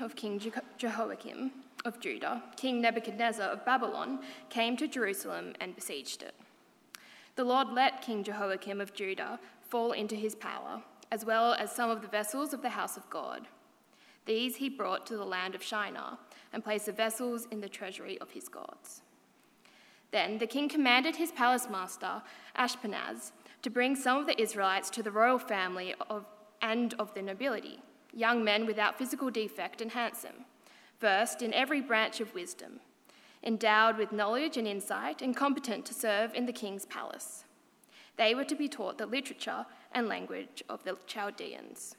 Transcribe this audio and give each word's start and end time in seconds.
of 0.00 0.16
King 0.16 0.40
Jehoiakim 0.76 1.52
of 1.84 2.00
Judah, 2.00 2.42
King 2.56 2.80
Nebuchadnezzar 2.80 3.48
of 3.48 3.64
Babylon 3.64 4.18
came 4.50 4.76
to 4.76 4.88
Jerusalem 4.88 5.54
and 5.60 5.76
besieged 5.76 6.22
it. 6.22 6.34
The 7.36 7.44
Lord 7.44 7.68
let 7.68 8.02
King 8.02 8.24
Jehoiakim 8.24 8.80
of 8.80 8.92
Judah 8.92 9.38
fall 9.60 9.92
into 9.92 10.16
his 10.16 10.34
power, 10.34 10.82
as 11.12 11.24
well 11.24 11.54
as 11.54 11.70
some 11.70 11.90
of 11.90 12.02
the 12.02 12.08
vessels 12.08 12.52
of 12.52 12.62
the 12.62 12.70
house 12.70 12.96
of 12.96 13.08
God. 13.08 13.46
These 14.26 14.56
he 14.56 14.68
brought 14.68 15.06
to 15.06 15.16
the 15.16 15.24
land 15.24 15.54
of 15.54 15.62
Shinar 15.62 16.18
and 16.52 16.64
placed 16.64 16.86
the 16.86 16.92
vessels 16.92 17.46
in 17.52 17.60
the 17.60 17.68
treasury 17.68 18.18
of 18.20 18.32
his 18.32 18.48
gods. 18.48 19.02
Then 20.10 20.38
the 20.38 20.46
king 20.46 20.68
commanded 20.68 21.16
his 21.16 21.30
palace 21.30 21.68
master, 21.70 22.22
Ashpenaz, 22.56 23.30
to 23.62 23.70
bring 23.70 23.94
some 23.94 24.18
of 24.18 24.26
the 24.26 24.40
Israelites 24.40 24.90
to 24.90 25.02
the 25.02 25.12
royal 25.12 25.38
family 25.38 25.94
of, 26.10 26.24
and 26.60 26.94
of 26.94 27.14
the 27.14 27.22
nobility, 27.22 27.78
young 28.12 28.44
men 28.44 28.66
without 28.66 28.98
physical 28.98 29.30
defect 29.30 29.80
and 29.80 29.92
handsome, 29.92 30.44
versed 31.00 31.42
in 31.42 31.54
every 31.54 31.80
branch 31.80 32.20
of 32.20 32.34
wisdom, 32.34 32.80
endowed 33.42 33.96
with 33.96 34.12
knowledge 34.12 34.56
and 34.56 34.66
insight, 34.66 35.22
and 35.22 35.36
competent 35.36 35.84
to 35.86 35.94
serve 35.94 36.34
in 36.34 36.46
the 36.46 36.52
king's 36.52 36.86
palace. 36.86 37.44
They 38.16 38.34
were 38.34 38.44
to 38.44 38.56
be 38.56 38.68
taught 38.68 38.98
the 38.98 39.06
literature 39.06 39.66
and 39.92 40.08
language 40.08 40.62
of 40.68 40.84
the 40.84 40.96
Chaldeans. 41.06 41.96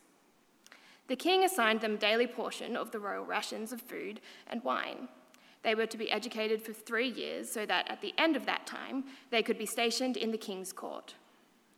The 1.08 1.16
king 1.16 1.44
assigned 1.44 1.82
them 1.82 1.98
daily 1.98 2.28
portion 2.28 2.76
of 2.76 2.92
the 2.92 3.00
royal 3.00 3.26
rations 3.26 3.72
of 3.72 3.82
food 3.82 4.22
and 4.48 4.64
wine 4.64 5.08
they 5.64 5.76
were 5.76 5.86
to 5.86 5.98
be 5.98 6.12
educated 6.12 6.62
for 6.62 6.74
three 6.74 7.10
years 7.10 7.52
so 7.52 7.66
that 7.66 7.90
at 7.90 8.02
the 8.02 8.14
end 8.18 8.36
of 8.36 8.46
that 8.46 8.66
time 8.66 9.04
they 9.30 9.44
could 9.44 9.58
be 9.58 9.66
stationed 9.66 10.16
in 10.16 10.32
the 10.32 10.38
king's 10.38 10.72
court. 10.72 11.16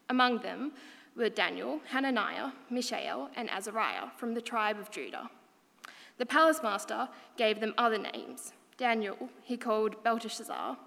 Among 0.10 0.40
them 0.40 0.74
were 1.16 1.30
Daniel, 1.30 1.82
Hananiah, 1.90 2.52
Mishael, 2.70 3.30
and 3.36 3.50
Azariah 3.50 4.10
from 4.18 4.34
the 4.34 4.42
tribe 4.42 4.80
of 4.80 4.92
Judah. 4.92 5.30
The 6.18 6.26
palace 6.26 6.62
master 6.64 7.10
gave 7.38 7.60
them 7.60 7.74
other 7.78 7.98
names. 7.98 8.54
Daniel 8.78 9.30
he 9.44 9.58
called 9.58 10.04
Belteshazzar, 10.04 10.78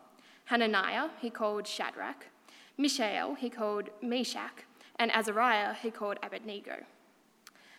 Hananiah 0.47 1.11
he 1.21 1.31
called 1.31 1.67
Shadrach, 1.67 2.27
Mishael 2.77 3.35
he 3.35 3.51
called 3.51 3.91
Meshach, 4.03 4.65
and 4.97 5.11
Azariah 5.13 5.75
he 5.75 5.91
called 5.91 6.19
Abednego. 6.23 6.85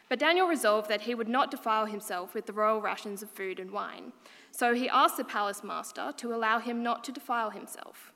But 0.08 0.20
Daniel 0.20 0.48
resolved 0.48 0.90
that 0.90 1.02
he 1.02 1.16
would 1.16 1.28
not 1.28 1.50
defile 1.50 1.86
himself 1.86 2.34
with 2.34 2.46
the 2.46 2.54
royal 2.54 2.80
rations 2.80 3.24
of 3.24 3.30
food 3.30 3.60
and 3.60 3.72
wine, 3.72 4.14
so 4.52 4.74
he 4.74 4.88
asked 4.88 5.18
the 5.18 5.24
palace 5.24 5.64
master 5.64 6.14
to 6.18 6.34
allow 6.34 6.60
him 6.60 6.84
not 6.84 7.04
to 7.06 7.12
defile 7.12 7.50
himself. 7.50 8.14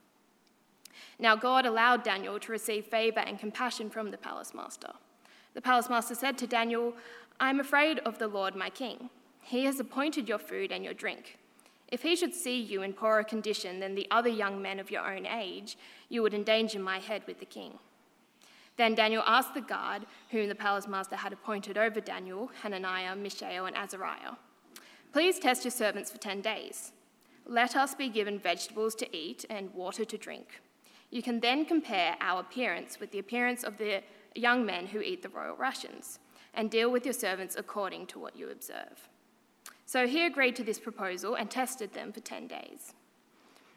Now 1.20 1.36
God 1.36 1.66
allowed 1.66 2.03
Daniel 2.03 2.39
to 2.39 2.52
receive 2.52 2.86
favor 2.86 3.20
and 3.20 3.38
compassion 3.38 3.89
from 3.89 4.09
the 4.09 4.17
palace 4.17 4.53
master. 4.53 4.92
The 5.53 5.61
palace 5.61 5.89
master 5.89 6.16
said 6.16 6.38
to 6.38 6.48
Daniel, 6.48 6.94
I 7.39 7.50
am 7.50 7.59
afraid 7.59 8.00
of 8.00 8.17
the 8.17 8.28
Lord 8.28 8.56
my 8.56 8.70
king. 8.70 9.09
He 9.42 9.66
has 9.66 9.80
appointed 9.80 10.30
your 10.30 10.38
food 10.38 10.72
and 10.72 10.84
your 10.84 10.94
drink. 10.94 11.38
If 11.89 12.03
he 12.03 12.16
should 12.16 12.34
see 12.36 12.59
you 12.59 12.84
in 12.84 12.94
poorer 12.94 13.23
condition 13.23 13.80
than 13.80 13.95
the 13.95 14.08
other 14.11 14.30
young 14.30 14.61
men 14.61 14.80
of 14.80 14.92
your 14.92 15.11
own 15.11 15.26
age, 15.26 15.78
you 16.08 16.22
would 16.22 16.34
endanger 16.34 16.80
my 16.80 17.00
head 17.00 17.23
with 17.26 17.39
the 17.39 17.45
king. 17.45 17.80
Then 18.78 18.95
Daniel 18.95 19.23
asked 19.26 19.56
the 19.56 19.61
guard, 19.61 20.06
whom 20.30 20.48
the 20.48 20.56
palace 20.56 20.88
master 20.88 21.17
had 21.17 21.33
appointed 21.33 21.78
over 21.78 22.00
Daniel, 22.00 22.50
Hananiah, 22.61 23.16
Mishael, 23.16 23.66
and 23.66 23.76
Azariah. 23.76 24.36
Please 25.11 25.39
test 25.39 25.66
your 25.66 25.72
servants 25.72 26.11
for 26.11 26.17
10 26.20 26.42
days. 26.42 26.94
Let 27.45 27.76
us 27.76 27.95
be 27.95 28.08
given 28.08 28.39
vegetables 28.39 28.94
to 28.95 29.17
eat 29.17 29.44
and 29.50 29.73
water 29.73 30.06
to 30.06 30.17
drink. 30.17 30.61
You 31.12 31.22
can 31.22 31.40
then 31.40 31.66
compare 31.66 32.16
our 32.22 32.42
appearance 32.42 33.00
with 33.00 33.12
the 33.12 33.20
appearance 33.20 33.64
of 33.64 33.78
the 33.78 34.04
young 34.36 34.66
men 34.66 34.88
who 34.88 35.02
eat 35.02 35.24
the 35.24 35.30
royal 35.30 35.56
rations, 35.56 36.20
and 36.54 36.70
deal 36.70 36.92
with 36.92 37.06
your 37.06 37.14
servants 37.14 37.56
according 37.58 38.08
to 38.08 38.20
what 38.20 38.36
you 38.36 38.50
observe. 38.50 39.08
So 39.86 40.08
he 40.08 40.26
agreed 40.26 40.56
to 40.58 40.64
this 40.64 40.80
proposal 40.80 41.36
and 41.36 41.50
tested 41.50 41.94
them 41.94 42.12
for 42.12 42.20
10 42.20 42.48
days. 42.48 42.94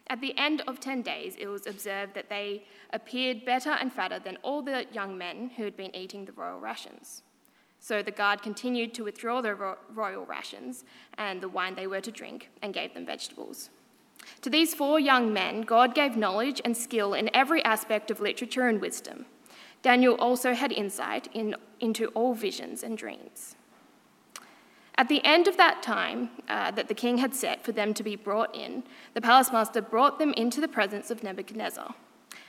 At 0.07 0.21
the 0.21 0.37
end 0.37 0.61
of 0.67 0.79
10 0.79 1.01
days, 1.01 1.35
it 1.39 1.47
was 1.47 1.65
observed 1.65 2.13
that 2.13 2.29
they 2.29 2.65
appeared 2.91 3.45
better 3.45 3.71
and 3.71 3.91
fatter 3.91 4.19
than 4.19 4.37
all 4.43 4.61
the 4.61 4.85
young 4.91 5.17
men 5.17 5.51
who 5.55 5.63
had 5.63 5.77
been 5.77 5.95
eating 5.95 6.25
the 6.25 6.33
royal 6.33 6.59
rations. 6.59 7.23
So 7.79 8.01
the 8.01 8.11
guard 8.11 8.41
continued 8.41 8.93
to 8.95 9.03
withdraw 9.03 9.39
ro- 9.39 9.77
royal 9.93 10.25
rations 10.25 10.83
and 11.17 11.41
the 11.41 11.49
wine 11.49 11.75
they 11.75 11.87
were 11.87 12.01
to 12.01 12.11
drink 12.11 12.49
and 12.61 12.73
gave 12.73 12.93
them 12.93 13.05
vegetables. 13.05 13.69
To 14.41 14.49
these 14.49 14.73
four 14.73 14.99
young 14.99 15.33
men, 15.33 15.61
God 15.61 15.95
gave 15.95 16.17
knowledge 16.17 16.61
and 16.63 16.75
skill 16.75 17.13
in 17.13 17.29
every 17.33 17.63
aspect 17.63 18.11
of 18.11 18.19
literature 18.19 18.67
and 18.67 18.81
wisdom. 18.81 19.25
Daniel 19.81 20.15
also 20.15 20.53
had 20.53 20.71
insight 20.71 21.27
in, 21.33 21.55
into 21.79 22.07
all 22.07 22.33
visions 22.33 22.83
and 22.83 22.97
dreams. 22.97 23.55
At 24.95 25.09
the 25.09 25.23
end 25.25 25.47
of 25.47 25.57
that 25.57 25.81
time 25.81 26.29
uh, 26.47 26.71
that 26.71 26.87
the 26.87 26.93
king 26.93 27.17
had 27.17 27.33
set 27.33 27.63
for 27.63 27.71
them 27.71 27.93
to 27.95 28.03
be 28.03 28.15
brought 28.15 28.55
in, 28.55 28.83
the 29.13 29.21
palace 29.21 29.51
master 29.51 29.81
brought 29.81 30.19
them 30.19 30.33
into 30.33 30.61
the 30.61 30.67
presence 30.67 31.09
of 31.09 31.23
Nebuchadnezzar, 31.23 31.95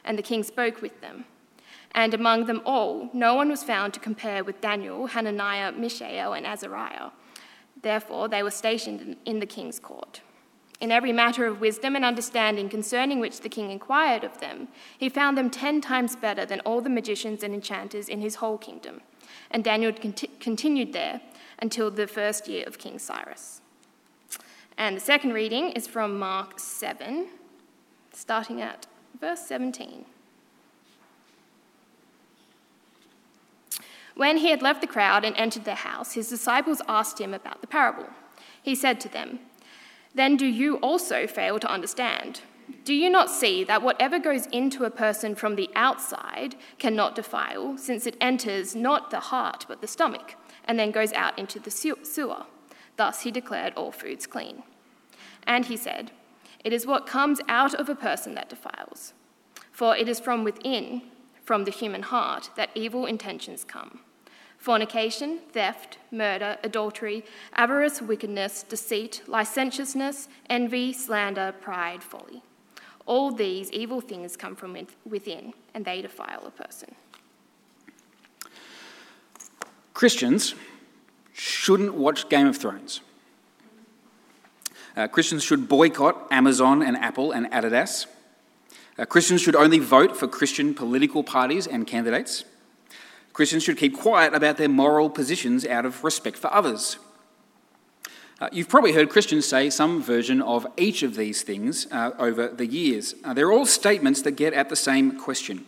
and 0.05 0.19
the 0.19 0.23
king 0.23 0.43
spoke 0.43 0.83
with 0.83 1.01
them. 1.01 1.25
And 1.93 2.13
among 2.13 2.47
them 2.47 2.61
all, 2.65 3.09
no 3.13 3.35
one 3.35 3.49
was 3.49 3.65
found 3.65 3.95
to 3.95 4.01
compare 4.01 4.45
with 4.45 4.61
Daniel, 4.61 5.07
Hananiah, 5.07 5.73
Mishael, 5.73 6.35
and 6.35 6.47
Azariah. 6.47 7.11
Therefore, 7.81 8.29
they 8.29 8.43
were 8.43 8.51
stationed 8.51 9.17
in 9.25 9.39
the 9.41 9.47
king's 9.47 9.79
court. 9.79 10.21
In 10.85 10.93
every 10.93 11.13
matter 11.15 11.47
of 11.47 11.63
wisdom 11.63 11.97
and 11.97 12.05
understanding 12.05 12.69
concerning 12.69 13.19
which 13.19 13.41
the 13.41 13.49
king 13.49 13.71
inquired 13.71 14.23
of 14.23 14.39
them, 14.41 14.69
he 14.99 15.09
found 15.09 15.39
them 15.39 15.49
ten 15.49 15.81
times 15.81 16.15
better 16.15 16.45
than 16.45 16.61
all 16.61 16.83
the 16.83 16.91
magicians 16.91 17.43
and 17.43 17.55
enchanters 17.55 18.07
in 18.07 18.21
his 18.21 18.35
whole 18.35 18.59
kingdom. 18.59 19.01
And 19.51 19.65
Daniel 19.65 19.95
cont- 19.95 20.39
continued 20.41 20.93
there 20.93 21.23
until 21.59 21.91
the 21.91 22.07
first 22.07 22.49
year 22.49 22.65
of 22.67 22.77
King 22.77 22.99
Cyrus. 22.99 23.63
And 24.77 24.99
the 24.99 25.01
second 25.01 25.33
reading 25.33 25.71
is 25.71 25.87
from 25.87 26.19
Mark 26.19 26.61
7, 26.61 27.29
starting 28.13 28.61
at 28.61 28.87
verse 29.19 29.41
17. 29.47 30.05
When 34.15 34.37
he 34.37 34.51
had 34.51 34.61
left 34.61 34.83
the 34.83 34.87
crowd 34.87 35.25
and 35.25 35.35
entered 35.39 35.65
the 35.65 35.77
house, 35.77 36.13
his 36.13 36.29
disciples 36.29 36.83
asked 36.87 37.23
him 37.23 37.33
about 37.33 37.63
the 37.63 37.67
parable. 37.67 38.11
He 38.63 38.75
said 38.75 39.01
to 39.01 39.09
them, 39.09 39.39
Then 40.15 40.37
do 40.37 40.47
you 40.47 40.77
also 40.77 41.27
fail 41.27 41.59
to 41.59 41.71
understand? 41.71 42.41
Do 42.85 42.95
you 42.95 43.11
not 43.11 43.31
see 43.31 43.65
that 43.65 43.83
whatever 43.83 44.19
goes 44.19 44.47
into 44.47 44.85
a 44.85 44.91
person 44.91 45.35
from 45.35 45.57
the 45.57 45.71
outside 45.75 46.55
cannot 46.79 47.15
defile, 47.15 47.77
since 47.77 48.07
it 48.07 48.17
enters 48.21 48.75
not 48.75 49.11
the 49.11 49.21
heart 49.21 49.65
but 49.69 49.81
the 49.81 49.87
stomach, 49.87 50.37
and 50.65 50.79
then 50.79 50.91
goes 50.91 51.13
out 51.13 51.39
into 51.39 51.59
the 51.59 51.71
sewer? 51.71 52.45
Thus 52.97 53.23
he 53.23 53.31
declared 53.31 53.75
all 53.75 53.91
foods 53.91 54.27
clean. 54.27 54.63
And 55.47 55.67
he 55.67 55.77
said, 55.77 56.13
It 56.65 56.73
is 56.73 56.87
what 56.87 57.07
comes 57.07 57.41
out 57.49 57.75
of 57.75 57.89
a 57.89 57.95
person 57.95 58.35
that 58.35 58.49
defiles. 58.49 59.15
For 59.73 59.97
it 59.97 60.09
is 60.09 60.21
from 60.21 60.45
within, 60.45 61.03
from 61.43 61.65
the 61.65 61.71
human 61.71 62.03
heart 62.03 62.51
that 62.57 62.71
evil 62.75 63.05
intentions 63.05 63.65
come 63.65 64.01
fornication, 64.65 65.41
theft, 65.53 65.99
murder, 66.11 66.57
adultery, 66.65 67.23
avarice, 67.55 68.01
wickedness, 68.01 68.63
deceit, 68.63 69.21
licentiousness, 69.27 70.27
envy, 70.49 70.91
slander, 70.91 71.53
pride, 71.61 72.03
folly. 72.03 72.43
All 73.05 73.31
these 73.31 73.71
evil 73.73 74.01
things 74.01 74.39
come 74.39 74.57
from 74.57 74.75
within, 75.05 75.53
and 75.75 75.85
they 75.85 76.01
defile 76.01 76.47
a 76.47 76.51
person. 76.51 76.95
Christians 79.93 80.55
shouldn't 81.35 81.93
watch 81.93 82.31
Game 82.31 82.47
of 82.47 82.57
Thrones. 82.57 83.03
Uh, 84.97 85.09
Christians 85.09 85.45
should 85.45 85.69
boycott 85.69 86.27
Amazon 86.31 86.81
and 86.81 86.97
Apple 86.97 87.33
and 87.33 87.51
Adidas. 87.51 88.07
Uh, 88.99 89.05
Christians 89.05 89.43
should 89.43 89.57
only 89.57 89.79
vote 89.79 90.17
for 90.17 90.27
Christian 90.27 90.73
political 90.73 91.23
parties 91.23 91.67
and 91.67 91.87
candidates. 91.87 92.47
Christians 93.35 93.65
should 93.65 93.77
keep 93.77 93.99
quiet 93.99 94.33
about 94.33 94.57
their 94.57 94.69
moral 94.69 95.11
positions 95.11 95.67
out 95.67 95.85
of 95.85 96.05
respect 96.05 96.39
for 96.39 96.53
others. 96.55 96.99
Uh, 98.41 98.49
you've 98.53 98.69
probably 98.69 98.93
heard 98.93 99.11
Christians 99.11 99.45
say 99.45 99.71
some 99.71 100.01
version 100.01 100.41
of 100.41 100.67
each 100.77 101.03
of 101.03 101.17
these 101.17 101.43
things 101.43 101.89
uh, 101.91 102.13
over 102.19 102.49
the 102.49 102.67
years. 102.67 103.17
Uh, 103.25 103.35
they're 103.35 103.53
all 103.53 103.67
statements 103.67 104.23
that 104.23 104.33
get 104.33 104.55
at 104.55 104.69
the 104.69 104.77
same 104.77 105.19
question 105.19 105.67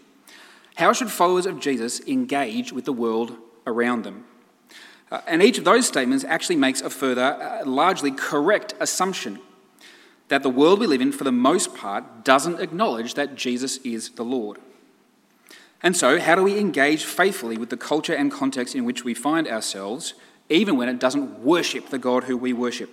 How 0.76 0.92
should 0.92 1.10
followers 1.10 1.44
of 1.44 1.58
Jesus 1.60 2.00
engage 2.06 2.72
with 2.72 2.84
the 2.84 2.92
world 2.92 3.36
around 3.66 4.04
them? 4.04 4.24
Uh, 5.10 5.20
and 5.26 5.42
each 5.42 5.58
of 5.58 5.64
those 5.64 5.88
statements 5.88 6.24
actually 6.24 6.56
makes 6.56 6.80
a 6.80 6.90
further, 6.90 7.22
uh, 7.22 7.64
largely 7.66 8.12
correct 8.12 8.74
assumption 8.78 9.40
that 10.28 10.44
the 10.44 10.50
world 10.50 10.78
we 10.78 10.86
live 10.86 11.00
in, 11.00 11.10
for 11.10 11.24
the 11.24 11.32
most 11.32 11.74
part, 11.74 12.24
doesn't 12.24 12.60
acknowledge 12.60 13.14
that 13.14 13.34
Jesus 13.34 13.78
is 13.78 14.10
the 14.10 14.24
Lord. 14.24 14.58
And 15.86 15.96
so, 15.96 16.18
how 16.18 16.34
do 16.34 16.42
we 16.42 16.58
engage 16.58 17.04
faithfully 17.04 17.56
with 17.56 17.70
the 17.70 17.76
culture 17.76 18.12
and 18.12 18.28
context 18.28 18.74
in 18.74 18.84
which 18.84 19.04
we 19.04 19.14
find 19.14 19.46
ourselves, 19.46 20.14
even 20.48 20.76
when 20.76 20.88
it 20.88 20.98
doesn't 20.98 21.38
worship 21.44 21.90
the 21.90 21.98
God 21.98 22.24
who 22.24 22.36
we 22.36 22.52
worship? 22.52 22.90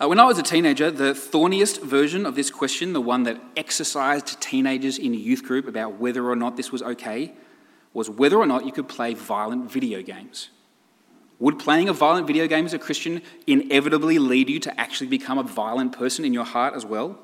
Uh, 0.00 0.06
when 0.06 0.20
I 0.20 0.26
was 0.26 0.38
a 0.38 0.44
teenager, 0.44 0.92
the 0.92 1.12
thorniest 1.12 1.82
version 1.82 2.24
of 2.24 2.36
this 2.36 2.52
question, 2.52 2.92
the 2.92 3.00
one 3.00 3.24
that 3.24 3.40
exercised 3.56 4.40
teenagers 4.40 4.96
in 4.96 5.12
a 5.12 5.16
youth 5.16 5.42
group 5.42 5.66
about 5.66 5.94
whether 5.94 6.24
or 6.30 6.36
not 6.36 6.56
this 6.56 6.70
was 6.70 6.82
okay, 6.82 7.32
was 7.92 8.08
whether 8.08 8.36
or 8.36 8.46
not 8.46 8.64
you 8.64 8.70
could 8.70 8.88
play 8.88 9.14
violent 9.14 9.68
video 9.68 10.02
games. 10.02 10.50
Would 11.40 11.58
playing 11.58 11.88
a 11.88 11.92
violent 11.92 12.28
video 12.28 12.46
game 12.46 12.64
as 12.64 12.74
a 12.74 12.78
Christian 12.78 13.22
inevitably 13.48 14.20
lead 14.20 14.48
you 14.48 14.60
to 14.60 14.80
actually 14.80 15.08
become 15.08 15.36
a 15.36 15.42
violent 15.42 15.98
person 15.98 16.24
in 16.24 16.32
your 16.32 16.44
heart 16.44 16.74
as 16.74 16.86
well? 16.86 17.18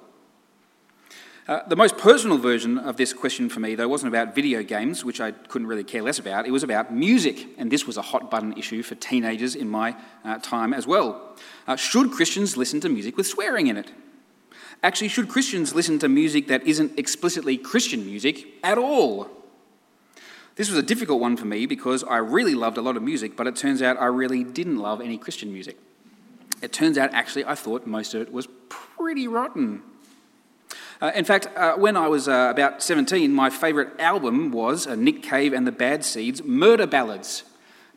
Uh, 1.49 1.61
the 1.69 1.77
most 1.77 1.97
personal 1.97 2.39
version 2.39 2.77
of 2.77 2.97
this 2.97 3.13
question 3.13 3.49
for 3.49 3.61
me, 3.61 3.77
though, 3.77 3.87
wasn't 3.87 4.09
about 4.09 4.35
video 4.35 4.65
games, 4.65 5.05
which 5.05 5.21
I 5.21 5.31
couldn't 5.31 5.69
really 5.69 5.85
care 5.85 6.03
less 6.03 6.19
about. 6.19 6.45
It 6.45 6.51
was 6.51 6.65
about 6.65 6.93
music, 6.93 7.47
and 7.57 7.71
this 7.71 7.87
was 7.87 7.97
a 7.97 8.03
hot 8.03 8.33
button 8.33 8.53
issue 8.59 8.83
for 8.83 8.97
teenagers 8.97 9.55
in 9.55 9.69
my 9.69 9.97
uh, 10.25 10.39
time 10.39 10.75
as 10.75 10.89
well. 10.89 11.37
Uh, 11.69 11.77
should 11.77 12.11
Christians 12.11 12.57
listen 12.57 12.81
to 12.81 12.89
music 12.89 13.17
with 13.17 13.29
swearing 13.29 13.69
in 13.69 13.77
it? 13.77 13.93
Actually, 14.83 15.07
should 15.07 15.29
Christians 15.29 15.73
listen 15.73 16.01
to 16.01 16.09
music 16.09 16.49
that 16.49 16.65
isn't 16.65 16.99
explicitly 16.99 17.57
Christian 17.57 18.05
music 18.05 18.47
at 18.65 18.77
all? 18.77 19.31
This 20.57 20.69
was 20.69 20.79
a 20.79 20.83
difficult 20.83 21.21
one 21.21 21.37
for 21.37 21.45
me 21.45 21.67
because 21.67 22.03
I 22.03 22.17
really 22.17 22.57
loved 22.57 22.77
a 22.77 22.83
lot 22.83 22.97
of 22.97 23.05
music, 23.05 23.37
but 23.37 23.47
it 23.47 23.55
turns 23.55 23.83
out 23.83 23.97
I 24.01 24.07
really 24.07 24.43
didn't 24.43 24.79
love 24.79 25.01
any 25.01 25.17
Christian 25.17 25.53
music. 25.53 25.79
It 26.61 26.73
turns 26.73 26.99
out, 26.99 27.15
actually, 27.15 27.45
I 27.45 27.55
thought 27.55 27.87
most 27.87 28.15
of 28.15 28.23
it 28.23 28.33
was 28.33 28.49
pretty 28.69 29.29
rotten. 29.29 29.83
Uh, 31.01 31.13
in 31.15 31.25
fact, 31.25 31.49
uh, 31.57 31.75
when 31.75 31.97
I 31.97 32.09
was 32.09 32.27
uh, 32.27 32.49
about 32.51 32.83
17, 32.83 33.33
my 33.33 33.51
favourite 33.51 33.99
album 34.01 34.51
was 34.51 34.87
uh, 34.87 34.95
Nick 34.95 35.23
Cave 35.23 35.53
and 35.53 35.67
the 35.67 35.73
Bad 35.73 36.05
Seeds 36.05 36.43
Murder 36.43 36.87
Ballads. 36.87 37.45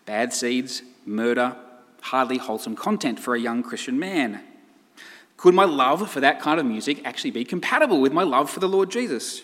Bad 0.05 0.33
Seeds, 0.33 0.81
murder, 1.05 1.55
hardly 2.01 2.37
wholesome 2.37 2.75
content 2.75 3.19
for 3.19 3.35
a 3.35 3.39
young 3.39 3.63
Christian 3.63 3.99
man. 3.99 4.41
Could 5.37 5.53
my 5.53 5.63
love 5.63 6.09
for 6.09 6.19
that 6.19 6.41
kind 6.41 6.59
of 6.59 6.65
music 6.65 7.01
actually 7.05 7.31
be 7.31 7.45
compatible 7.45 8.01
with 8.01 8.11
my 8.11 8.23
love 8.23 8.49
for 8.49 8.59
the 8.59 8.67
Lord 8.67 8.91
Jesus? 8.91 9.43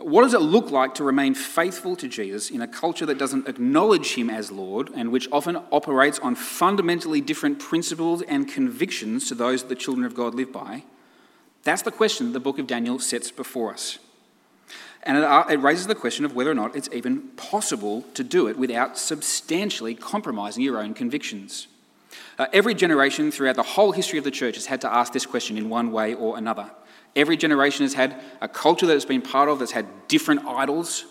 What 0.00 0.22
does 0.22 0.32
it 0.32 0.40
look 0.40 0.70
like 0.70 0.94
to 0.94 1.04
remain 1.04 1.34
faithful 1.34 1.96
to 1.96 2.08
Jesus 2.08 2.50
in 2.50 2.62
a 2.62 2.66
culture 2.66 3.04
that 3.04 3.18
doesn't 3.18 3.46
acknowledge 3.46 4.14
him 4.14 4.30
as 4.30 4.50
Lord 4.50 4.88
and 4.94 5.12
which 5.12 5.28
often 5.30 5.56
operates 5.70 6.18
on 6.20 6.34
fundamentally 6.34 7.20
different 7.20 7.58
principles 7.58 8.22
and 8.22 8.48
convictions 8.48 9.28
to 9.28 9.34
those 9.34 9.62
that 9.62 9.68
the 9.68 9.74
children 9.74 10.06
of 10.06 10.14
God 10.14 10.34
live 10.34 10.50
by? 10.50 10.84
That's 11.64 11.82
the 11.82 11.92
question 11.92 12.32
the 12.32 12.40
book 12.40 12.58
of 12.58 12.66
Daniel 12.66 12.98
sets 12.98 13.30
before 13.30 13.72
us. 13.72 13.98
And 15.04 15.18
it, 15.18 15.24
uh, 15.24 15.44
raises 15.58 15.86
the 15.86 15.94
question 15.94 16.24
of 16.24 16.34
whether 16.34 16.50
or 16.50 16.54
not 16.54 16.76
it's 16.76 16.88
even 16.92 17.28
possible 17.36 18.02
to 18.14 18.22
do 18.22 18.46
it 18.46 18.56
without 18.56 18.96
substantially 18.96 19.94
compromising 19.94 20.62
your 20.62 20.78
own 20.78 20.94
convictions. 20.94 21.66
Uh, 22.38 22.46
every 22.52 22.74
generation 22.74 23.30
throughout 23.30 23.56
the 23.56 23.62
whole 23.62 23.92
history 23.92 24.18
of 24.18 24.24
the 24.24 24.30
church 24.30 24.54
has 24.54 24.66
had 24.66 24.80
to 24.80 24.92
ask 24.92 25.12
this 25.12 25.26
question 25.26 25.58
in 25.58 25.68
one 25.68 25.92
way 25.92 26.14
or 26.14 26.38
another. 26.38 26.70
Every 27.14 27.36
generation 27.36 27.84
has 27.84 27.94
had 27.94 28.20
a 28.40 28.48
culture 28.48 28.86
that 28.86 28.94
it's 28.94 29.04
been 29.04 29.22
part 29.22 29.48
of 29.48 29.58
that's 29.58 29.72
had 29.72 29.86
different 30.08 30.46
idols, 30.46 31.04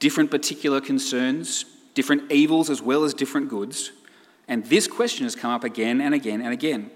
different 0.00 0.30
particular 0.30 0.80
concerns, 0.80 1.64
different 1.94 2.30
evils 2.30 2.68
as 2.68 2.82
well 2.82 3.04
as 3.04 3.14
different 3.14 3.48
goods. 3.48 3.92
And 4.48 4.66
this 4.66 4.86
question 4.86 5.24
has 5.24 5.36
come 5.36 5.50
up 5.50 5.64
again 5.64 6.00
and 6.00 6.14
again 6.14 6.40
and 6.40 6.52
again. 6.52 6.90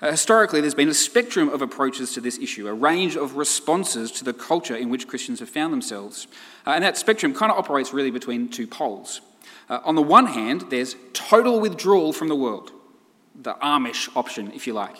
Uh, 0.00 0.10
historically, 0.10 0.60
there's 0.60 0.74
been 0.74 0.88
a 0.88 0.94
spectrum 0.94 1.48
of 1.48 1.62
approaches 1.62 2.12
to 2.12 2.20
this 2.20 2.38
issue, 2.38 2.68
a 2.68 2.74
range 2.74 3.16
of 3.16 3.36
responses 3.36 4.10
to 4.12 4.24
the 4.24 4.32
culture 4.32 4.76
in 4.76 4.90
which 4.90 5.08
Christians 5.08 5.40
have 5.40 5.48
found 5.48 5.72
themselves. 5.72 6.26
Uh, 6.66 6.70
and 6.70 6.84
that 6.84 6.96
spectrum 6.96 7.34
kind 7.34 7.50
of 7.50 7.58
operates 7.58 7.92
really 7.92 8.10
between 8.10 8.48
two 8.48 8.66
poles. 8.66 9.20
Uh, 9.68 9.80
on 9.84 9.94
the 9.94 10.02
one 10.02 10.26
hand, 10.26 10.66
there's 10.70 10.96
total 11.12 11.60
withdrawal 11.60 12.12
from 12.12 12.28
the 12.28 12.36
world, 12.36 12.72
the 13.34 13.54
Amish 13.54 14.14
option, 14.16 14.52
if 14.52 14.66
you 14.66 14.72
like. 14.72 14.96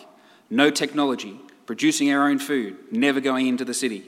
No 0.49 0.69
technology, 0.69 1.39
producing 1.65 2.11
our 2.11 2.27
own 2.27 2.39
food, 2.39 2.77
never 2.91 3.19
going 3.19 3.47
into 3.47 3.65
the 3.65 3.73
city. 3.73 4.05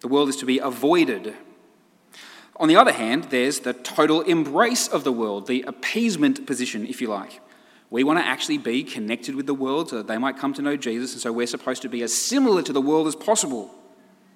The 0.00 0.08
world 0.08 0.28
is 0.28 0.36
to 0.36 0.46
be 0.46 0.58
avoided. 0.58 1.34
On 2.56 2.68
the 2.68 2.76
other 2.76 2.92
hand, 2.92 3.24
there's 3.24 3.60
the 3.60 3.72
total 3.72 4.22
embrace 4.22 4.88
of 4.88 5.04
the 5.04 5.12
world, 5.12 5.46
the 5.46 5.62
appeasement 5.62 6.46
position, 6.46 6.86
if 6.86 7.00
you 7.00 7.08
like. 7.08 7.40
We 7.90 8.04
want 8.04 8.18
to 8.18 8.26
actually 8.26 8.58
be 8.58 8.82
connected 8.82 9.34
with 9.34 9.46
the 9.46 9.54
world 9.54 9.90
so 9.90 9.96
that 9.96 10.06
they 10.06 10.18
might 10.18 10.38
come 10.38 10.52
to 10.54 10.62
know 10.62 10.76
Jesus, 10.76 11.12
and 11.12 11.22
so 11.22 11.32
we're 11.32 11.46
supposed 11.46 11.82
to 11.82 11.88
be 11.88 12.02
as 12.02 12.12
similar 12.12 12.62
to 12.62 12.72
the 12.72 12.80
world 12.80 13.06
as 13.06 13.14
possible 13.14 13.72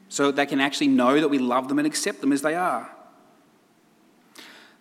so 0.09 0.27
that 0.27 0.37
they 0.37 0.47
can 0.47 0.61
actually 0.61 0.89
know 0.89 1.21
that 1.21 1.29
we 1.29 1.39
love 1.39 1.69
them 1.69 1.79
and 1.79 1.87
accept 1.87 2.21
them 2.21 2.33
as 2.33 2.43
they 2.43 2.55
are. 2.55 2.91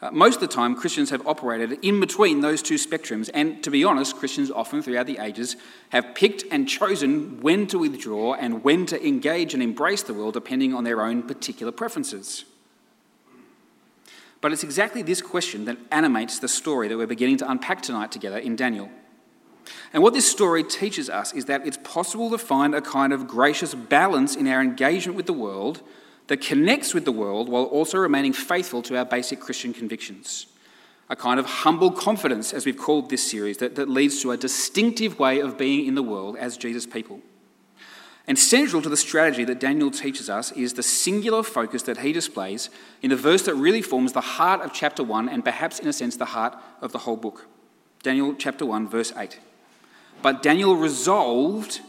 Uh, 0.02 0.10
most 0.12 0.36
of 0.36 0.42
the 0.42 0.48
time, 0.48 0.76
Christians 0.76 1.10
have 1.10 1.28
operated 1.28 1.78
in 1.84 2.00
between 2.00 2.40
those 2.40 2.62
two 2.62 2.76
spectrums, 2.76 3.30
and 3.34 3.62
to 3.64 3.70
be 3.70 3.84
honest, 3.84 4.16
Christians 4.16 4.50
often 4.50 4.82
throughout 4.82 5.08
the 5.08 5.18
ages 5.18 5.58
have 5.90 6.16
picked 6.16 6.46
and 6.52 6.70
chosen 6.70 7.42
when 7.42 7.68
to 7.68 7.80
withdraw 7.80 8.34
and 8.34 8.64
when 8.64 8.86
to 8.86 9.06
engage 9.06 9.54
and 9.54 9.62
embrace 9.62 10.04
the 10.04 10.14
world 10.14 10.36
depending 10.36 10.74
on 10.74 10.86
their 10.86 11.02
own 11.02 11.24
particular 11.24 11.72
preferences. 11.72 12.46
But 14.42 14.54
it's 14.54 14.64
exactly 14.64 15.02
this 15.02 15.22
question 15.22 15.66
that 15.66 15.78
animates 15.92 16.40
the 16.40 16.48
story 16.48 16.88
that 16.88 16.98
we're 16.98 17.08
beginning 17.08 17.38
to 17.38 17.52
unpack 17.52 17.82
tonight 17.82 18.12
together 18.12 18.38
in 18.38 18.56
Daniel. 18.56 18.90
And 19.94 20.02
what 20.02 20.14
this 20.14 20.30
story 20.30 20.64
teaches 20.64 21.10
us 21.10 21.34
is 21.34 21.46
that 21.46 21.66
it's 21.68 21.78
possible 21.84 22.30
to 22.32 22.38
find 22.38 22.74
a 22.74 22.82
kind 22.82 23.14
of 23.14 23.28
gracious 23.28 23.74
balance 23.74 24.36
in 24.36 24.48
our 24.48 24.62
engagement 24.62 25.18
with 25.18 25.26
the 25.26 25.34
world 25.34 25.82
that 26.28 26.42
connects 26.42 26.94
with 26.94 27.06
the 27.06 27.12
world 27.12 27.50
while 27.50 27.64
also 27.64 27.98
remaining 27.98 28.34
faithful 28.34 28.82
to 28.84 28.98
our 28.98 29.06
basic 29.06 29.40
Christian 29.40 29.74
convictions. 29.74 30.46
A 31.10 31.16
kind 31.16 31.40
of 31.40 31.46
humble 31.48 31.92
confidence, 31.92 32.54
as 32.54 32.66
we've 32.66 32.78
called 32.78 33.10
this 33.10 33.30
series, 33.30 33.58
that, 33.58 33.76
that 33.76 33.90
leads 33.90 34.22
to 34.22 34.32
a 34.32 34.38
distinctive 34.38 35.18
way 35.18 35.40
of 35.40 35.58
being 35.58 35.88
in 35.88 35.96
the 35.96 36.04
world 36.04 36.38
as 36.38 36.56
Jesus' 36.56 36.86
people. 36.86 37.20
And 38.30 38.38
central 38.38 38.80
to 38.84 38.90
the 38.90 38.96
strategy 38.96 39.44
that 39.46 39.60
Daniel 39.60 39.90
teaches 39.90 40.30
us 40.30 40.52
is 40.52 40.74
the 40.74 40.84
singular 40.84 41.42
focus 41.42 41.82
that 41.84 41.98
he 41.98 42.14
displays 42.14 42.70
in 43.02 43.10
the 43.10 43.16
verse 43.16 43.42
that 43.42 43.56
really 43.56 43.82
forms 43.82 44.14
the 44.14 44.22
heart 44.22 44.62
of 44.62 44.72
chapter 44.72 45.04
1 45.04 45.28
and 45.28 45.44
perhaps, 45.44 45.80
in 45.80 45.88
a 45.88 45.94
sense, 45.94 46.16
the 46.16 46.26
heart 46.26 46.56
of 46.80 46.92
the 46.92 47.00
whole 47.00 47.18
book. 47.18 47.48
Daniel 48.04 48.36
chapter 48.38 48.68
1, 48.68 48.88
verse 48.88 49.12
8. 49.18 49.40
But 50.22 50.44
Daniel 50.44 50.76
resolved 50.76 51.82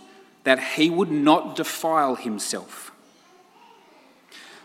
that 0.45 0.77
he 0.77 0.89
would 0.89 1.11
not 1.11 1.57
defile 1.57 2.15
himself. 2.15 2.91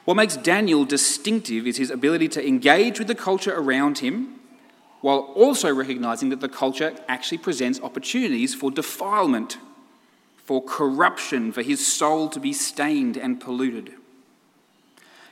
What 0.06 0.16
makes 0.16 0.38
Daniel 0.38 0.86
distinctive 0.86 1.68
is 1.68 1.76
his 1.76 1.92
ability 1.92 2.30
to 2.30 2.48
engage 2.48 3.00
with 3.00 3.10
the 3.10 3.16
culture 3.16 3.54
around 3.54 3.98
him 3.98 4.40
while 5.02 5.20
also 5.36 5.74
recognizing 5.76 6.30
that 6.30 6.40
the 6.40 6.48
culture 6.48 6.96
actually 7.10 7.40
presents 7.40 7.82
opportunities 7.82 8.56
for 8.56 8.72
defilement 8.72 9.58
for 10.46 10.64
corruption, 10.64 11.52
for 11.52 11.62
his 11.62 11.86
soul 11.86 12.30
to 12.30 12.40
be 12.40 12.54
stained 12.54 13.18
and 13.18 13.42
polluted. 13.42 13.94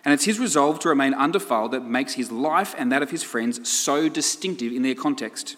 And 0.03 0.13
it's 0.13 0.25
his 0.25 0.39
resolve 0.39 0.79
to 0.79 0.89
remain 0.89 1.13
undefiled 1.13 1.71
that 1.71 1.85
makes 1.85 2.15
his 2.15 2.31
life 2.31 2.75
and 2.77 2.91
that 2.91 3.01
of 3.01 3.11
his 3.11 3.23
friends 3.23 3.69
so 3.69 4.09
distinctive 4.09 4.73
in 4.73 4.81
their 4.81 4.95
context. 4.95 5.55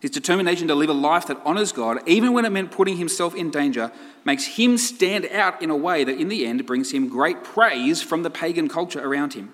His 0.00 0.10
determination 0.10 0.68
to 0.68 0.74
live 0.74 0.90
a 0.90 0.94
life 0.94 1.26
that 1.26 1.44
honours 1.44 1.72
God, 1.72 2.06
even 2.06 2.32
when 2.32 2.44
it 2.44 2.50
meant 2.50 2.70
putting 2.70 2.98
himself 2.98 3.34
in 3.34 3.50
danger, 3.50 3.90
makes 4.24 4.44
him 4.44 4.76
stand 4.78 5.26
out 5.26 5.62
in 5.62 5.70
a 5.70 5.76
way 5.76 6.04
that 6.04 6.20
in 6.20 6.28
the 6.28 6.44
end 6.44 6.66
brings 6.66 6.92
him 6.92 7.08
great 7.08 7.42
praise 7.42 8.02
from 8.02 8.22
the 8.22 8.30
pagan 8.30 8.68
culture 8.68 9.00
around 9.00 9.34
him. 9.34 9.52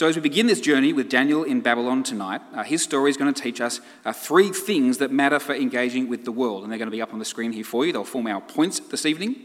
So, 0.00 0.08
as 0.08 0.16
we 0.16 0.22
begin 0.22 0.46
this 0.46 0.62
journey 0.62 0.94
with 0.94 1.10
Daniel 1.10 1.44
in 1.44 1.60
Babylon 1.60 2.02
tonight, 2.02 2.40
uh, 2.54 2.62
his 2.62 2.82
story 2.82 3.10
is 3.10 3.18
going 3.18 3.34
to 3.34 3.38
teach 3.38 3.60
us 3.60 3.82
uh, 4.06 4.14
three 4.14 4.48
things 4.48 4.96
that 4.96 5.10
matter 5.10 5.38
for 5.38 5.54
engaging 5.54 6.08
with 6.08 6.24
the 6.24 6.32
world. 6.32 6.62
And 6.62 6.72
they're 6.72 6.78
going 6.78 6.86
to 6.86 6.90
be 6.90 7.02
up 7.02 7.12
on 7.12 7.18
the 7.18 7.24
screen 7.26 7.52
here 7.52 7.64
for 7.64 7.84
you. 7.84 7.92
They'll 7.92 8.04
form 8.04 8.26
our 8.26 8.40
points 8.40 8.78
this 8.80 9.04
evening. 9.04 9.36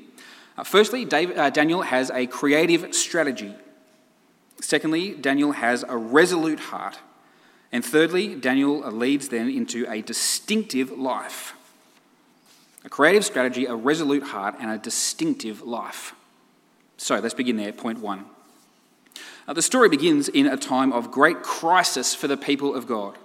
Uh, 0.57 0.63
firstly, 0.63 1.03
David, 1.03 1.37
uh, 1.37 1.49
Daniel 1.49 1.81
has 1.81 2.09
a 2.09 2.25
creative 2.25 2.95
strategy. 2.95 3.53
Secondly, 4.61 5.13
Daniel 5.15 5.51
has 5.51 5.83
a 5.89 5.97
resolute 5.97 6.61
heart. 6.61 6.99
And 7.73 7.83
thirdly, 7.83 8.35
Daniel 8.35 8.79
leads 8.89 9.27
then 9.27 9.49
into 9.49 9.85
a 9.91 10.01
distinctive 10.03 10.89
life. 10.89 11.53
A 12.85 12.89
creative 12.89 13.25
strategy, 13.25 13.65
a 13.65 13.75
resolute 13.75 14.23
heart, 14.23 14.55
and 14.61 14.71
a 14.71 14.77
distinctive 14.77 15.63
life. 15.63 16.15
So 16.95 17.19
let's 17.19 17.33
begin 17.33 17.57
there. 17.57 17.73
Point 17.73 17.99
one. 17.99 18.23
Uh, 19.47 19.53
the 19.53 19.61
story 19.61 19.89
begins 19.89 20.27
in 20.27 20.47
a 20.47 20.57
time 20.57 20.91
of 20.91 21.11
great 21.11 21.43
crisis 21.43 22.15
for 22.15 22.27
the 22.27 22.37
people 22.37 22.73
of 22.73 22.87
God. 22.87 23.17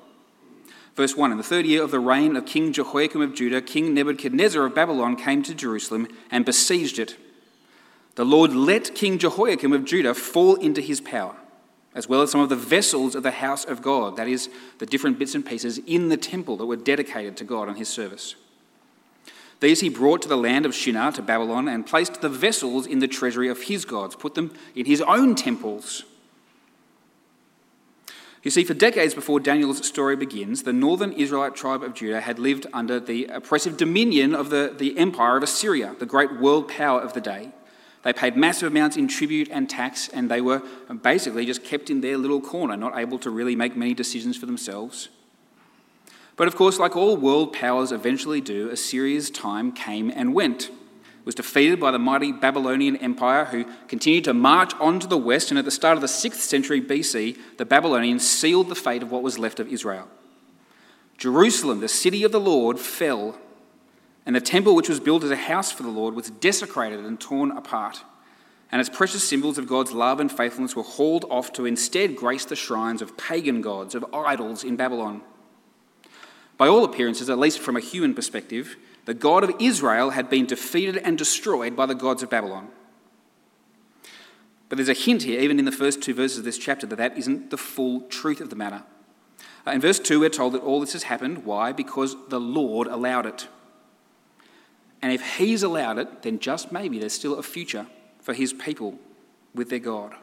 Verse 0.94 1.16
1 1.16 1.32
In 1.32 1.38
the 1.38 1.42
third 1.42 1.64
year 1.64 1.82
of 1.82 1.90
the 1.90 2.00
reign 2.00 2.36
of 2.36 2.44
King 2.44 2.72
Jehoiakim 2.72 3.22
of 3.22 3.34
Judah, 3.34 3.62
King 3.62 3.94
Nebuchadnezzar 3.94 4.66
of 4.66 4.74
Babylon 4.74 5.16
came 5.16 5.42
to 5.44 5.54
Jerusalem 5.54 6.08
and 6.30 6.44
besieged 6.44 6.98
it. 6.98 7.16
The 8.16 8.24
Lord 8.24 8.52
let 8.52 8.94
King 8.94 9.16
Jehoiakim 9.16 9.72
of 9.72 9.86
Judah 9.86 10.12
fall 10.12 10.56
into 10.56 10.82
his 10.82 11.00
power, 11.00 11.36
as 11.94 12.06
well 12.06 12.20
as 12.20 12.30
some 12.30 12.42
of 12.42 12.50
the 12.50 12.56
vessels 12.56 13.14
of 13.14 13.22
the 13.22 13.30
house 13.30 13.64
of 13.64 13.80
God, 13.80 14.16
that 14.16 14.28
is, 14.28 14.50
the 14.78 14.84
different 14.84 15.18
bits 15.18 15.34
and 15.34 15.46
pieces 15.46 15.78
in 15.86 16.10
the 16.10 16.18
temple 16.18 16.58
that 16.58 16.66
were 16.66 16.76
dedicated 16.76 17.34
to 17.38 17.44
God 17.44 17.68
and 17.68 17.78
his 17.78 17.88
service. 17.88 18.34
These 19.60 19.80
he 19.80 19.88
brought 19.88 20.20
to 20.22 20.28
the 20.28 20.36
land 20.36 20.66
of 20.66 20.74
Shinar, 20.74 21.12
to 21.12 21.22
Babylon, 21.22 21.66
and 21.66 21.86
placed 21.86 22.20
the 22.20 22.28
vessels 22.28 22.86
in 22.86 22.98
the 22.98 23.08
treasury 23.08 23.48
of 23.48 23.62
his 23.62 23.86
gods, 23.86 24.16
put 24.16 24.34
them 24.34 24.52
in 24.74 24.84
his 24.84 25.00
own 25.02 25.34
temples 25.34 26.04
you 28.42 28.50
see, 28.50 28.64
for 28.64 28.74
decades 28.74 29.14
before 29.14 29.38
Daniel's 29.38 29.86
story 29.86 30.16
begins, 30.16 30.62
the 30.62 30.72
northern 30.72 31.12
Israelite 31.12 31.54
tribe 31.54 31.82
of 31.82 31.94
Judah 31.94 32.22
had 32.22 32.38
lived 32.38 32.66
under 32.72 32.98
the 32.98 33.26
oppressive 33.26 33.76
dominion 33.76 34.34
of 34.34 34.48
the, 34.48 34.74
the 34.76 34.96
empire 34.96 35.36
of 35.36 35.42
Assyria, 35.42 35.94
the 35.98 36.06
great 36.06 36.40
world 36.40 36.66
power 36.68 37.00
of 37.00 37.12
the 37.12 37.20
day, 37.20 37.52
They 38.02 38.12
paid 38.14 38.36
massive 38.36 38.72
amounts 38.72 38.96
in 38.96 39.08
tribute 39.08 39.48
and 39.50 39.68
tax, 39.68 40.08
and 40.08 40.30
they 40.30 40.40
were 40.40 40.62
basically 41.02 41.44
just 41.44 41.62
kept 41.62 41.90
in 41.90 42.00
their 42.00 42.16
little 42.16 42.40
corner, 42.40 42.76
not 42.76 42.96
able 42.96 43.18
to 43.18 43.30
really 43.30 43.54
make 43.54 43.76
many 43.76 43.92
decisions 43.92 44.38
for 44.38 44.46
themselves. 44.46 45.10
But 46.36 46.48
of 46.48 46.56
course, 46.56 46.78
like 46.78 46.96
all 46.96 47.18
world 47.18 47.52
powers 47.52 47.92
eventually 47.92 48.40
do, 48.40 48.70
Assyria's 48.70 49.28
time 49.28 49.72
came 49.72 50.10
and 50.10 50.32
went. 50.32 50.70
Was 51.24 51.34
defeated 51.34 51.78
by 51.78 51.90
the 51.90 51.98
mighty 51.98 52.32
Babylonian 52.32 52.96
Empire, 52.96 53.44
who 53.46 53.66
continued 53.88 54.24
to 54.24 54.34
march 54.34 54.72
on 54.80 55.00
to 55.00 55.06
the 55.06 55.18
west, 55.18 55.50
and 55.50 55.58
at 55.58 55.64
the 55.64 55.70
start 55.70 55.96
of 55.96 56.00
the 56.00 56.06
6th 56.06 56.34
century 56.34 56.80
BC, 56.80 57.36
the 57.58 57.66
Babylonians 57.66 58.28
sealed 58.28 58.68
the 58.68 58.74
fate 58.74 59.02
of 59.02 59.10
what 59.10 59.22
was 59.22 59.38
left 59.38 59.60
of 59.60 59.68
Israel. 59.68 60.08
Jerusalem, 61.18 61.80
the 61.80 61.88
city 61.88 62.24
of 62.24 62.32
the 62.32 62.40
Lord, 62.40 62.78
fell 62.78 63.38
and 64.26 64.36
the 64.36 64.40
temple, 64.40 64.74
which 64.74 64.88
was 64.88 65.00
built 65.00 65.24
as 65.24 65.30
a 65.30 65.36
house 65.36 65.72
for 65.72 65.82
the 65.82 65.88
Lord, 65.88 66.14
was 66.14 66.30
desecrated 66.30 67.00
and 67.00 67.18
torn 67.18 67.50
apart. 67.50 68.04
And 68.70 68.80
its 68.80 68.88
precious 68.90 69.26
symbols 69.26 69.58
of 69.58 69.66
God's 69.66 69.92
love 69.92 70.20
and 70.20 70.30
faithfulness 70.30 70.76
were 70.76 70.82
hauled 70.82 71.24
off 71.28 71.52
to 71.54 71.66
instead 71.66 72.14
grace 72.14 72.44
the 72.44 72.54
shrines 72.54 73.02
of 73.02 73.16
pagan 73.16 73.60
gods, 73.60 73.94
of 73.94 74.04
idols 74.14 74.62
in 74.62 74.76
Babylon. 74.76 75.22
By 76.56 76.68
all 76.68 76.84
appearances, 76.84 77.28
at 77.30 77.38
least 77.38 77.58
from 77.58 77.76
a 77.76 77.80
human 77.80 78.14
perspective, 78.14 78.76
the 79.04 79.14
God 79.14 79.44
of 79.44 79.52
Israel 79.58 80.10
had 80.10 80.28
been 80.28 80.46
defeated 80.46 80.96
and 80.98 81.16
destroyed 81.16 81.74
by 81.74 81.86
the 81.86 81.94
gods 81.94 82.22
of 82.22 82.30
Babylon. 82.30 82.68
But 84.68 84.76
there's 84.76 84.88
a 84.88 84.94
hint 84.94 85.24
here, 85.24 85.40
even 85.40 85.58
in 85.58 85.64
the 85.64 85.72
first 85.72 86.00
two 86.00 86.14
verses 86.14 86.38
of 86.38 86.44
this 86.44 86.58
chapter, 86.58 86.86
that 86.86 86.96
that 86.96 87.18
isn't 87.18 87.50
the 87.50 87.56
full 87.56 88.02
truth 88.02 88.40
of 88.40 88.50
the 88.50 88.56
matter. 88.56 88.84
Uh, 89.66 89.72
in 89.72 89.80
verse 89.80 89.98
2, 89.98 90.20
we're 90.20 90.28
told 90.28 90.54
that 90.54 90.62
all 90.62 90.80
this 90.80 90.92
has 90.92 91.02
happened. 91.04 91.44
Why? 91.44 91.72
Because 91.72 92.16
the 92.28 92.40
Lord 92.40 92.86
allowed 92.86 93.26
it. 93.26 93.48
And 95.02 95.12
if 95.12 95.38
He's 95.38 95.62
allowed 95.62 95.98
it, 95.98 96.22
then 96.22 96.38
just 96.38 96.70
maybe 96.70 96.98
there's 96.98 97.12
still 97.12 97.38
a 97.38 97.42
future 97.42 97.86
for 98.20 98.32
His 98.32 98.52
people 98.52 98.98
with 99.54 99.70
their 99.70 99.78
God. 99.80 100.14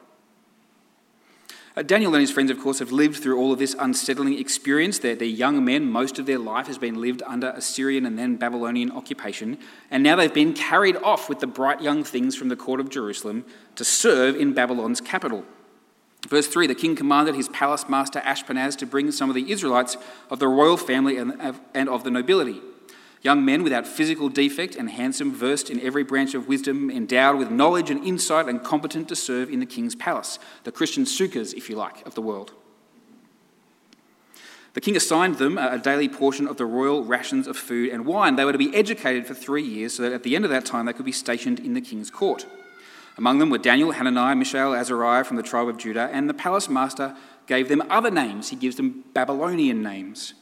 Uh, 1.78 1.84
Daniel 1.84 2.16
and 2.16 2.22
his 2.22 2.32
friends, 2.32 2.50
of 2.50 2.60
course, 2.60 2.80
have 2.80 2.92
lived 2.92 3.22
through 3.22 3.38
all 3.38 3.54
of 3.54 3.60
this 3.60 3.76
unsettling 3.78 4.40
experience. 4.40 4.98
They're, 4.98 5.16
they're, 5.16 5.28
young 5.28 5.64
men. 5.64 5.86
Most 5.92 6.18
of 6.18 6.26
their 6.26 6.40
life 6.40 6.66
has 6.66 6.80
been 6.80 7.00
lived 7.00 7.22
under 7.28 7.52
Assyrian 7.52 8.04
and 8.08 8.18
then 8.18 8.36
Babylonian 8.36 8.92
occupation. 8.92 9.60
And 9.92 10.02
now 10.02 10.16
they've 10.16 10.34
been 10.34 10.54
carried 10.54 10.96
off 10.96 11.30
with 11.30 11.40
the 11.40 11.46
bright 11.46 11.80
young 11.80 12.04
things 12.04 12.36
from 12.36 12.50
the 12.50 12.56
court 12.56 12.80
of 12.80 12.90
Jerusalem 12.90 13.46
to 13.76 13.86
serve 13.86 14.36
in 14.36 14.54
Babylon's 14.54 15.00
capital. 15.00 15.46
Verse 16.28 16.48
3 16.48 16.66
The 16.66 16.74
king 16.74 16.96
commanded 16.96 17.36
his 17.36 17.48
palace 17.50 17.88
master 17.88 18.22
Ashpenaz 18.22 18.76
to 18.78 18.88
bring 18.88 19.12
some 19.12 19.30
of 19.30 19.36
the 19.36 19.52
Israelites 19.52 19.98
of 20.32 20.40
the 20.40 20.48
royal 20.48 20.78
family 20.78 21.18
and, 21.18 21.60
and 21.76 21.90
of 21.90 22.04
the 22.04 22.10
nobility 22.10 22.60
young 23.22 23.44
men 23.44 23.64
without 23.64 23.88
physical 23.88 24.30
defect 24.30 24.76
and 24.76 24.90
handsome, 24.90 25.34
versed 25.34 25.70
in 25.70 25.80
every 25.82 26.04
branch 26.04 26.34
of 26.34 26.48
wisdom, 26.48 26.90
endowed 26.90 27.38
with 27.38 27.52
knowledge 27.52 27.90
and 27.90 28.04
insight, 28.06 28.48
and 28.48 28.64
competent 28.64 29.10
to 29.10 29.16
serve 29.16 29.50
in 29.50 29.60
the 29.60 29.66
king's 29.66 29.96
palace, 29.96 30.40
the 30.64 30.72
Christian 30.72 31.04
sukas, 31.04 31.54
if 31.54 31.70
you 31.70 31.76
like, 31.76 32.06
of 32.06 32.16
the 32.16 32.22
world. 32.22 32.54
The 34.74 34.82
king 34.82 34.96
assigned 34.96 35.40
them 35.40 35.58
a 35.58 35.80
daily 35.80 36.08
portion 36.08 36.48
of 36.48 36.58
the 36.58 36.66
royal 36.66 37.04
rations 37.04 37.48
of 37.48 37.58
food 37.58 37.90
and 37.90 38.06
wine. 38.06 38.36
They 38.36 38.46
were 38.46 38.52
to 38.52 38.60
be 38.60 38.76
educated 38.76 39.26
for 39.26 39.34
three 39.34 39.64
years 39.64 39.96
so 39.96 40.04
that 40.04 40.14
at 40.14 40.22
the 40.22 40.36
end 40.36 40.46
of 40.46 40.52
that 40.52 40.68
time 40.68 40.86
they 40.86 40.94
could 40.94 41.04
be 41.04 41.12
stationed 41.12 41.60
in 41.60 41.74
the 41.74 41.82
king's 41.82 42.12
court. 42.12 42.46
Among 43.18 43.40
them 43.40 43.50
were 43.50 43.58
Daniel, 43.58 43.92
Hananiah, 43.92 44.36
Mishael, 44.36 44.76
Azariah 44.76 45.24
from 45.24 45.38
the 45.38 45.42
tribe 45.42 45.68
of 45.68 45.78
Judah, 45.78 46.12
and 46.14 46.30
the 46.30 46.36
palace 46.36 46.70
master 46.70 47.16
gave 47.48 47.70
them 47.70 47.82
other 47.90 48.12
names. 48.12 48.50
He 48.50 48.56
gives 48.56 48.76
them 48.76 49.04
Babylonian 49.14 49.82
names. 49.82 50.36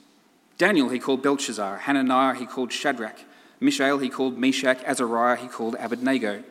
Daniel 0.57 0.89
he 0.89 0.99
called 0.99 1.21
Belshazzar, 1.21 1.79
Hananiah 1.79 2.35
he 2.35 2.45
called 2.45 2.71
Shadrach, 2.71 3.19
Mishael 3.59 3.99
he 3.99 4.09
called 4.09 4.37
Meshach, 4.37 4.81
Azariah 4.85 5.37
he 5.37 5.47
called 5.47 5.75
Abednego. 5.79 6.43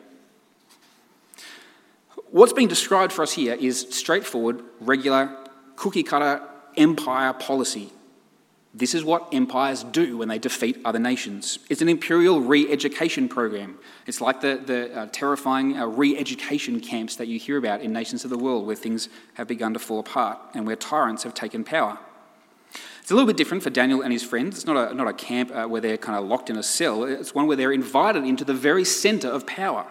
What's 2.29 2.53
being 2.53 2.67
described 2.67 3.13
for 3.13 3.23
us 3.23 3.33
here 3.33 3.53
is 3.53 3.87
straightforward, 3.91 4.61
regular, 4.79 5.35
cookie 5.75 6.03
cutter 6.03 6.41
empire 6.77 7.33
policy. 7.33 7.91
This 8.73 8.93
is 8.93 9.05
what 9.05 9.29
empires 9.33 9.83
do 9.83 10.17
when 10.17 10.27
they 10.27 10.37
defeat 10.37 10.81
other 10.83 10.99
nations. 10.99 11.59
It's 11.69 11.81
an 11.81 11.87
imperial 11.87 12.41
re 12.41 12.69
education 12.69 13.29
program. 13.29 13.79
It's 14.05 14.19
like 14.19 14.41
the, 14.41 14.61
the 14.65 14.99
uh, 14.99 15.07
terrifying 15.13 15.77
uh, 15.77 15.85
re 15.85 16.17
education 16.17 16.81
camps 16.81 17.15
that 17.15 17.27
you 17.29 17.39
hear 17.39 17.57
about 17.57 17.79
in 17.79 17.93
nations 17.93 18.25
of 18.25 18.31
the 18.31 18.37
world 18.37 18.67
where 18.67 18.75
things 18.75 19.07
have 19.35 19.47
begun 19.47 19.73
to 19.73 19.79
fall 19.79 19.99
apart 19.99 20.37
and 20.53 20.67
where 20.67 20.75
tyrants 20.75 21.23
have 21.23 21.33
taken 21.33 21.63
power. 21.63 21.97
It's 23.05 23.11
a 23.11 23.13
little 23.13 23.27
bit 23.27 23.37
different 23.37 23.61
for 23.61 23.69
Daniel 23.69 24.01
and 24.01 24.11
his 24.11 24.23
friends. 24.23 24.55
It's 24.55 24.65
not 24.65 24.91
a, 24.91 24.95
not 24.95 25.07
a 25.07 25.13
camp 25.13 25.51
uh, 25.53 25.67
where 25.67 25.79
they're 25.79 25.95
kind 25.95 26.17
of 26.17 26.25
locked 26.25 26.49
in 26.49 26.57
a 26.57 26.63
cell, 26.63 27.03
it's 27.03 27.35
one 27.35 27.45
where 27.45 27.55
they're 27.55 27.71
invited 27.71 28.23
into 28.23 28.43
the 28.43 28.55
very 28.55 28.83
centre 28.83 29.27
of 29.27 29.45
power. 29.45 29.85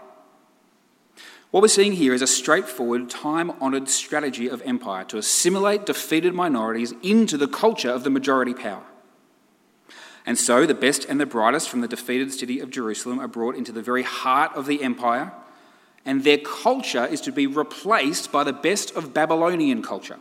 What 1.52 1.61
we're 1.62 1.68
seeing 1.68 1.92
here 1.92 2.12
is 2.12 2.23
a 2.23 2.26
straightforward, 2.26 3.09
time 3.09 3.52
honoured 3.62 3.88
strategy 3.88 4.49
of 4.49 4.62
empire 4.62 5.04
to 5.04 5.18
assimilate 5.18 5.87
defeated 5.87 6.35
minorities 6.35 6.92
into 7.04 7.37
the 7.37 7.47
culture 7.47 7.88
of 7.88 8.02
the 8.02 8.11
majority 8.11 8.52
power. 8.52 8.83
And 10.26 10.37
so 10.37 10.66
the 10.66 10.75
best 10.75 11.04
and 11.04 11.21
the 11.21 11.25
brightest 11.25 11.68
from 11.68 11.83
the 11.83 11.87
defeated 11.87 12.33
city 12.33 12.59
of 12.59 12.68
Jerusalem 12.68 13.21
are 13.21 13.28
brought 13.28 13.54
into 13.54 13.71
the 13.71 13.80
very 13.80 14.02
heart 14.02 14.56
of 14.56 14.66
the 14.66 14.83
empire, 14.83 15.33
and 16.04 16.25
their 16.25 16.38
culture 16.38 17.06
is 17.06 17.21
to 17.21 17.30
be 17.30 17.47
replaced 17.47 18.33
by 18.33 18.42
the 18.42 18.52
best 18.52 18.90
of 18.97 19.14
Babylonian 19.14 19.83
culture. 19.83 20.18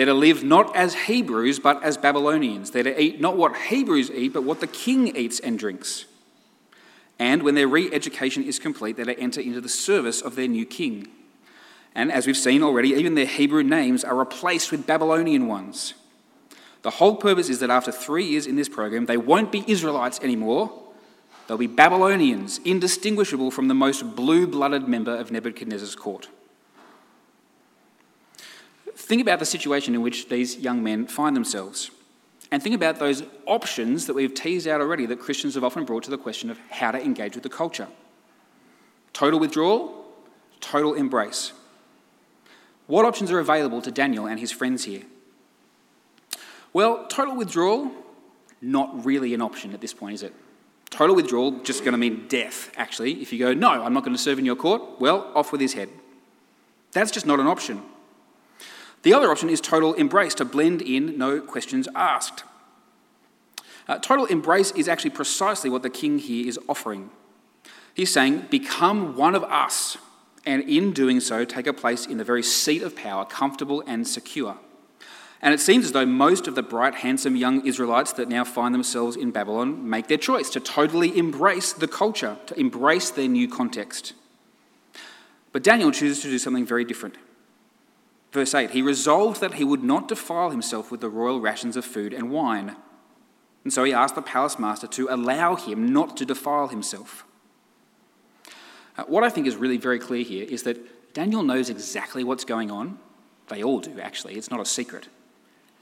They're 0.00 0.06
to 0.06 0.14
live 0.14 0.42
not 0.42 0.74
as 0.74 0.94
Hebrews, 0.94 1.58
but 1.58 1.84
as 1.84 1.98
Babylonians. 1.98 2.70
They're 2.70 2.84
to 2.84 2.98
eat 2.98 3.20
not 3.20 3.36
what 3.36 3.54
Hebrews 3.54 4.10
eat, 4.10 4.32
but 4.32 4.44
what 4.44 4.60
the 4.60 4.66
king 4.66 5.14
eats 5.14 5.40
and 5.40 5.58
drinks. 5.58 6.06
And 7.18 7.42
when 7.42 7.54
their 7.54 7.68
re 7.68 7.92
education 7.92 8.42
is 8.42 8.58
complete, 8.58 8.96
they're 8.96 9.04
to 9.04 9.20
enter 9.20 9.42
into 9.42 9.60
the 9.60 9.68
service 9.68 10.22
of 10.22 10.36
their 10.36 10.48
new 10.48 10.64
king. 10.64 11.08
And 11.94 12.10
as 12.10 12.26
we've 12.26 12.34
seen 12.34 12.62
already, 12.62 12.94
even 12.94 13.14
their 13.14 13.26
Hebrew 13.26 13.62
names 13.62 14.02
are 14.02 14.14
replaced 14.14 14.70
with 14.70 14.86
Babylonian 14.86 15.46
ones. 15.46 15.92
The 16.80 16.92
whole 16.92 17.16
purpose 17.16 17.50
is 17.50 17.60
that 17.60 17.68
after 17.68 17.92
three 17.92 18.24
years 18.24 18.46
in 18.46 18.56
this 18.56 18.70
program, 18.70 19.04
they 19.04 19.18
won't 19.18 19.52
be 19.52 19.70
Israelites 19.70 20.18
anymore. 20.22 20.72
They'll 21.46 21.58
be 21.58 21.66
Babylonians, 21.66 22.58
indistinguishable 22.64 23.50
from 23.50 23.68
the 23.68 23.74
most 23.74 24.16
blue 24.16 24.46
blooded 24.46 24.88
member 24.88 25.14
of 25.14 25.30
Nebuchadnezzar's 25.30 25.94
court. 25.94 26.30
Think 29.10 29.22
about 29.22 29.40
the 29.40 29.44
situation 29.44 29.96
in 29.96 30.02
which 30.02 30.28
these 30.28 30.56
young 30.58 30.84
men 30.84 31.04
find 31.08 31.34
themselves. 31.34 31.90
And 32.52 32.62
think 32.62 32.76
about 32.76 33.00
those 33.00 33.24
options 33.44 34.06
that 34.06 34.14
we've 34.14 34.32
teased 34.32 34.68
out 34.68 34.80
already 34.80 35.04
that 35.06 35.18
Christians 35.18 35.56
have 35.56 35.64
often 35.64 35.84
brought 35.84 36.04
to 36.04 36.12
the 36.12 36.16
question 36.16 36.48
of 36.48 36.60
how 36.70 36.92
to 36.92 37.04
engage 37.04 37.34
with 37.34 37.42
the 37.42 37.48
culture 37.48 37.88
total 39.12 39.40
withdrawal, 39.40 40.04
total 40.60 40.94
embrace. 40.94 41.50
What 42.86 43.04
options 43.04 43.32
are 43.32 43.40
available 43.40 43.82
to 43.82 43.90
Daniel 43.90 44.28
and 44.28 44.38
his 44.38 44.52
friends 44.52 44.84
here? 44.84 45.02
Well, 46.72 47.08
total 47.08 47.34
withdrawal, 47.34 47.90
not 48.62 49.04
really 49.04 49.34
an 49.34 49.42
option 49.42 49.74
at 49.74 49.80
this 49.80 49.92
point, 49.92 50.14
is 50.14 50.22
it? 50.22 50.32
Total 50.88 51.16
withdrawal 51.16 51.58
just 51.64 51.80
going 51.80 51.94
to 51.94 51.98
mean 51.98 52.28
death, 52.28 52.70
actually. 52.76 53.20
If 53.20 53.32
you 53.32 53.40
go, 53.40 53.54
no, 53.54 53.70
I'm 53.70 53.92
not 53.92 54.04
going 54.04 54.14
to 54.14 54.22
serve 54.22 54.38
in 54.38 54.46
your 54.46 54.54
court, 54.54 55.00
well, 55.00 55.32
off 55.34 55.50
with 55.50 55.60
his 55.60 55.72
head. 55.72 55.88
That's 56.92 57.10
just 57.10 57.26
not 57.26 57.40
an 57.40 57.48
option. 57.48 57.82
The 59.02 59.14
other 59.14 59.30
option 59.30 59.48
is 59.48 59.60
total 59.60 59.94
embrace, 59.94 60.34
to 60.34 60.44
blend 60.44 60.82
in, 60.82 61.16
no 61.16 61.40
questions 61.40 61.88
asked. 61.94 62.44
Uh, 63.88 63.98
total 63.98 64.26
embrace 64.26 64.70
is 64.72 64.88
actually 64.88 65.10
precisely 65.10 65.70
what 65.70 65.82
the 65.82 65.90
king 65.90 66.18
here 66.18 66.46
is 66.46 66.58
offering. 66.68 67.10
He's 67.94 68.12
saying, 68.12 68.46
Become 68.50 69.16
one 69.16 69.34
of 69.34 69.42
us, 69.44 69.96
and 70.44 70.62
in 70.68 70.92
doing 70.92 71.20
so, 71.20 71.44
take 71.44 71.66
a 71.66 71.72
place 71.72 72.06
in 72.06 72.18
the 72.18 72.24
very 72.24 72.42
seat 72.42 72.82
of 72.82 72.94
power, 72.94 73.24
comfortable 73.24 73.82
and 73.86 74.06
secure. 74.06 74.58
And 75.42 75.54
it 75.54 75.60
seems 75.60 75.86
as 75.86 75.92
though 75.92 76.04
most 76.04 76.46
of 76.46 76.54
the 76.54 76.62
bright, 76.62 76.96
handsome 76.96 77.34
young 77.34 77.66
Israelites 77.66 78.12
that 78.14 78.28
now 78.28 78.44
find 78.44 78.74
themselves 78.74 79.16
in 79.16 79.30
Babylon 79.30 79.88
make 79.88 80.06
their 80.06 80.18
choice 80.18 80.50
to 80.50 80.60
totally 80.60 81.16
embrace 81.16 81.72
the 81.72 81.88
culture, 81.88 82.36
to 82.46 82.60
embrace 82.60 83.10
their 83.10 83.28
new 83.28 83.48
context. 83.48 84.12
But 85.52 85.62
Daniel 85.62 85.90
chooses 85.90 86.22
to 86.22 86.30
do 86.30 86.38
something 86.38 86.66
very 86.66 86.84
different. 86.84 87.16
Verse 88.32 88.54
8 88.54 88.70
He 88.70 88.82
resolved 88.82 89.40
that 89.40 89.54
he 89.54 89.64
would 89.64 89.82
not 89.82 90.08
defile 90.08 90.50
himself 90.50 90.90
with 90.90 91.00
the 91.00 91.08
royal 91.08 91.40
rations 91.40 91.76
of 91.76 91.84
food 91.84 92.12
and 92.12 92.30
wine. 92.30 92.76
And 93.64 93.72
so 93.72 93.84
he 93.84 93.92
asked 93.92 94.14
the 94.14 94.22
palace 94.22 94.58
master 94.58 94.86
to 94.86 95.08
allow 95.10 95.54
him 95.54 95.92
not 95.92 96.16
to 96.16 96.24
defile 96.24 96.68
himself. 96.68 97.24
Uh, 98.96 99.04
what 99.04 99.22
I 99.22 99.28
think 99.28 99.46
is 99.46 99.56
really 99.56 99.76
very 99.76 99.98
clear 99.98 100.24
here 100.24 100.46
is 100.48 100.62
that 100.62 101.12
Daniel 101.12 101.42
knows 101.42 101.68
exactly 101.68 102.24
what's 102.24 102.44
going 102.44 102.70
on. 102.70 102.98
They 103.48 103.62
all 103.62 103.80
do, 103.80 104.00
actually, 104.00 104.34
it's 104.34 104.50
not 104.50 104.60
a 104.60 104.64
secret. 104.64 105.08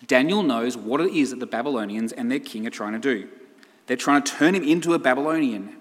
Daniel 0.07 0.43
knows 0.43 0.77
what 0.77 1.01
it 1.01 1.13
is 1.13 1.31
that 1.31 1.41
the 1.41 1.47
Babylonians 1.47 2.13
and 2.13 2.31
their 2.31 2.41
king 2.41 2.67
are 2.67 2.71
trying 2.71 2.93
to 2.93 2.99
do. 2.99 3.29
They're 3.87 3.97
trying 3.97 4.23
to 4.23 4.33
turn 4.33 4.55
him 4.55 4.63
into 4.63 4.95
a 4.95 4.99
Babylonian. 4.99 5.77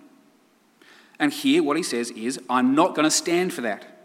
And 1.19 1.33
here, 1.33 1.63
what 1.63 1.77
he 1.77 1.83
says 1.83 2.11
is, 2.11 2.39
I'm 2.49 2.75
not 2.75 2.95
going 2.95 3.05
to 3.05 3.11
stand 3.11 3.53
for 3.53 3.61
that. 3.61 3.96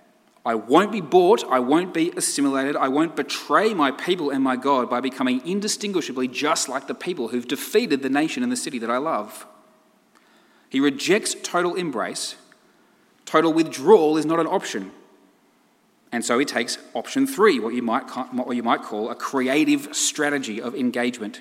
I 0.45 0.57
won't 0.57 0.91
be 0.91 1.01
bought, 1.01 1.45
I 1.45 1.61
won't 1.61 1.95
be 1.95 2.11
assimilated, 2.17 2.75
I 2.75 2.89
won't 2.89 3.15
betray 3.15 3.75
my 3.75 3.93
people 3.93 4.31
and 4.31 4.43
my 4.43 4.57
God 4.57 4.91
by 4.91 5.01
becoming 5.01 5.41
indistinguishably 5.47 6.29
just 6.29 6.69
like 6.69 6.89
the 6.89 6.95
people 6.95 7.29
who've 7.29 7.47
defeated 7.47 8.03
the 8.03 8.11
nation 8.11 8.43
and 8.43 8.51
the 8.51 8.57
city 8.57 8.79
that 8.81 8.91
I 8.91 8.99
love. 8.99 9.47
He 10.69 10.81
rejects 10.81 11.37
total 11.43 11.75
embrace 11.75 12.37
Total 13.25 13.53
withdrawal 13.53 14.19
is 14.19 14.27
not 14.27 14.41
an 14.41 14.47
option. 14.47 14.93
And 16.11 16.25
so 16.25 16.39
he 16.39 16.45
takes 16.45 16.77
option 16.95 17.27
three, 17.27 17.59
what 17.59 17.73
you 17.73 17.81
might, 17.81 18.03
what 18.33 18.55
you 18.55 18.63
might 18.63 18.83
call 18.83 19.11
a 19.11 19.15
creative 19.15 19.97
strategy 19.97 20.61
of 20.61 20.75
engagement. 20.75 21.41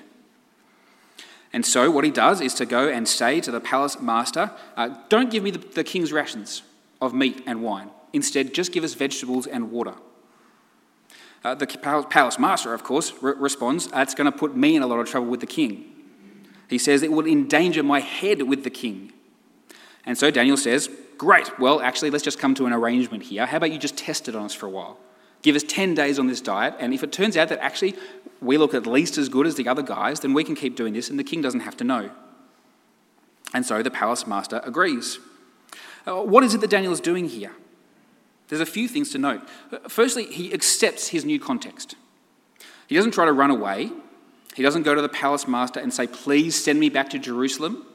And 1.52 1.66
so 1.66 1.90
what 1.90 2.04
he 2.04 2.10
does 2.10 2.40
is 2.40 2.54
to 2.54 2.64
go 2.64 2.88
and 2.88 3.06
say 3.06 3.40
to 3.42 3.50
the 3.50 3.60
palace 3.60 4.00
master, 4.00 4.52
uh, 4.74 4.94
Don't 5.10 5.30
give 5.30 5.42
me 5.42 5.50
the, 5.50 5.58
the 5.58 5.84
king's 5.84 6.12
rations 6.12 6.62
of 7.02 7.12
meat 7.12 7.42
and 7.46 7.62
wine. 7.62 7.90
Instead, 8.12 8.54
just 8.54 8.72
give 8.72 8.84
us 8.84 8.94
vegetables 8.94 9.46
and 9.46 9.70
water. 9.70 9.94
Uh, 11.44 11.54
the 11.54 11.66
palace 11.66 12.38
master, 12.38 12.72
of 12.72 12.84
course, 12.84 13.12
re- 13.20 13.34
responds, 13.36 13.88
That's 13.88 14.14
going 14.14 14.30
to 14.30 14.36
put 14.36 14.56
me 14.56 14.76
in 14.76 14.82
a 14.82 14.86
lot 14.86 15.00
of 15.00 15.08
trouble 15.08 15.28
with 15.28 15.40
the 15.40 15.46
king. 15.46 15.88
He 16.68 16.78
says, 16.78 17.02
It 17.02 17.10
will 17.10 17.26
endanger 17.26 17.82
my 17.82 18.00
head 18.00 18.42
with 18.42 18.64
the 18.64 18.70
king. 18.70 19.12
And 20.04 20.16
so 20.16 20.30
Daniel 20.30 20.56
says, 20.56 20.88
Great, 21.18 21.58
well, 21.58 21.80
actually, 21.80 22.10
let's 22.10 22.24
just 22.24 22.38
come 22.38 22.54
to 22.56 22.66
an 22.66 22.72
arrangement 22.72 23.24
here. 23.24 23.46
How 23.46 23.56
about 23.56 23.72
you 23.72 23.78
just 23.78 23.96
test 23.96 24.28
it 24.28 24.36
on 24.36 24.44
us 24.44 24.54
for 24.54 24.66
a 24.66 24.70
while? 24.70 24.98
Give 25.42 25.56
us 25.56 25.64
10 25.64 25.94
days 25.94 26.18
on 26.18 26.28
this 26.28 26.40
diet, 26.40 26.74
and 26.78 26.94
if 26.94 27.02
it 27.02 27.10
turns 27.10 27.36
out 27.36 27.48
that 27.48 27.58
actually 27.60 27.96
we 28.40 28.58
look 28.58 28.74
at 28.74 28.86
least 28.86 29.18
as 29.18 29.28
good 29.28 29.46
as 29.46 29.56
the 29.56 29.66
other 29.66 29.82
guys, 29.82 30.20
then 30.20 30.34
we 30.34 30.44
can 30.44 30.54
keep 30.54 30.76
doing 30.76 30.92
this, 30.94 31.10
and 31.10 31.18
the 31.18 31.24
king 31.24 31.42
doesn't 31.42 31.60
have 31.60 31.76
to 31.78 31.84
know. 31.84 32.10
And 33.52 33.66
so 33.66 33.82
the 33.82 33.90
palace 33.90 34.26
master 34.26 34.60
agrees. 34.64 35.18
Uh, 36.06 36.22
what 36.22 36.44
is 36.44 36.54
it 36.54 36.60
that 36.60 36.70
Daniel 36.70 36.92
is 36.92 37.00
doing 37.00 37.28
here? 37.28 37.52
There's 38.52 38.60
a 38.60 38.66
few 38.66 38.86
things 38.86 39.08
to 39.12 39.18
note. 39.18 39.40
Firstly, 39.88 40.26
he 40.26 40.52
accepts 40.52 41.08
his 41.08 41.24
new 41.24 41.40
context. 41.40 41.94
He 42.86 42.94
doesn't 42.94 43.12
try 43.12 43.24
to 43.24 43.32
run 43.32 43.50
away. 43.50 43.90
He 44.54 44.62
doesn't 44.62 44.82
go 44.82 44.94
to 44.94 45.00
the 45.00 45.08
palace 45.08 45.48
master 45.48 45.80
and 45.80 45.90
say, 45.90 46.06
Please 46.06 46.62
send 46.62 46.78
me 46.78 46.90
back 46.90 47.08
to 47.10 47.18
Jerusalem. 47.18 47.86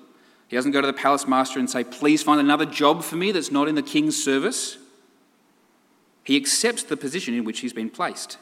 He 0.47 0.55
doesn't 0.55 0.71
go 0.71 0.81
to 0.81 0.87
the 0.87 0.93
palace 0.93 1.27
master 1.27 1.59
and 1.59 1.69
say, 1.69 1.83
Please 1.83 2.23
find 2.23 2.39
another 2.39 2.65
job 2.65 3.03
for 3.03 3.17
me 3.17 3.31
that's 3.31 3.51
not 3.51 3.67
in 3.67 3.75
the 3.75 3.83
king's 3.83 4.23
service. 4.23 4.79
He 6.23 6.35
accepts 6.35 6.81
the 6.81 6.97
position 6.97 7.35
in 7.35 7.43
which 7.43 7.59
he's 7.59 7.71
been 7.71 7.91
placed. 7.91 8.39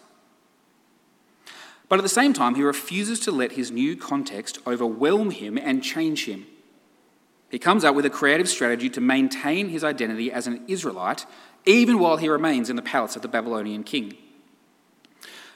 But 1.89 1.99
at 1.99 2.03
the 2.03 2.07
same 2.07 2.31
time, 2.31 2.55
he 2.55 2.63
refuses 2.63 3.19
to 3.25 3.31
let 3.33 3.51
his 3.51 3.71
new 3.71 3.97
context 3.97 4.59
overwhelm 4.65 5.31
him 5.31 5.57
and 5.57 5.83
change 5.83 6.27
him. 6.27 6.47
He 7.49 7.59
comes 7.59 7.83
up 7.83 7.95
with 7.95 8.05
a 8.05 8.09
creative 8.09 8.49
strategy 8.49 8.89
to 8.89 9.01
maintain 9.01 9.69
his 9.69 9.83
identity 9.83 10.31
as 10.31 10.47
an 10.47 10.63
Israelite, 10.67 11.25
even 11.65 11.99
while 11.99 12.17
he 12.17 12.27
remains 12.27 12.69
in 12.69 12.75
the 12.75 12.81
palace 12.81 13.15
of 13.15 13.21
the 13.21 13.27
Babylonian 13.27 13.83
king. 13.83 14.15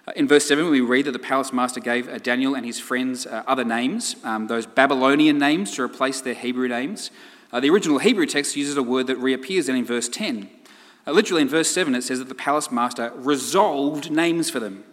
Uh, 0.08 0.14
in 0.16 0.28
verse 0.28 0.46
7, 0.46 0.70
we 0.70 0.82
read 0.82 1.06
that 1.06 1.12
the 1.12 1.20
palace 1.20 1.54
master 1.54 1.80
gave 1.80 2.08
uh, 2.08 2.18
Daniel 2.18 2.56
and 2.56 2.66
his 2.66 2.80
friends 2.80 3.26
uh, 3.26 3.44
other 3.46 3.64
names, 3.64 4.16
um, 4.24 4.48
those 4.48 4.66
Babylonian 4.66 5.38
names 5.38 5.76
to 5.76 5.84
replace 5.84 6.22
their 6.22 6.34
Hebrew 6.34 6.68
names. 6.68 7.12
Uh, 7.52 7.60
the 7.60 7.70
original 7.70 8.00
Hebrew 8.00 8.26
text 8.26 8.56
uses 8.56 8.78
a 8.78 8.84
word 8.84 9.08
that 9.08 9.18
reappears 9.18 9.68
then 9.68 9.76
in 9.76 9.86
verse 9.86 10.08
10. 10.08 10.50
Uh, 11.06 11.12
literally 11.12 11.42
in 11.42 11.50
verse 11.50 11.70
7, 11.70 11.94
it 11.96 12.04
says 12.04 12.20
that 12.20 12.30
the 12.30 12.36
palace 12.36 12.72
master 12.72 13.12
resolved 13.16 14.12
names 14.12 14.50
for 14.50 14.60
them. 14.60 14.84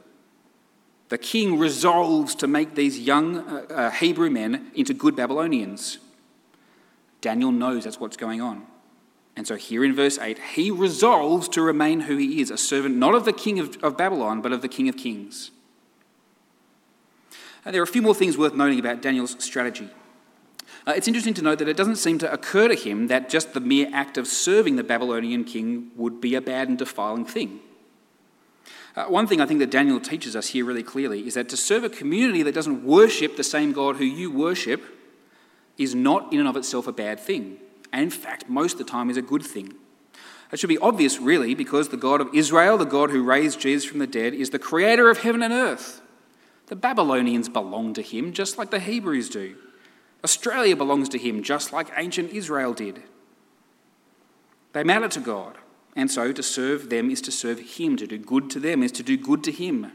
The 1.09 1.19
king 1.19 1.59
resolves 1.59 2.35
to 2.37 2.47
make 2.47 2.75
these 2.75 2.99
young 2.99 3.38
uh, 3.38 3.91
Hebrew 3.93 4.29
men 4.29 4.73
into 4.75 4.93
good 4.93 5.15
Babylonians. 5.15 5.99
Daniel 7.26 7.50
knows 7.50 7.83
that's 7.83 7.99
what's 7.99 8.16
going 8.16 8.40
on. 8.40 8.64
And 9.35 9.49
so 9.49 9.56
here 9.56 9.85
in 9.85 9.97
verse 9.97 10.16
8, 10.16 10.38
he 10.54 10.71
resolves 10.71 11.49
to 11.49 11.61
remain 11.61 12.02
who 12.02 12.16
he 12.16 12.40
is, 12.40 12.52
a 12.52 12.56
servant 12.56 12.95
not 12.95 13.16
of 13.16 13.25
the 13.25 13.33
king 13.33 13.59
of, 13.59 13.76
of 13.83 13.97
Babylon, 13.97 14.40
but 14.40 14.52
of 14.52 14.62
the 14.62 14.68
king 14.68 14.88
of 14.88 14.97
kings. 14.97 15.50
And 17.64 17.75
there 17.75 17.83
are 17.83 17.85
a 17.85 17.88
few 17.88 18.00
more 18.00 18.14
things 18.14 18.38
worth 18.38 18.54
noting 18.54 18.78
about 18.78 19.02
Daniel's 19.02 19.35
strategy. 19.45 19.90
Uh, 20.87 20.92
it's 20.92 21.09
interesting 21.09 21.35
to 21.35 21.42
note 21.42 21.59
that 21.59 21.66
it 21.66 21.76
doesn't 21.76 21.97
seem 21.97 22.16
to 22.18 22.33
occur 22.33 22.68
to 22.68 22.76
him 22.76 23.09
that 23.09 23.28
just 23.28 23.54
the 23.54 23.61
mere 23.61 23.88
act 23.92 24.16
of 24.16 24.28
serving 24.28 24.76
the 24.76 24.85
Babylonian 24.85 25.42
king 25.42 25.90
would 25.97 26.21
be 26.21 26.37
a 26.37 26.40
bad 26.40 26.68
and 26.68 26.78
defiling 26.78 27.25
thing. 27.25 27.59
Uh, 28.95 29.06
one 29.06 29.26
thing 29.26 29.40
I 29.40 29.47
think 29.47 29.59
that 29.59 29.73
Daniel 29.73 29.99
teaches 29.99 30.37
us 30.37 30.47
here 30.50 30.64
really 30.64 30.85
clearly 30.85 31.26
is 31.26 31.35
that 31.35 31.49
to 31.49 31.56
serve 31.56 31.83
a 31.83 31.90
community 31.90 32.45
that 32.45 32.54
doesn't 32.54 32.85
worship 32.85 33.37
the 33.37 33.42
same 33.42 33.73
God 33.73 33.97
who 33.97 34.04
you 34.04 34.30
worship 34.30 34.96
is 35.78 35.95
not 35.95 36.33
in 36.33 36.40
and 36.40 36.49
of 36.49 36.56
itself 36.56 36.87
a 36.87 36.92
bad 36.92 37.21
thing 37.21 37.58
and 37.93 38.02
in 38.02 38.10
fact, 38.10 38.49
most 38.49 38.73
of 38.73 38.78
the 38.78 38.84
time 38.84 39.10
is 39.10 39.17
a 39.17 39.23
good 39.23 39.43
thing. 39.43 39.73
It 40.52 40.58
should 40.58 40.69
be 40.69 40.78
obvious, 40.78 41.19
really, 41.19 41.54
because 41.54 41.89
the 41.89 41.97
God 41.97 42.21
of 42.21 42.34
Israel, 42.34 42.78
the 42.78 42.84
God 42.84 43.10
who 43.10 43.23
raised 43.23 43.58
Jesus 43.58 43.89
from 43.89 43.99
the 43.99 44.06
dead, 44.06 44.34
is 44.34 44.50
the 44.50 44.58
creator 44.58 45.08
of 45.08 45.19
heaven 45.19 45.43
and 45.43 45.52
earth. 45.52 46.02
The 46.67 46.76
Babylonians 46.76 47.49
belong 47.49 47.95
to 47.95 48.02
him 48.02 48.32
just 48.32 48.58
like 48.58 48.71
the 48.71 48.80
Hebrews 48.80 49.30
do. 49.30 49.56
Australia 50.23 50.76
belongs 50.76 51.08
to 51.10 51.19
him 51.19 51.43
just 51.43 51.73
like 51.73 51.91
ancient 51.97 52.30
Israel 52.30 52.75
did. 52.75 53.02
They 54.73 54.84
matter 54.84 55.08
to 55.08 55.21
God, 55.21 55.56
and 55.95 56.10
so 56.10 56.32
to 56.32 56.43
serve 56.43 56.91
them 56.91 57.10
is 57.10 57.23
to 57.23 57.32
serve 57.32 57.60
him. 57.60 57.97
To 57.97 58.06
do 58.06 58.19
good 58.19 58.50
to 58.50 58.60
them 58.60 58.82
is 58.82 58.93
to 58.93 59.02
do 59.02 59.17
good 59.17 59.43
to 59.45 59.52
him. 59.52 59.93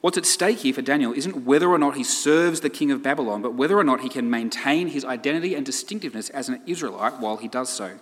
What's 0.00 0.18
at 0.18 0.26
stake 0.26 0.58
here 0.58 0.74
for 0.74 0.82
Daniel 0.82 1.12
isn't 1.12 1.44
whether 1.44 1.68
or 1.68 1.78
not 1.78 1.96
he 1.96 2.04
serves 2.04 2.60
the 2.60 2.70
king 2.70 2.90
of 2.90 3.02
Babylon, 3.02 3.42
but 3.42 3.54
whether 3.54 3.76
or 3.76 3.84
not 3.84 4.00
he 4.00 4.08
can 4.08 4.30
maintain 4.30 4.88
his 4.88 5.04
identity 5.04 5.54
and 5.54 5.64
distinctiveness 5.66 6.30
as 6.30 6.48
an 6.48 6.62
Israelite 6.66 7.18
while 7.20 7.36
he 7.36 7.48
does 7.48 7.68
so. 7.68 7.98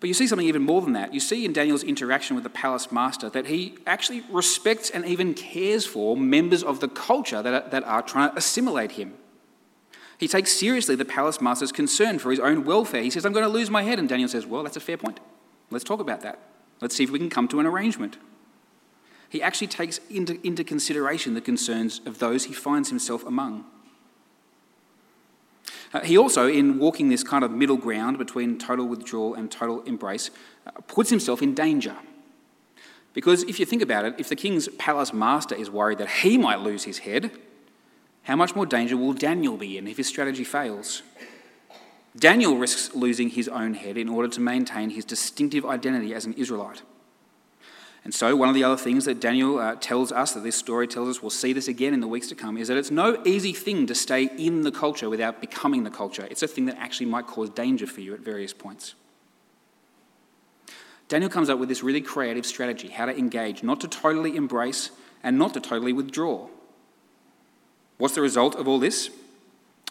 But 0.00 0.08
you 0.08 0.14
see 0.14 0.26
something 0.26 0.48
even 0.48 0.62
more 0.62 0.82
than 0.82 0.94
that. 0.94 1.14
You 1.14 1.20
see 1.20 1.44
in 1.44 1.52
Daniel's 1.52 1.84
interaction 1.84 2.34
with 2.34 2.42
the 2.42 2.50
palace 2.50 2.90
master 2.90 3.30
that 3.30 3.46
he 3.46 3.76
actually 3.86 4.24
respects 4.30 4.90
and 4.90 5.04
even 5.04 5.32
cares 5.32 5.86
for 5.86 6.16
members 6.16 6.64
of 6.64 6.80
the 6.80 6.88
culture 6.88 7.40
that 7.40 7.54
are, 7.54 7.70
that 7.70 7.84
are 7.84 8.02
trying 8.02 8.30
to 8.30 8.36
assimilate 8.36 8.92
him. 8.92 9.14
He 10.18 10.26
takes 10.26 10.52
seriously 10.52 10.96
the 10.96 11.04
palace 11.04 11.40
master's 11.40 11.70
concern 11.70 12.18
for 12.18 12.30
his 12.30 12.40
own 12.40 12.64
welfare. 12.64 13.02
He 13.02 13.10
says, 13.10 13.24
I'm 13.24 13.32
going 13.32 13.44
to 13.44 13.48
lose 13.48 13.70
my 13.70 13.82
head. 13.82 14.00
And 14.00 14.08
Daniel 14.08 14.28
says, 14.28 14.44
Well, 14.44 14.64
that's 14.64 14.76
a 14.76 14.80
fair 14.80 14.96
point. 14.96 15.20
Let's 15.70 15.84
talk 15.84 16.00
about 16.00 16.20
that. 16.22 16.38
Let's 16.80 16.96
see 16.96 17.04
if 17.04 17.10
we 17.10 17.18
can 17.20 17.30
come 17.30 17.46
to 17.48 17.60
an 17.60 17.66
arrangement 17.66 18.16
he 19.32 19.40
actually 19.40 19.66
takes 19.66 19.98
into, 20.10 20.38
into 20.46 20.62
consideration 20.62 21.32
the 21.32 21.40
concerns 21.40 22.02
of 22.04 22.18
those 22.18 22.44
he 22.44 22.52
finds 22.52 22.90
himself 22.90 23.24
among. 23.24 23.64
Uh, 25.94 26.00
he 26.00 26.18
also, 26.18 26.48
in 26.48 26.78
walking 26.78 27.08
this 27.08 27.24
kind 27.24 27.42
of 27.42 27.50
middle 27.50 27.78
ground 27.78 28.18
between 28.18 28.58
total 28.58 28.86
withdrawal 28.86 29.32
and 29.32 29.50
total 29.50 29.80
embrace, 29.84 30.30
uh, 30.66 30.72
puts 30.86 31.08
himself 31.08 31.40
in 31.40 31.54
danger. 31.54 31.96
Because 33.14 33.42
if 33.44 33.58
you 33.58 33.64
think 33.64 33.80
about 33.80 34.04
it, 34.04 34.14
if 34.18 34.28
the 34.28 34.36
king's 34.36 34.68
palace 34.68 35.14
master 35.14 35.54
is 35.54 35.70
worried 35.70 35.96
that 35.96 36.10
he 36.10 36.36
might 36.36 36.60
lose 36.60 36.84
his 36.84 36.98
head, 36.98 37.30
how 38.24 38.36
much 38.36 38.54
more 38.54 38.66
danger 38.66 38.98
will 38.98 39.14
Daniel 39.14 39.56
be 39.56 39.78
in 39.78 39.86
if 39.86 39.96
his 39.96 40.08
strategy 40.08 40.44
fails? 40.44 41.00
Daniel 42.14 42.58
risks 42.58 42.94
losing 42.94 43.30
his 43.30 43.48
own 43.48 43.72
head 43.72 43.96
in 43.96 44.10
order 44.10 44.28
to 44.28 44.40
maintain 44.40 44.90
his 44.90 45.06
distinctive 45.06 45.64
identity 45.64 46.12
as 46.12 46.26
an 46.26 46.34
Israelite. 46.34 46.82
And 48.04 48.12
so, 48.12 48.34
one 48.34 48.48
of 48.48 48.54
the 48.56 48.64
other 48.64 48.76
things 48.76 49.04
that 49.04 49.20
Daniel 49.20 49.58
uh, 49.58 49.76
tells 49.76 50.10
us, 50.10 50.32
that 50.32 50.40
this 50.40 50.56
story 50.56 50.88
tells 50.88 51.08
us, 51.08 51.22
we'll 51.22 51.30
see 51.30 51.52
this 51.52 51.68
again 51.68 51.94
in 51.94 52.00
the 52.00 52.08
weeks 52.08 52.26
to 52.28 52.34
come, 52.34 52.56
is 52.56 52.66
that 52.66 52.76
it's 52.76 52.90
no 52.90 53.22
easy 53.24 53.52
thing 53.52 53.86
to 53.86 53.94
stay 53.94 54.24
in 54.24 54.62
the 54.62 54.72
culture 54.72 55.08
without 55.08 55.40
becoming 55.40 55.84
the 55.84 55.90
culture. 55.90 56.26
It's 56.28 56.42
a 56.42 56.48
thing 56.48 56.66
that 56.66 56.76
actually 56.78 57.06
might 57.06 57.28
cause 57.28 57.50
danger 57.50 57.86
for 57.86 58.00
you 58.00 58.12
at 58.12 58.20
various 58.20 58.52
points. 58.52 58.94
Daniel 61.06 61.30
comes 61.30 61.48
up 61.48 61.58
with 61.58 61.68
this 61.68 61.82
really 61.82 62.00
creative 62.00 62.46
strategy 62.46 62.88
how 62.88 63.06
to 63.06 63.16
engage, 63.16 63.62
not 63.62 63.80
to 63.80 63.88
totally 63.88 64.34
embrace 64.34 64.90
and 65.22 65.38
not 65.38 65.54
to 65.54 65.60
totally 65.60 65.92
withdraw. 65.92 66.48
What's 67.98 68.14
the 68.14 68.20
result 68.20 68.56
of 68.56 68.66
all 68.66 68.80
this? 68.80 69.10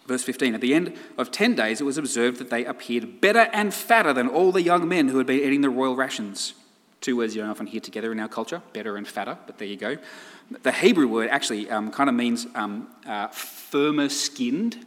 Verse 0.05 0.23
15 0.23 0.55
At 0.55 0.61
the 0.61 0.73
end 0.73 0.97
of 1.17 1.31
10 1.31 1.55
days, 1.55 1.79
it 1.79 1.85
was 1.85 1.97
observed 1.97 2.39
that 2.39 2.49
they 2.49 2.65
appeared 2.65 3.21
better 3.21 3.49
and 3.53 3.73
fatter 3.73 4.11
than 4.11 4.27
all 4.27 4.51
the 4.51 4.63
young 4.63 4.87
men 4.89 5.07
who 5.07 5.17
had 5.17 5.27
been 5.27 5.39
eating 5.39 5.61
the 5.61 5.69
royal 5.69 5.95
rations. 5.95 6.55
Two 7.01 7.17
words 7.17 7.35
you 7.35 7.41
don't 7.41 7.49
often 7.49 7.65
hear 7.65 7.81
together 7.81 8.11
in 8.11 8.19
our 8.19 8.27
culture, 8.27 8.61
better 8.73 8.95
and 8.95 9.07
fatter, 9.07 9.35
but 9.47 9.57
there 9.57 9.67
you 9.67 9.75
go. 9.75 9.97
The 10.61 10.71
Hebrew 10.71 11.07
word 11.07 11.29
actually 11.29 11.67
um, 11.69 11.91
kind 11.91 12.09
of 12.09 12.15
means 12.15 12.45
um, 12.53 12.89
uh, 13.07 13.27
firmer 13.29 14.07
skinned. 14.07 14.85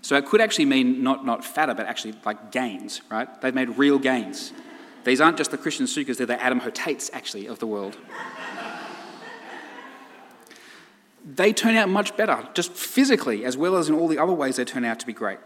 So 0.00 0.16
it 0.16 0.26
could 0.26 0.40
actually 0.40 0.66
mean 0.66 1.02
not, 1.02 1.26
not 1.26 1.44
fatter, 1.44 1.74
but 1.74 1.86
actually 1.86 2.14
like 2.24 2.52
gains, 2.52 3.00
right? 3.10 3.28
They've 3.40 3.54
made 3.54 3.76
real 3.76 3.98
gains. 3.98 4.52
These 5.02 5.20
aren't 5.20 5.36
just 5.36 5.50
the 5.50 5.58
Christian 5.58 5.86
Sukas, 5.86 6.18
they're 6.18 6.26
the 6.26 6.40
Adam 6.40 6.60
Hotates, 6.60 7.10
actually, 7.12 7.46
of 7.46 7.58
the 7.58 7.66
world. 7.66 7.96
they 11.24 11.52
turn 11.52 11.74
out 11.74 11.88
much 11.88 12.16
better, 12.16 12.48
just 12.54 12.72
physically, 12.72 13.44
as 13.44 13.56
well 13.56 13.76
as 13.76 13.88
in 13.88 13.96
all 13.96 14.06
the 14.06 14.18
other 14.18 14.32
ways 14.32 14.56
they 14.56 14.64
turn 14.64 14.84
out 14.84 15.00
to 15.00 15.06
be 15.06 15.12
great. 15.12 15.38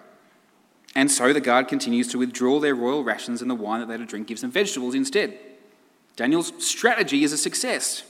And 0.95 1.11
so 1.11 1.33
the 1.33 1.41
guard 1.41 1.69
continues 1.69 2.09
to 2.09 2.19
withdraw 2.19 2.61
their 2.61 2.75
royal 2.75 3.03
rations, 3.03 3.41
and 3.41 3.51
the 3.51 3.55
wine 3.55 3.81
that 3.81 3.89
they're 3.89 3.97
to 3.97 4.05
drink 4.05 4.27
gives 4.27 4.43
them 4.43 4.51
vegetables 4.51 4.95
instead. 4.95 5.39
Daniel's 6.17 6.53
strategy 6.65 7.25
is 7.25 7.33
a 7.33 7.39
success. 7.39 8.05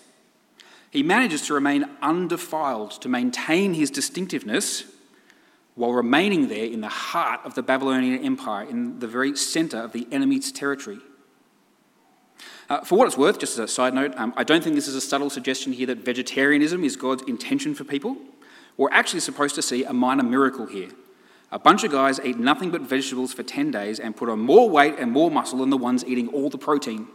He 0.90 1.02
manages 1.02 1.46
to 1.46 1.54
remain 1.54 1.86
undefiled, 2.02 2.92
to 3.00 3.08
maintain 3.08 3.74
his 3.74 3.90
distinctiveness 3.90 4.84
while 5.74 5.92
remaining 5.92 6.48
there 6.48 6.66
in 6.66 6.82
the 6.82 6.88
heart 6.88 7.40
of 7.44 7.54
the 7.54 7.62
Babylonian 7.62 8.22
Empire, 8.24 8.68
in 8.68 8.98
the 8.98 9.06
very 9.06 9.34
center 9.36 9.78
of 9.78 9.92
the 9.92 10.06
enemy's 10.12 10.52
territory. 10.52 10.98
Uh, 12.68 12.80
for 12.82 12.98
what 12.98 13.06
it's 13.06 13.16
worth, 13.16 13.38
just 13.38 13.54
as 13.54 13.58
a 13.58 13.68
side 13.68 13.94
note, 13.94 14.14
um, 14.16 14.34
I 14.36 14.44
don't 14.44 14.62
think 14.62 14.76
this 14.76 14.88
is 14.88 14.94
a 14.94 15.00
subtle 15.00 15.30
suggestion 15.30 15.72
here 15.72 15.86
that 15.86 15.98
vegetarianism 15.98 16.84
is 16.84 16.96
God's 16.96 17.22
intention 17.22 17.74
for 17.74 17.84
people. 17.84 18.16
We're 18.76 18.90
actually 18.90 19.20
supposed 19.20 19.54
to 19.54 19.62
see 19.62 19.84
a 19.84 19.92
minor 19.92 20.22
miracle 20.22 20.66
here. 20.66 20.90
A 21.50 21.58
bunch 21.58 21.84
of 21.84 21.92
guys 21.92 22.18
eat 22.24 22.38
nothing 22.38 22.70
but 22.70 22.82
vegetables 22.82 23.32
for 23.34 23.42
10 23.42 23.70
days 23.70 24.00
and 24.00 24.16
put 24.16 24.28
on 24.28 24.40
more 24.40 24.70
weight 24.70 24.94
and 24.98 25.12
more 25.12 25.30
muscle 25.30 25.58
than 25.58 25.70
the 25.70 25.76
ones 25.76 26.04
eating 26.06 26.28
all 26.28 26.48
the 26.48 26.58
protein. 26.58 27.08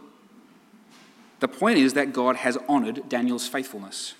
The 1.40 1.48
point 1.48 1.78
is 1.78 1.94
that 1.94 2.12
God 2.12 2.36
has 2.36 2.56
honoured 2.68 3.08
Daniel's 3.08 3.46
faithfulness. 3.46 4.14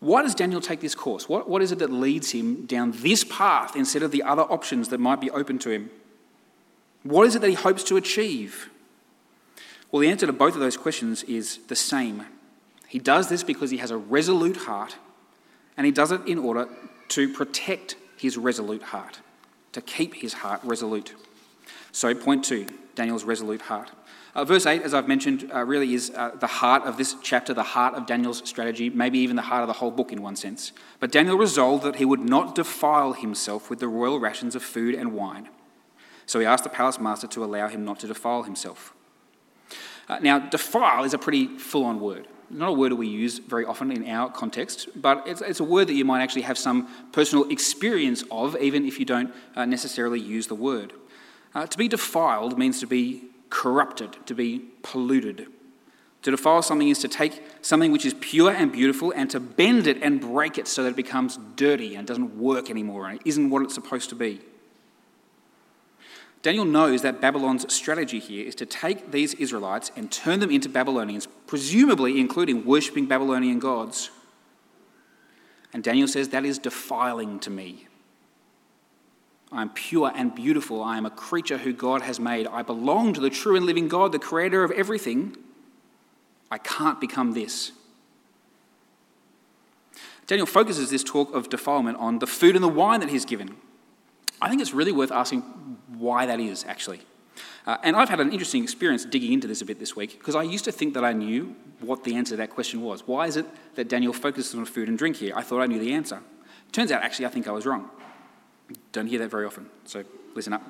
Why 0.00 0.22
does 0.22 0.34
Daniel 0.34 0.60
take 0.60 0.80
this 0.80 0.94
course? 0.94 1.28
What, 1.28 1.48
what 1.48 1.62
is 1.62 1.72
it 1.72 1.78
that 1.78 1.90
leads 1.90 2.30
him 2.32 2.66
down 2.66 2.92
this 2.96 3.24
path 3.24 3.74
instead 3.74 4.02
of 4.02 4.10
the 4.10 4.22
other 4.22 4.42
options 4.42 4.88
that 4.90 5.00
might 5.00 5.20
be 5.20 5.30
open 5.30 5.58
to 5.60 5.70
him? 5.70 5.90
What 7.02 7.26
is 7.26 7.34
it 7.34 7.40
that 7.40 7.48
he 7.48 7.54
hopes 7.54 7.82
to 7.84 7.96
achieve? 7.96 8.68
Well, 9.90 10.00
the 10.00 10.08
answer 10.08 10.26
to 10.26 10.32
both 10.32 10.54
of 10.54 10.60
those 10.60 10.76
questions 10.76 11.22
is 11.24 11.58
the 11.68 11.76
same. 11.76 12.26
He 12.88 12.98
does 12.98 13.28
this 13.28 13.42
because 13.42 13.70
he 13.70 13.78
has 13.78 13.90
a 13.90 13.96
resolute 13.96 14.56
heart, 14.56 14.96
and 15.76 15.86
he 15.86 15.92
does 15.92 16.12
it 16.12 16.26
in 16.26 16.38
order 16.38 16.68
to 17.08 17.32
protect 17.32 17.96
his 18.16 18.36
resolute 18.36 18.82
heart, 18.82 19.20
to 19.72 19.80
keep 19.80 20.14
his 20.14 20.34
heart 20.34 20.60
resolute. 20.64 21.14
So, 21.92 22.14
point 22.14 22.44
two 22.44 22.66
Daniel's 22.94 23.24
resolute 23.24 23.62
heart. 23.62 23.90
Uh, 24.36 24.44
verse 24.44 24.66
8, 24.66 24.82
as 24.82 24.92
I've 24.92 25.08
mentioned, 25.08 25.50
uh, 25.50 25.64
really 25.64 25.94
is 25.94 26.12
uh, 26.14 26.30
the 26.38 26.46
heart 26.46 26.82
of 26.82 26.98
this 26.98 27.16
chapter, 27.22 27.54
the 27.54 27.62
heart 27.62 27.94
of 27.94 28.04
Daniel's 28.04 28.46
strategy, 28.46 28.90
maybe 28.90 29.18
even 29.20 29.34
the 29.34 29.40
heart 29.40 29.62
of 29.62 29.66
the 29.66 29.72
whole 29.72 29.90
book 29.90 30.12
in 30.12 30.20
one 30.20 30.36
sense. 30.36 30.72
But 31.00 31.10
Daniel 31.10 31.38
resolved 31.38 31.82
that 31.84 31.96
he 31.96 32.04
would 32.04 32.20
not 32.20 32.54
defile 32.54 33.14
himself 33.14 33.70
with 33.70 33.78
the 33.78 33.88
royal 33.88 34.20
rations 34.20 34.54
of 34.54 34.62
food 34.62 34.94
and 34.94 35.14
wine. 35.14 35.48
So 36.26 36.38
he 36.38 36.44
asked 36.44 36.64
the 36.64 36.68
palace 36.68 37.00
master 37.00 37.26
to 37.28 37.44
allow 37.44 37.68
him 37.68 37.86
not 37.86 37.98
to 38.00 38.06
defile 38.06 38.42
himself. 38.42 38.92
Uh, 40.06 40.18
now, 40.18 40.38
defile 40.38 41.04
is 41.04 41.14
a 41.14 41.18
pretty 41.18 41.56
full 41.56 41.86
on 41.86 41.98
word. 41.98 42.28
Not 42.50 42.68
a 42.68 42.72
word 42.72 42.92
that 42.92 42.96
we 42.96 43.08
use 43.08 43.38
very 43.38 43.64
often 43.64 43.90
in 43.90 44.06
our 44.06 44.30
context, 44.30 44.90
but 44.94 45.26
it's, 45.26 45.40
it's, 45.40 45.60
a 45.60 45.64
word 45.64 45.88
that 45.88 45.94
you 45.94 46.04
might 46.04 46.22
actually 46.22 46.42
have 46.42 46.58
some 46.58 46.88
personal 47.10 47.48
experience 47.48 48.22
of, 48.30 48.54
even 48.58 48.84
if 48.84 48.98
you 48.98 49.06
don't 49.06 49.32
uh, 49.54 49.64
necessarily 49.64 50.20
use 50.20 50.46
the 50.46 50.54
word. 50.54 50.92
Uh, 51.54 51.66
to 51.66 51.78
be 51.78 51.88
defiled 51.88 52.58
means 52.58 52.80
to 52.80 52.86
be 52.86 53.30
corrupted, 53.50 54.16
to 54.26 54.34
be 54.34 54.64
polluted. 54.82 55.46
To 56.22 56.30
defile 56.30 56.62
something 56.62 56.88
is 56.88 56.98
to 57.00 57.08
take 57.08 57.42
something 57.62 57.92
which 57.92 58.04
is 58.04 58.14
pure 58.14 58.50
and 58.50 58.72
beautiful 58.72 59.12
and 59.12 59.30
to 59.30 59.38
bend 59.38 59.86
it 59.86 60.02
and 60.02 60.20
break 60.20 60.58
it 60.58 60.66
so 60.66 60.82
that 60.82 60.90
it 60.90 60.96
becomes 60.96 61.38
dirty 61.54 61.94
and 61.94 62.06
doesn't 62.06 62.36
work 62.36 62.68
anymore 62.68 63.06
and 63.06 63.20
it 63.20 63.22
isn't 63.24 63.48
what 63.48 63.62
it's 63.62 63.74
supposed 63.74 64.08
to 64.08 64.16
be. 64.16 64.40
Daniel 66.42 66.64
knows 66.64 67.02
that 67.02 67.20
Babylon's 67.20 67.72
strategy 67.72 68.18
here 68.18 68.46
is 68.46 68.54
to 68.56 68.66
take 68.66 69.10
these 69.10 69.34
Israelites 69.34 69.90
and 69.96 70.12
turn 70.12 70.40
them 70.40 70.50
into 70.50 70.68
Babylonians, 70.68 71.26
presumably 71.46 72.20
including 72.20 72.64
worshipping 72.64 73.06
Babylonian 73.06 73.58
gods. 73.58 74.10
And 75.72 75.82
Daniel 75.82 76.06
says, 76.06 76.28
That 76.28 76.44
is 76.44 76.58
defiling 76.58 77.40
to 77.40 77.50
me. 77.50 77.88
I 79.52 79.62
am 79.62 79.70
pure 79.70 80.12
and 80.14 80.34
beautiful. 80.34 80.82
I 80.82 80.98
am 80.98 81.06
a 81.06 81.10
creature 81.10 81.58
who 81.58 81.72
God 81.72 82.02
has 82.02 82.18
made. 82.18 82.46
I 82.48 82.62
belong 82.62 83.12
to 83.14 83.20
the 83.20 83.30
true 83.30 83.56
and 83.56 83.64
living 83.64 83.88
God, 83.88 84.12
the 84.12 84.18
creator 84.18 84.64
of 84.64 84.70
everything. 84.72 85.36
I 86.50 86.58
can't 86.58 87.00
become 87.00 87.32
this. 87.32 87.72
Daniel 90.26 90.46
focuses 90.46 90.90
this 90.90 91.04
talk 91.04 91.32
of 91.32 91.48
defilement 91.48 91.98
on 91.98 92.18
the 92.18 92.26
food 92.26 92.56
and 92.56 92.64
the 92.64 92.68
wine 92.68 93.00
that 93.00 93.10
he's 93.10 93.24
given. 93.24 93.56
I 94.42 94.48
think 94.48 94.60
it's 94.60 94.74
really 94.74 94.92
worth 94.92 95.12
asking 95.12 95.42
why 95.96 96.26
that 96.26 96.40
is, 96.40 96.64
actually. 96.64 97.00
Uh, 97.66 97.76
and 97.82 97.96
I've 97.96 98.08
had 98.08 98.20
an 98.20 98.32
interesting 98.32 98.62
experience 98.62 99.04
digging 99.04 99.32
into 99.32 99.46
this 99.46 99.60
a 99.60 99.64
bit 99.64 99.78
this 99.78 99.96
week 99.96 100.18
because 100.18 100.34
I 100.34 100.42
used 100.42 100.64
to 100.64 100.72
think 100.72 100.94
that 100.94 101.04
I 101.04 101.12
knew 101.12 101.54
what 101.80 102.04
the 102.04 102.14
answer 102.16 102.30
to 102.30 102.36
that 102.38 102.50
question 102.50 102.80
was. 102.80 103.06
Why 103.06 103.26
is 103.26 103.36
it 103.36 103.46
that 103.76 103.88
Daniel 103.88 104.12
focuses 104.12 104.54
on 104.54 104.64
food 104.64 104.88
and 104.88 104.98
drink 104.98 105.16
here? 105.16 105.32
I 105.36 105.42
thought 105.42 105.60
I 105.60 105.66
knew 105.66 105.78
the 105.78 105.92
answer. 105.92 106.20
Turns 106.72 106.90
out, 106.92 107.02
actually, 107.02 107.26
I 107.26 107.28
think 107.28 107.48
I 107.48 107.52
was 107.52 107.66
wrong. 107.66 107.90
Don't 108.92 109.06
hear 109.06 109.18
that 109.20 109.30
very 109.30 109.46
often, 109.46 109.66
so 109.84 110.04
listen 110.34 110.52
up. 110.52 110.62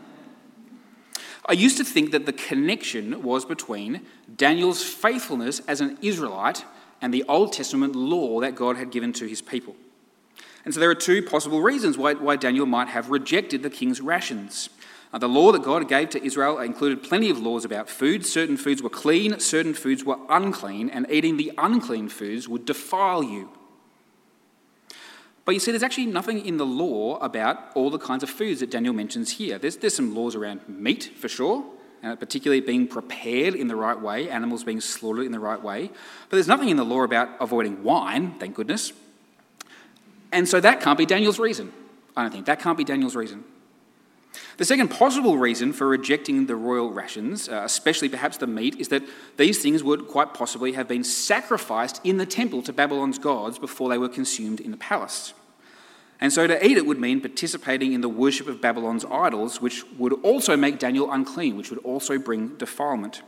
I 1.49 1.53
used 1.53 1.77
to 1.77 1.85
think 1.85 2.11
that 2.11 2.27
the 2.27 2.33
connection 2.33 3.23
was 3.23 3.45
between 3.45 4.03
Daniel's 4.35 4.83
faithfulness 4.83 5.61
as 5.69 5.81
an 5.81 5.97
Israelite 6.03 6.65
and 7.01 7.15
the 7.15 7.25
Old 7.29 7.53
Testament 7.53 7.95
law 7.95 8.41
that 8.41 8.57
God 8.57 8.77
had 8.77 8.91
given 8.91 9.13
to 9.15 9.27
his 9.27 9.41
people. 9.41 9.77
And 10.65 10.75
so 10.75 10.81
there 10.81 10.91
are 10.91 10.97
two 10.97 11.23
possible 11.23 11.61
reasons 11.61 11.97
why, 11.97 12.15
why 12.15 12.35
Daniel 12.35 12.67
might 12.67 12.89
have 12.89 13.11
rejected 13.11 13.63
the 13.63 13.71
king's 13.71 14.01
rations. 14.01 14.69
Uh, 15.13 15.19
the 15.19 15.29
law 15.29 15.53
that 15.53 15.63
God 15.63 15.89
gave 15.89 16.11
to 16.11 16.25
Israel 16.25 16.59
included 16.59 17.05
plenty 17.05 17.31
of 17.31 17.39
laws 17.39 17.65
about 17.65 17.89
food. 17.89 18.27
Certain 18.27 18.57
foods 18.57 18.83
were 18.83 18.91
clean, 18.91 19.39
certain 19.39 19.75
foods 19.75 20.05
were 20.05 20.19
unclean, 20.29 20.91
and 20.91 21.07
eating 21.09 21.37
the 21.37 21.53
unclean 21.57 22.09
foods 22.09 22.49
would 22.49 22.65
defile 22.65 23.23
you. 23.23 23.49
But 25.47 25.55
you 25.55 25.61
see, 25.61 25.71
there's 25.71 25.85
actually 25.85 26.07
nothing 26.07 26.45
in 26.45 26.57
the 26.57 26.67
law 26.67 27.19
about 27.19 27.71
all 27.77 27.89
the 27.89 28.01
kinds 28.01 28.25
of 28.25 28.29
foods 28.29 28.61
that 28.61 28.71
Daniel 28.71 28.93
mentions 28.93 29.31
here. 29.31 29.59
There's, 29.59 29.77
there's 29.77 29.95
some 29.95 30.13
laws 30.13 30.35
around 30.35 30.69
meat, 30.69 31.13
for 31.17 31.29
sure, 31.29 31.65
and 32.03 32.19
particularly 32.19 32.61
being 32.61 32.89
prepared 32.89 33.55
in 33.55 33.69
the 33.69 33.77
right 33.77 33.99
way, 33.99 34.29
animals 34.29 34.65
being 34.65 34.81
slaughtered 34.81 35.25
in 35.25 35.31
the 35.31 35.39
right 35.39 35.63
way. 35.63 35.87
But 35.87 36.37
there's 36.37 36.49
nothing 36.49 36.69
in 36.69 36.77
the 36.77 36.85
law 36.85 37.05
about 37.05 37.29
avoiding 37.41 37.85
wine, 37.85 38.35
thank 38.41 38.57
goodness. 38.57 38.93
And 40.33 40.49
so 40.49 40.59
that 40.59 40.81
can't 40.81 40.99
be 40.99 41.07
Daniel's 41.07 41.39
reason. 41.39 41.73
I 42.17 42.23
don't 42.23 42.33
think. 42.33 42.47
That 42.47 42.59
can't 42.59 42.77
be 42.77 42.85
Daniel's 42.85 43.15
reason. 43.15 43.45
The 44.57 44.65
second 44.65 44.89
possible 44.89 45.37
reason 45.37 45.75
for 45.75 45.87
rejecting 45.87 46.47
the 46.47 46.57
royal 46.57 46.91
rations, 46.91 47.49
uh, 47.49 47.63
especially 47.65 48.09
perhaps 48.09 48.39
the 48.39 48.47
meat, 48.47 48.77
is 48.77 48.89
that 48.89 49.03
these 49.37 49.61
things 49.61 49.85
would 49.85 50.09
quite 50.09 50.33
possibly 50.33 50.73
have 50.73 50.89
been 50.89 51.05
sacrificed 51.05 52.01
in 52.05 52.17
the 52.17 52.25
temple 52.25 52.63
to 52.63 52.73
Babylon's 52.73 53.19
gods 53.19 53.59
before 53.59 53.91
they 53.91 53.99
were 53.99 54.09
consumed 54.09 54.61
in 54.61 54.71
the 54.71 54.79
palace. 54.79 55.35
And 56.21 56.33
so 56.33 56.47
to 56.47 56.67
eat 56.67 56.79
it 56.79 56.87
would 56.87 56.99
mean 56.99 57.21
participating 57.21 57.93
in 57.93 58.01
the 58.01 58.09
worship 58.09 58.49
of 58.49 58.63
Babylon's 58.63 59.05
idols, 59.05 59.61
which 59.61 59.85
would 59.99 60.15
also 60.25 60.57
make 60.57 60.79
Daniel 60.79 61.13
unclean, 61.13 61.59
which 61.59 61.69
would 61.69 61.81
also 61.81 62.19
bring 62.19 62.57
defilement. 62.57 63.23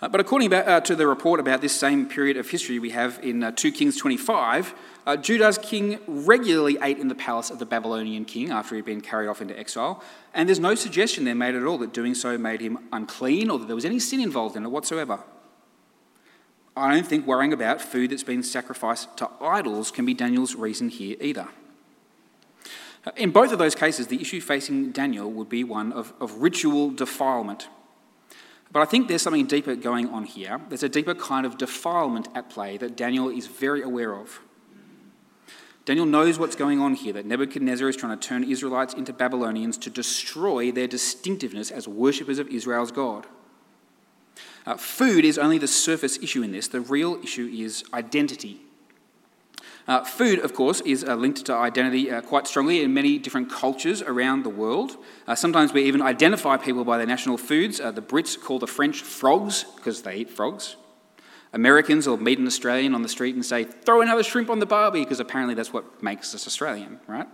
Uh, 0.00 0.08
but 0.08 0.20
according 0.20 0.46
about, 0.46 0.68
uh, 0.68 0.80
to 0.80 0.94
the 0.94 1.06
report 1.06 1.40
about 1.40 1.62
this 1.62 1.74
same 1.74 2.06
period 2.06 2.36
of 2.36 2.50
history 2.50 2.78
we 2.78 2.90
have 2.90 3.18
in 3.22 3.42
uh, 3.42 3.50
2 3.52 3.72
Kings 3.72 3.96
25, 3.96 4.74
uh, 5.06 5.16
Judah's 5.16 5.56
king 5.56 5.98
regularly 6.06 6.76
ate 6.82 6.98
in 6.98 7.08
the 7.08 7.14
palace 7.14 7.48
of 7.48 7.58
the 7.58 7.64
Babylonian 7.64 8.26
king 8.26 8.50
after 8.50 8.76
he'd 8.76 8.84
been 8.84 9.00
carried 9.00 9.28
off 9.28 9.40
into 9.40 9.58
exile, 9.58 10.02
and 10.34 10.48
there's 10.48 10.60
no 10.60 10.74
suggestion 10.74 11.24
there 11.24 11.34
made 11.34 11.54
at 11.54 11.64
all 11.64 11.78
that 11.78 11.94
doing 11.94 12.14
so 12.14 12.36
made 12.36 12.60
him 12.60 12.78
unclean 12.92 13.48
or 13.48 13.58
that 13.58 13.66
there 13.66 13.74
was 13.74 13.86
any 13.86 13.98
sin 13.98 14.20
involved 14.20 14.54
in 14.54 14.64
it 14.64 14.68
whatsoever. 14.68 15.20
I 16.76 16.92
don't 16.92 17.06
think 17.06 17.26
worrying 17.26 17.54
about 17.54 17.80
food 17.80 18.10
that's 18.10 18.22
been 18.22 18.42
sacrificed 18.42 19.16
to 19.16 19.30
idols 19.40 19.90
can 19.90 20.04
be 20.04 20.12
Daniel's 20.12 20.54
reason 20.54 20.90
here 20.90 21.16
either. 21.22 21.48
Uh, 23.06 23.12
in 23.16 23.30
both 23.30 23.50
of 23.50 23.58
those 23.58 23.74
cases, 23.74 24.08
the 24.08 24.20
issue 24.20 24.42
facing 24.42 24.90
Daniel 24.90 25.30
would 25.30 25.48
be 25.48 25.64
one 25.64 25.90
of, 25.92 26.12
of 26.20 26.34
ritual 26.34 26.90
defilement. 26.90 27.68
But 28.72 28.80
I 28.80 28.84
think 28.84 29.08
there's 29.08 29.22
something 29.22 29.46
deeper 29.46 29.74
going 29.76 30.08
on 30.10 30.24
here. 30.24 30.60
There's 30.68 30.82
a 30.82 30.88
deeper 30.88 31.14
kind 31.14 31.46
of 31.46 31.56
defilement 31.56 32.28
at 32.34 32.50
play 32.50 32.76
that 32.78 32.96
Daniel 32.96 33.28
is 33.28 33.46
very 33.46 33.82
aware 33.82 34.14
of. 34.14 34.40
Daniel 35.84 36.04
knows 36.04 36.36
what's 36.36 36.56
going 36.56 36.80
on 36.80 36.94
here 36.94 37.12
that 37.12 37.26
Nebuchadnezzar 37.26 37.88
is 37.88 37.96
trying 37.96 38.18
to 38.18 38.28
turn 38.28 38.42
Israelites 38.42 38.92
into 38.92 39.12
Babylonians 39.12 39.78
to 39.78 39.88
destroy 39.88 40.72
their 40.72 40.88
distinctiveness 40.88 41.70
as 41.70 41.86
worshippers 41.86 42.40
of 42.40 42.48
Israel's 42.48 42.90
God. 42.90 43.26
Uh, 44.66 44.76
food 44.76 45.24
is 45.24 45.38
only 45.38 45.58
the 45.58 45.68
surface 45.68 46.18
issue 46.18 46.42
in 46.42 46.50
this, 46.50 46.66
the 46.66 46.80
real 46.80 47.22
issue 47.22 47.48
is 47.54 47.84
identity. 47.94 48.65
Uh, 49.88 50.02
food, 50.02 50.40
of 50.40 50.52
course, 50.52 50.80
is 50.80 51.04
uh, 51.04 51.14
linked 51.14 51.44
to 51.44 51.54
identity 51.54 52.10
uh, 52.10 52.20
quite 52.20 52.46
strongly 52.46 52.82
in 52.82 52.92
many 52.92 53.18
different 53.18 53.48
cultures 53.50 54.02
around 54.02 54.42
the 54.42 54.50
world. 54.50 54.96
Uh, 55.28 55.34
sometimes 55.34 55.72
we 55.72 55.82
even 55.84 56.02
identify 56.02 56.56
people 56.56 56.84
by 56.84 56.98
their 56.98 57.06
national 57.06 57.38
foods. 57.38 57.80
Uh, 57.80 57.92
the 57.92 58.02
Brits 58.02 58.40
call 58.40 58.58
the 58.58 58.66
French 58.66 59.02
frogs 59.02 59.64
because 59.76 60.02
they 60.02 60.16
eat 60.16 60.30
frogs. 60.30 60.76
Americans 61.52 62.08
will 62.08 62.16
meet 62.16 62.38
an 62.38 62.46
Australian 62.46 62.94
on 62.94 63.02
the 63.02 63.08
street 63.08 63.34
and 63.36 63.44
say, 63.44 63.62
throw 63.62 64.00
another 64.00 64.24
shrimp 64.24 64.50
on 64.50 64.58
the 64.58 64.66
barbie, 64.66 65.02
because 65.02 65.20
apparently 65.20 65.54
that's 65.54 65.72
what 65.72 66.02
makes 66.02 66.34
us 66.34 66.46
Australian, 66.46 66.98
right? 67.06 67.28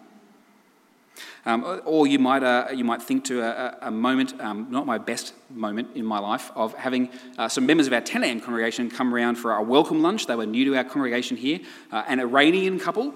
Um, 1.44 1.80
or 1.84 2.06
you 2.06 2.20
might, 2.20 2.44
uh, 2.44 2.68
you 2.72 2.84
might 2.84 3.02
think 3.02 3.24
to 3.24 3.40
a, 3.40 3.88
a 3.88 3.90
moment, 3.90 4.40
um, 4.40 4.68
not 4.70 4.86
my 4.86 4.98
best 4.98 5.34
moment 5.50 5.88
in 5.96 6.04
my 6.04 6.20
life, 6.20 6.52
of 6.54 6.72
having 6.74 7.10
uh, 7.36 7.48
some 7.48 7.66
members 7.66 7.88
of 7.88 7.92
our 7.92 8.00
10 8.00 8.22
a.m. 8.22 8.40
congregation 8.40 8.88
come 8.88 9.12
around 9.12 9.36
for 9.36 9.52
our 9.52 9.62
welcome 9.62 10.02
lunch. 10.02 10.26
They 10.26 10.36
were 10.36 10.46
new 10.46 10.64
to 10.66 10.76
our 10.76 10.84
congregation 10.84 11.36
here, 11.36 11.58
uh, 11.90 12.04
an 12.06 12.20
Iranian 12.20 12.78
couple. 12.78 13.12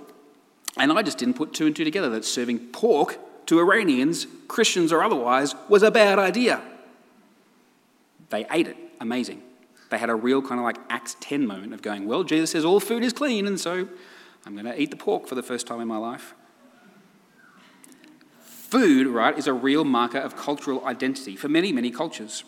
And 0.76 0.92
I 0.92 1.02
just 1.02 1.18
didn't 1.18 1.34
put 1.34 1.54
two 1.54 1.66
and 1.66 1.76
two 1.76 1.84
together 1.84 2.10
that 2.10 2.24
serving 2.24 2.58
pork 2.70 3.18
to 3.46 3.60
Iranians, 3.60 4.26
Christians 4.48 4.92
or 4.92 5.04
otherwise, 5.04 5.54
was 5.68 5.84
a 5.84 5.90
bad 5.92 6.18
idea. 6.18 6.60
They 8.30 8.44
ate 8.50 8.66
it. 8.66 8.76
Amazing. 9.00 9.42
They 9.90 9.98
had 9.98 10.10
a 10.10 10.14
real 10.14 10.42
kind 10.42 10.58
of 10.58 10.64
like 10.64 10.78
Acts 10.90 11.16
10 11.20 11.46
moment 11.46 11.72
of 11.72 11.80
going, 11.80 12.06
well, 12.06 12.24
Jesus 12.24 12.50
says 12.50 12.64
all 12.64 12.80
food 12.80 13.04
is 13.04 13.12
clean, 13.12 13.46
and 13.46 13.58
so 13.58 13.88
I'm 14.44 14.54
going 14.54 14.66
to 14.66 14.80
eat 14.80 14.90
the 14.90 14.96
pork 14.96 15.28
for 15.28 15.36
the 15.36 15.44
first 15.44 15.66
time 15.68 15.80
in 15.80 15.86
my 15.86 15.96
life. 15.96 16.34
Food, 18.70 19.07
right, 19.07 19.38
is 19.38 19.46
a 19.46 19.52
real 19.52 19.85
marker 19.85 20.18
of 20.18 20.37
cultural 20.37 20.85
identity 20.85 21.37
for 21.37 21.48
many, 21.48 21.70
many 21.72 21.90
cultures. 21.90 22.42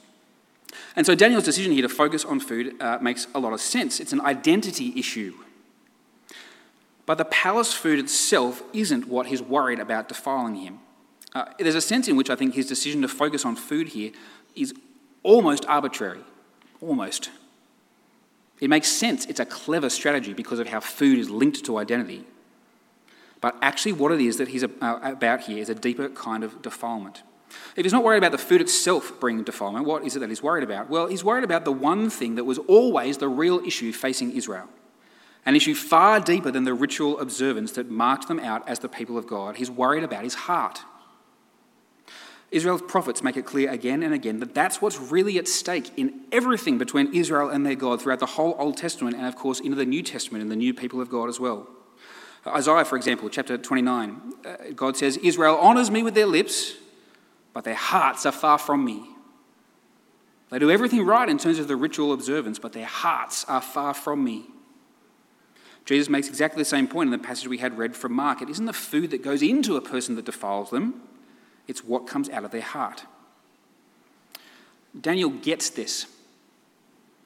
And 0.96 1.07
so 1.07 1.14
Daniel's 1.14 1.44
decision 1.44 1.70
here 1.70 1.83
to 1.83 1.88
focus 1.88 2.24
on 2.24 2.40
food 2.40 2.74
uh, 2.83 2.98
makes 3.00 3.28
a 3.35 3.38
lot 3.38 3.52
of 3.52 3.61
sense. 3.61 4.00
It's 4.00 4.12
an 4.12 4.20
identity 4.22 4.92
issue. 4.96 5.35
but 7.07 7.18
the 7.18 7.24
palace 7.24 7.72
food 7.72 7.98
itself 7.98 8.62
isn't 8.72 9.07
what 9.09 9.28
he's 9.28 9.40
worried 9.40 9.78
about 9.78 10.09
defiling 10.09 10.57
him. 10.57 10.81
Uh, 11.35 11.44
there's 11.59 11.74
a 11.74 11.81
sense 11.81 12.09
in 12.09 12.16
which 12.16 12.31
I 12.31 12.37
think 12.37 12.54
his 12.54 12.66
decision 12.66 13.00
to 13.02 13.09
focus 13.09 13.44
on 13.44 13.57
food 13.57 13.88
here 13.88 14.11
is 14.54 14.74
almost 15.22 15.64
arbitrary. 15.66 16.20
Almost. 16.81 17.31
It 18.61 18.68
makes 18.68 18.88
sense. 18.88 19.24
It's 19.26 19.40
a 19.40 19.46
clever 19.46 19.88
strategy 19.88 20.35
because 20.35 20.59
of 20.59 20.68
how 20.68 20.81
food 20.81 21.18
is 21.18 21.31
linked 21.31 21.64
to 21.64 21.78
identity. 21.78 22.24
But 23.40 23.57
actually, 23.62 23.92
what 23.92 24.12
it 24.12 24.20
is 24.20 24.37
that 24.38 24.48
he's 24.48 24.64
uh, 24.64 24.68
about 24.81 25.42
here 25.42 25.59
is 25.59 25.68
a 25.68 25.74
deeper 25.74 26.09
kind 26.09 26.42
of 26.42 26.61
defilement. 26.62 27.22
If 27.77 27.85
he's 27.85 27.92
not 27.92 28.05
worried 28.05 28.18
about 28.18 28.33
the 28.33 28.38
food 28.38 28.61
itself 28.61 29.18
bringing 29.20 29.44
defilement, 29.44 29.87
what 29.87 30.05
is 30.05 30.16
it 30.16 30.18
that 30.20 30.29
he's 30.29 30.42
worried 30.42 30.64
about? 30.64 30.90
Well, 30.90 31.07
he's 31.07 31.24
worried 31.24 31.44
about 31.44 31.64
the 31.64 31.72
one 31.72 32.11
thing 32.11 32.35
that 32.35 32.44
was 32.44 32.59
always 32.59 33.18
the 33.18 33.29
real 33.29 33.61
issue 33.61 33.92
facing 33.92 34.33
Israel. 34.33 34.68
An 35.46 35.57
issue 35.57 35.74
far 35.74 36.20
deeper 36.20 36.51
than 36.51 36.64
the 36.64 36.74
ritual 36.74 37.18
observance 37.20 37.72
that 37.72 37.90
marked 37.90 38.29
them 38.29 38.40
out 38.40 38.68
as 38.68 38.81
the 38.81 38.88
people 38.88 39.16
of 39.16 39.27
God. 39.27 39.57
He's 39.57 39.70
worried 39.70 40.05
about 40.05 40.24
his 40.24 40.35
heart. 40.35 40.81
Israel's 42.51 42.83
prophets 42.83 43.22
make 43.22 43.37
it 43.37 43.44
clear 43.44 43.70
again 43.70 44.03
and 44.03 44.14
again 44.14 44.40
that 44.40 44.55
that's 44.55 44.81
what's 44.81 44.98
really 44.98 45.38
at 45.38 45.46
stake 45.46 45.90
in 45.98 46.22
everything 46.33 46.79
between 46.79 47.14
Israel 47.14 47.51
and 47.51 47.64
their 47.64 47.74
God 47.74 48.01
throughout 48.01 48.20
the 48.20 48.27
whole 48.27 48.57
Old 48.59 48.77
Testament 48.77 49.16
and, 49.16 49.27
of 49.27 49.37
course, 49.37 49.61
into 49.61 49.77
the 49.77 49.85
New 49.85 50.03
Testament 50.03 50.42
and 50.42 50.51
the 50.51 50.57
new 50.57 50.74
people 50.74 51.01
of 51.01 51.11
God 51.11 51.29
as 51.29 51.38
well. 51.38 51.68
Isaiah, 52.48 52.84
for 52.84 52.96
example, 52.96 53.28
chapter 53.28 53.58
29, 53.58 54.32
uh, 54.44 54.56
God 54.74 54.96
says, 54.96 55.16
Israel 55.18 55.58
honours 55.58 55.90
me 55.90 56.02
with 56.02 56.14
their 56.14 56.26
lips, 56.26 56.74
but 57.52 57.64
their 57.64 57.74
hearts 57.74 58.26
are 58.26 58.32
far 58.32 58.58
from 58.58 58.84
me. 58.84 59.08
They 60.50 60.58
do 60.58 60.70
everything 60.70 61.04
right 61.04 61.28
in 61.28 61.38
terms 61.38 61.58
of 61.58 61.68
the 61.68 61.76
ritual 61.76 62.12
observance, 62.12 62.58
but 62.58 62.72
their 62.72 62.87
hearts 62.87 63.44
are 63.44 63.61
far 63.61 63.92
from 63.94 64.24
me. 64.24 64.46
Jesus 65.84 66.08
makes 66.08 66.28
exactly 66.28 66.61
the 66.61 66.68
same 66.68 66.87
point 66.87 67.08
in 67.08 67.12
the 67.12 67.26
passage 67.26 67.48
we 67.48 67.58
had 67.58 67.78
read 67.78 67.96
from 67.96 68.12
Mark. 68.12 68.42
It 68.42 68.50
isn't 68.50 68.66
the 68.66 68.72
food 68.72 69.11
that 69.11 69.22
goes 69.22 69.42
into 69.42 69.76
a 69.76 69.80
person 69.80 70.16
that 70.16 70.24
defiles 70.24 70.70
them, 70.70 71.02
it's 71.66 71.84
what 71.84 72.06
comes 72.06 72.30
out 72.30 72.44
of 72.44 72.50
their 72.50 72.62
heart. 72.62 73.04
Daniel 74.98 75.30
gets 75.30 75.70
this. 75.70 76.06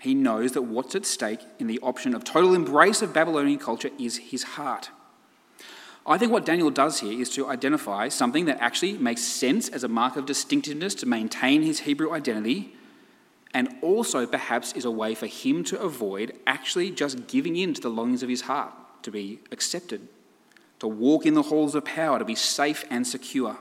He 0.00 0.14
knows 0.14 0.52
that 0.52 0.62
what's 0.62 0.96
at 0.96 1.06
stake 1.06 1.40
in 1.60 1.68
the 1.68 1.78
option 1.80 2.14
of 2.14 2.24
total 2.24 2.54
embrace 2.54 3.02
of 3.02 3.12
Babylonian 3.14 3.60
culture 3.60 3.90
is 3.98 4.16
his 4.16 4.42
heart. 4.42 4.90
I 6.04 6.18
think 6.18 6.32
what 6.32 6.44
Daniel 6.44 6.70
does 6.70 7.00
here 7.00 7.20
is 7.20 7.30
to 7.30 7.48
identify 7.48 8.08
something 8.08 8.46
that 8.46 8.60
actually 8.60 8.94
makes 8.94 9.22
sense 9.22 9.68
as 9.68 9.84
a 9.84 9.88
mark 9.88 10.16
of 10.16 10.26
distinctiveness 10.26 10.94
to 10.96 11.06
maintain 11.06 11.62
his 11.62 11.80
Hebrew 11.80 12.12
identity, 12.12 12.74
and 13.54 13.76
also 13.82 14.26
perhaps 14.26 14.72
is 14.72 14.84
a 14.84 14.90
way 14.90 15.14
for 15.14 15.26
him 15.26 15.62
to 15.64 15.80
avoid 15.80 16.36
actually 16.46 16.90
just 16.90 17.28
giving 17.28 17.56
in 17.56 17.74
to 17.74 17.80
the 17.80 17.90
longings 17.90 18.22
of 18.22 18.28
his 18.28 18.42
heart 18.42 18.72
to 19.02 19.10
be 19.10 19.40
accepted, 19.52 20.08
to 20.80 20.88
walk 20.88 21.24
in 21.24 21.34
the 21.34 21.42
halls 21.42 21.74
of 21.74 21.84
power, 21.84 22.18
to 22.18 22.24
be 22.24 22.34
safe 22.34 22.84
and 22.90 23.06
secure. 23.06 23.58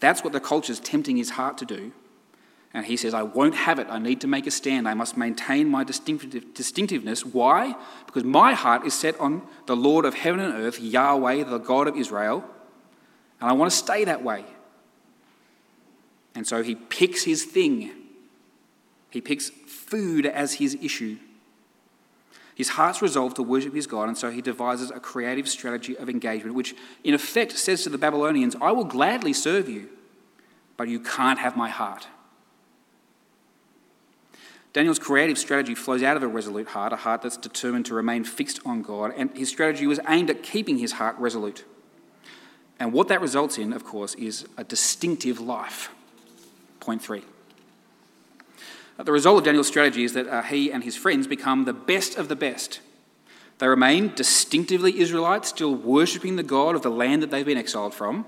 That's 0.00 0.24
what 0.24 0.32
the 0.32 0.40
culture 0.40 0.72
is 0.72 0.80
tempting 0.80 1.16
his 1.16 1.30
heart 1.30 1.58
to 1.58 1.64
do. 1.64 1.92
And 2.74 2.84
he 2.84 2.96
says, 2.96 3.14
I 3.14 3.22
won't 3.22 3.54
have 3.54 3.78
it. 3.78 3.86
I 3.88 3.98
need 3.98 4.20
to 4.20 4.26
make 4.26 4.46
a 4.46 4.50
stand. 4.50 4.86
I 4.86 4.94
must 4.94 5.16
maintain 5.16 5.68
my 5.68 5.84
distinctive, 5.84 6.52
distinctiveness. 6.52 7.24
Why? 7.24 7.74
Because 8.06 8.24
my 8.24 8.52
heart 8.52 8.86
is 8.86 8.92
set 8.92 9.18
on 9.18 9.42
the 9.66 9.74
Lord 9.74 10.04
of 10.04 10.14
heaven 10.14 10.40
and 10.40 10.52
earth, 10.54 10.78
Yahweh, 10.78 11.44
the 11.44 11.58
God 11.58 11.88
of 11.88 11.96
Israel, 11.96 12.44
and 13.40 13.48
I 13.48 13.52
want 13.52 13.70
to 13.70 13.76
stay 13.76 14.04
that 14.04 14.22
way. 14.22 14.44
And 16.34 16.46
so 16.46 16.62
he 16.62 16.74
picks 16.74 17.24
his 17.24 17.44
thing. 17.44 17.90
He 19.10 19.20
picks 19.20 19.48
food 19.48 20.26
as 20.26 20.54
his 20.54 20.76
issue. 20.82 21.18
His 22.54 22.70
heart's 22.70 23.00
resolved 23.00 23.36
to 23.36 23.42
worship 23.42 23.72
his 23.72 23.86
God, 23.86 24.08
and 24.08 24.18
so 24.18 24.30
he 24.30 24.42
devises 24.42 24.90
a 24.90 25.00
creative 25.00 25.48
strategy 25.48 25.96
of 25.96 26.10
engagement, 26.10 26.54
which 26.56 26.74
in 27.04 27.14
effect 27.14 27.52
says 27.52 27.84
to 27.84 27.88
the 27.88 27.98
Babylonians, 27.98 28.56
I 28.60 28.72
will 28.72 28.84
gladly 28.84 29.32
serve 29.32 29.68
you, 29.68 29.88
but 30.76 30.88
you 30.88 30.98
can't 30.98 31.38
have 31.38 31.56
my 31.56 31.68
heart. 31.68 32.08
Daniel's 34.72 34.98
creative 34.98 35.38
strategy 35.38 35.74
flows 35.74 36.02
out 36.02 36.16
of 36.16 36.22
a 36.22 36.28
resolute 36.28 36.68
heart, 36.68 36.92
a 36.92 36.96
heart 36.96 37.22
that's 37.22 37.36
determined 37.36 37.86
to 37.86 37.94
remain 37.94 38.24
fixed 38.24 38.60
on 38.64 38.82
God, 38.82 39.12
and 39.16 39.36
his 39.36 39.48
strategy 39.48 39.86
was 39.86 39.98
aimed 40.08 40.30
at 40.30 40.42
keeping 40.42 40.78
his 40.78 40.92
heart 40.92 41.16
resolute. 41.18 41.64
And 42.78 42.92
what 42.92 43.08
that 43.08 43.20
results 43.20 43.58
in, 43.58 43.72
of 43.72 43.84
course, 43.84 44.14
is 44.14 44.46
a 44.56 44.64
distinctive 44.64 45.40
life. 45.40 45.90
Point 46.80 47.02
three. 47.02 47.24
The 48.98 49.12
result 49.12 49.38
of 49.38 49.44
Daniel's 49.44 49.68
strategy 49.68 50.04
is 50.04 50.12
that 50.14 50.26
uh, 50.26 50.42
he 50.42 50.70
and 50.70 50.84
his 50.84 50.96
friends 50.96 51.26
become 51.26 51.64
the 51.64 51.72
best 51.72 52.16
of 52.16 52.28
the 52.28 52.36
best. 52.36 52.80
They 53.58 53.68
remain 53.68 54.12
distinctively 54.14 55.00
Israelites, 55.00 55.48
still 55.48 55.74
worshipping 55.74 56.36
the 56.36 56.42
God 56.42 56.74
of 56.74 56.82
the 56.82 56.90
land 56.90 57.22
that 57.22 57.30
they've 57.30 57.46
been 57.46 57.58
exiled 57.58 57.94
from, 57.94 58.26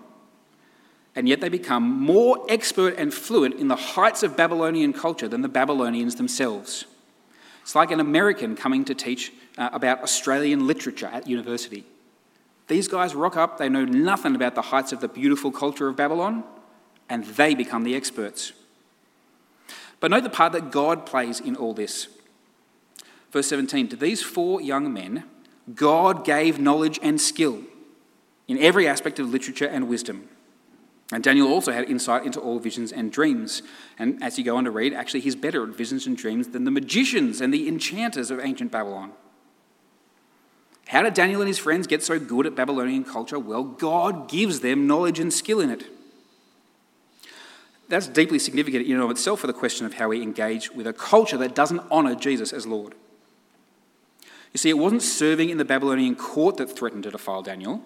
and 1.16 1.28
yet 1.28 1.40
they 1.40 1.48
become 1.48 1.82
more 1.82 2.44
expert 2.48 2.94
and 2.96 3.12
fluent 3.12 3.56
in 3.56 3.68
the 3.68 3.76
heights 3.76 4.22
of 4.22 4.36
Babylonian 4.36 4.92
culture 4.92 5.28
than 5.28 5.42
the 5.42 5.48
Babylonians 5.48 6.16
themselves. 6.16 6.84
It's 7.62 7.74
like 7.74 7.90
an 7.90 8.00
American 8.00 8.56
coming 8.56 8.84
to 8.86 8.94
teach 8.94 9.32
uh, 9.58 9.70
about 9.72 10.02
Australian 10.02 10.66
literature 10.66 11.10
at 11.12 11.26
university. 11.26 11.84
These 12.68 12.88
guys 12.88 13.14
rock 13.14 13.36
up, 13.36 13.58
they 13.58 13.68
know 13.68 13.84
nothing 13.84 14.34
about 14.34 14.54
the 14.54 14.62
heights 14.62 14.92
of 14.92 15.00
the 15.00 15.08
beautiful 15.08 15.50
culture 15.50 15.88
of 15.88 15.96
Babylon, 15.96 16.44
and 17.08 17.24
they 17.24 17.54
become 17.54 17.82
the 17.82 17.96
experts. 17.96 18.52
But 19.98 20.10
note 20.10 20.22
the 20.22 20.30
part 20.30 20.52
that 20.52 20.70
God 20.70 21.04
plays 21.04 21.40
in 21.40 21.56
all 21.56 21.74
this. 21.74 22.08
Verse 23.32 23.48
17 23.48 23.88
To 23.88 23.96
these 23.96 24.22
four 24.22 24.60
young 24.60 24.92
men, 24.92 25.24
God 25.74 26.24
gave 26.24 26.58
knowledge 26.58 26.98
and 27.02 27.20
skill 27.20 27.62
in 28.48 28.58
every 28.58 28.88
aspect 28.88 29.18
of 29.18 29.30
literature 29.30 29.66
and 29.66 29.88
wisdom. 29.88 30.28
And 31.12 31.24
Daniel 31.24 31.48
also 31.48 31.72
had 31.72 31.90
insight 31.90 32.24
into 32.24 32.38
all 32.38 32.60
visions 32.60 32.92
and 32.92 33.10
dreams. 33.10 33.62
And 33.98 34.22
as 34.22 34.38
you 34.38 34.44
go 34.44 34.56
on 34.56 34.64
to 34.64 34.70
read, 34.70 34.92
actually, 34.92 35.20
he's 35.20 35.34
better 35.34 35.64
at 35.64 35.70
visions 35.70 36.06
and 36.06 36.16
dreams 36.16 36.48
than 36.48 36.64
the 36.64 36.70
magicians 36.70 37.40
and 37.40 37.52
the 37.52 37.66
enchanters 37.66 38.30
of 38.30 38.38
ancient 38.40 38.70
Babylon. 38.70 39.12
How 40.86 41.02
did 41.02 41.14
Daniel 41.14 41.40
and 41.40 41.48
his 41.48 41.58
friends 41.58 41.86
get 41.86 42.02
so 42.02 42.18
good 42.18 42.46
at 42.46 42.54
Babylonian 42.54 43.04
culture? 43.04 43.38
Well, 43.38 43.64
God 43.64 44.28
gives 44.28 44.60
them 44.60 44.86
knowledge 44.86 45.18
and 45.18 45.32
skill 45.32 45.60
in 45.60 45.70
it 45.70 45.84
that's 47.90 48.06
deeply 48.06 48.38
significant 48.38 48.86
in 48.86 48.92
and 48.92 49.02
of 49.02 49.10
itself 49.10 49.40
for 49.40 49.48
the 49.48 49.52
question 49.52 49.84
of 49.84 49.94
how 49.94 50.08
we 50.08 50.22
engage 50.22 50.70
with 50.70 50.86
a 50.86 50.92
culture 50.92 51.36
that 51.36 51.56
doesn't 51.56 51.80
honour 51.90 52.14
Jesus 52.14 52.52
as 52.52 52.66
Lord. 52.66 52.94
You 54.52 54.58
see, 54.58 54.70
it 54.70 54.78
wasn't 54.78 55.02
serving 55.02 55.50
in 55.50 55.58
the 55.58 55.64
Babylonian 55.64 56.14
court 56.14 56.56
that 56.58 56.70
threatened 56.70 57.02
to 57.02 57.10
defile 57.10 57.42
Daniel, 57.42 57.82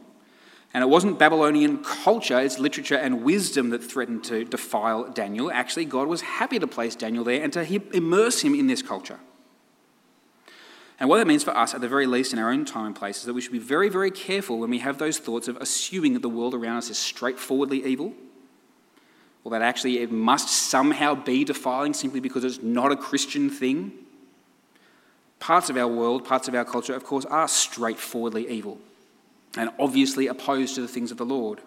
and 0.74 0.82
it 0.82 0.88
wasn't 0.88 1.20
Babylonian 1.20 1.84
culture, 1.84 2.40
its 2.40 2.58
literature 2.58 2.96
and 2.96 3.22
wisdom 3.22 3.70
that 3.70 3.82
threatened 3.82 4.24
to 4.24 4.44
defile 4.44 5.08
Daniel. 5.08 5.48
Actually, 5.52 5.84
God 5.84 6.08
was 6.08 6.20
happy 6.20 6.58
to 6.58 6.66
place 6.66 6.96
Daniel 6.96 7.22
there 7.22 7.40
and 7.40 7.52
to 7.52 7.96
immerse 7.96 8.40
him 8.40 8.56
in 8.56 8.66
this 8.66 8.82
culture. 8.82 9.20
And 10.98 11.08
what 11.08 11.18
that 11.18 11.28
means 11.28 11.44
for 11.44 11.56
us, 11.56 11.74
at 11.74 11.80
the 11.80 11.88
very 11.88 12.06
least 12.06 12.32
in 12.32 12.40
our 12.40 12.50
own 12.50 12.64
time 12.64 12.86
and 12.86 12.96
place, 12.96 13.18
is 13.18 13.24
that 13.24 13.34
we 13.34 13.40
should 13.40 13.52
be 13.52 13.58
very, 13.58 13.88
very 13.88 14.10
careful 14.10 14.58
when 14.58 14.68
we 14.68 14.80
have 14.80 14.98
those 14.98 15.18
thoughts 15.18 15.46
of 15.46 15.56
assuming 15.58 16.12
that 16.14 16.22
the 16.22 16.28
world 16.28 16.54
around 16.54 16.78
us 16.78 16.90
is 16.90 16.98
straightforwardly 16.98 17.84
evil 17.84 18.12
or 19.44 19.52
that 19.52 19.62
actually 19.62 19.98
it 19.98 20.10
must 20.10 20.48
somehow 20.48 21.14
be 21.14 21.44
defiling 21.44 21.94
simply 21.94 22.18
because 22.18 22.42
it's 22.42 22.62
not 22.62 22.90
a 22.90 22.96
Christian 22.96 23.48
thing. 23.48 23.92
Parts 25.38 25.70
of 25.70 25.76
our 25.76 25.88
world, 25.88 26.24
parts 26.24 26.48
of 26.48 26.54
our 26.54 26.64
culture, 26.64 26.94
of 26.94 27.04
course, 27.04 27.24
are 27.26 27.46
straightforwardly 27.46 28.48
evil 28.48 28.80
and 29.56 29.70
obviously 29.78 30.26
opposed 30.26 30.74
to 30.74 30.80
the 30.80 30.88
things 30.88 31.10
of 31.10 31.18
the 31.18 31.24
Lord. 31.26 31.60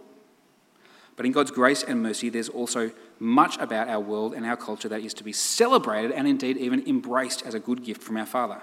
But 1.15 1.25
in 1.25 1.31
God's 1.31 1.51
grace 1.51 1.83
and 1.83 2.03
mercy, 2.03 2.29
there's 2.29 2.49
also 2.49 2.91
much 3.19 3.57
about 3.57 3.89
our 3.89 3.99
world 3.99 4.33
and 4.33 4.45
our 4.45 4.55
culture 4.55 4.87
that 4.89 5.01
is 5.01 5.13
to 5.15 5.23
be 5.23 5.33
celebrated 5.33 6.11
and 6.11 6.27
indeed 6.27 6.57
even 6.57 6.87
embraced 6.87 7.45
as 7.45 7.55
a 7.55 7.59
good 7.59 7.83
gift 7.83 8.03
from 8.03 8.17
our 8.17 8.25
Father. 8.25 8.61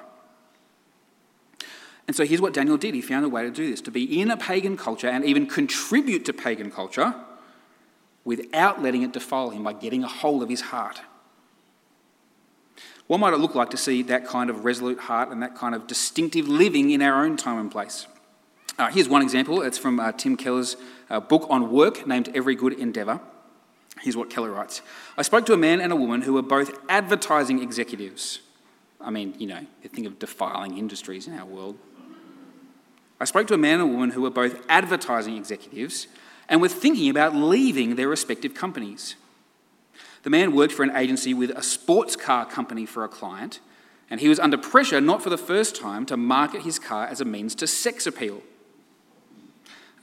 And 2.07 2.15
so 2.15 2.25
here's 2.25 2.41
what 2.41 2.53
Daniel 2.53 2.77
did. 2.77 2.95
He 2.95 3.01
found 3.01 3.25
a 3.25 3.29
way 3.29 3.43
to 3.43 3.51
do 3.51 3.69
this 3.69 3.81
to 3.83 3.91
be 3.91 4.21
in 4.21 4.31
a 4.31 4.37
pagan 4.37 4.77
culture 4.77 5.09
and 5.09 5.25
even 5.25 5.47
contribute 5.47 6.25
to 6.27 6.33
pagan 6.33 6.71
culture 6.71 7.15
without 8.25 8.83
letting 8.83 9.03
it 9.03 9.13
defile 9.13 9.51
him 9.51 9.65
by 9.65 9.73
getting 9.73 10.05
a 10.05 10.09
hold 10.09 10.43
of 10.43 10.49
his 10.49 10.61
heart. 10.61 11.01
What 13.07 13.19
might 13.19 13.35
it 13.35 13.39
look 13.39 13.55
like 13.55 13.71
to 13.71 13.77
see 13.77 14.03
that 14.03 14.27
kind 14.27 14.49
of 14.49 14.65
resolute 14.65 14.99
heart 14.99 15.31
and 15.31 15.43
that 15.43 15.57
kind 15.57 15.75
of 15.75 15.87
distinctive 15.87 16.49
living 16.49 16.91
in 16.91 17.03
our 17.03 17.25
own 17.25 17.37
time 17.37 17.59
and 17.59 17.71
place? 17.71 18.07
Uh, 18.77 18.91
here's 18.91 19.09
one 19.09 19.23
example. 19.23 19.63
It's 19.63 19.79
from 19.79 20.01
uh, 20.01 20.11
Tim 20.13 20.37
Keller's 20.37 20.77
uh, 21.09 21.21
book 21.21 21.47
on 21.49 21.71
work 21.71 22.07
named 22.07 22.31
Every 22.35 22.57
Good 22.57 22.73
Endeavour. 22.73 23.21
Here's 24.01 24.17
what 24.17 24.31
Keller 24.31 24.51
writes 24.51 24.83
I 25.17 25.23
spoke 25.23 25.47
to 25.47 25.53
a 25.53 25.57
man 25.57 25.81
and 25.81 25.93
a 25.93 25.97
woman 25.97 26.23
who 26.23 26.33
were 26.33 26.43
both 26.43 26.77
advertising 26.89 27.63
executives. 27.63 28.41
I 29.01 29.11
mean, 29.11 29.35
you 29.39 29.47
know, 29.47 29.61
you 29.83 29.89
think 29.89 30.07
of 30.07 30.19
defiling 30.19 30.77
industries 30.77 31.29
in 31.29 31.39
our 31.39 31.45
world. 31.45 31.79
I 33.21 33.27
spoke 33.27 33.47
to 33.49 33.55
a 33.55 33.59
man 33.59 33.81
and 33.81 33.83
a 33.83 33.87
woman 33.87 34.11
who 34.11 34.23
were 34.23 34.31
both 34.31 34.61
advertising 34.69 35.37
executives 35.37 36.09
and 36.49 36.61
were 36.61 36.69
thinking 36.69 37.09
about 37.11 37.35
leaving 37.35 37.95
their 37.95 38.09
respective 38.09 38.55
companies. 38.55 39.15
The 40.25 40.31
man 40.31 40.55
worked 40.55 40.73
for 40.73 40.83
an 40.83 40.97
agency 40.97 41.33
with 41.33 41.51
a 41.51 41.63
sports 41.63 42.17
car 42.17 42.45
company 42.45 42.87
for 42.87 43.05
a 43.05 43.09
client, 43.09 43.61
And 44.11 44.21
he 44.21 44.29
was 44.29 44.39
under 44.39 44.59
pressure, 44.59 45.01
not 45.01 45.23
for 45.23 45.31
the 45.31 45.39
first 45.39 45.77
time, 45.77 46.07
to 46.07 46.17
market 46.17 46.63
his 46.63 46.79
car 46.79 47.07
as 47.07 47.21
a 47.21 47.25
means 47.25 47.55
to 47.57 47.67
sex 47.67 48.07
appeal. 48.07 48.43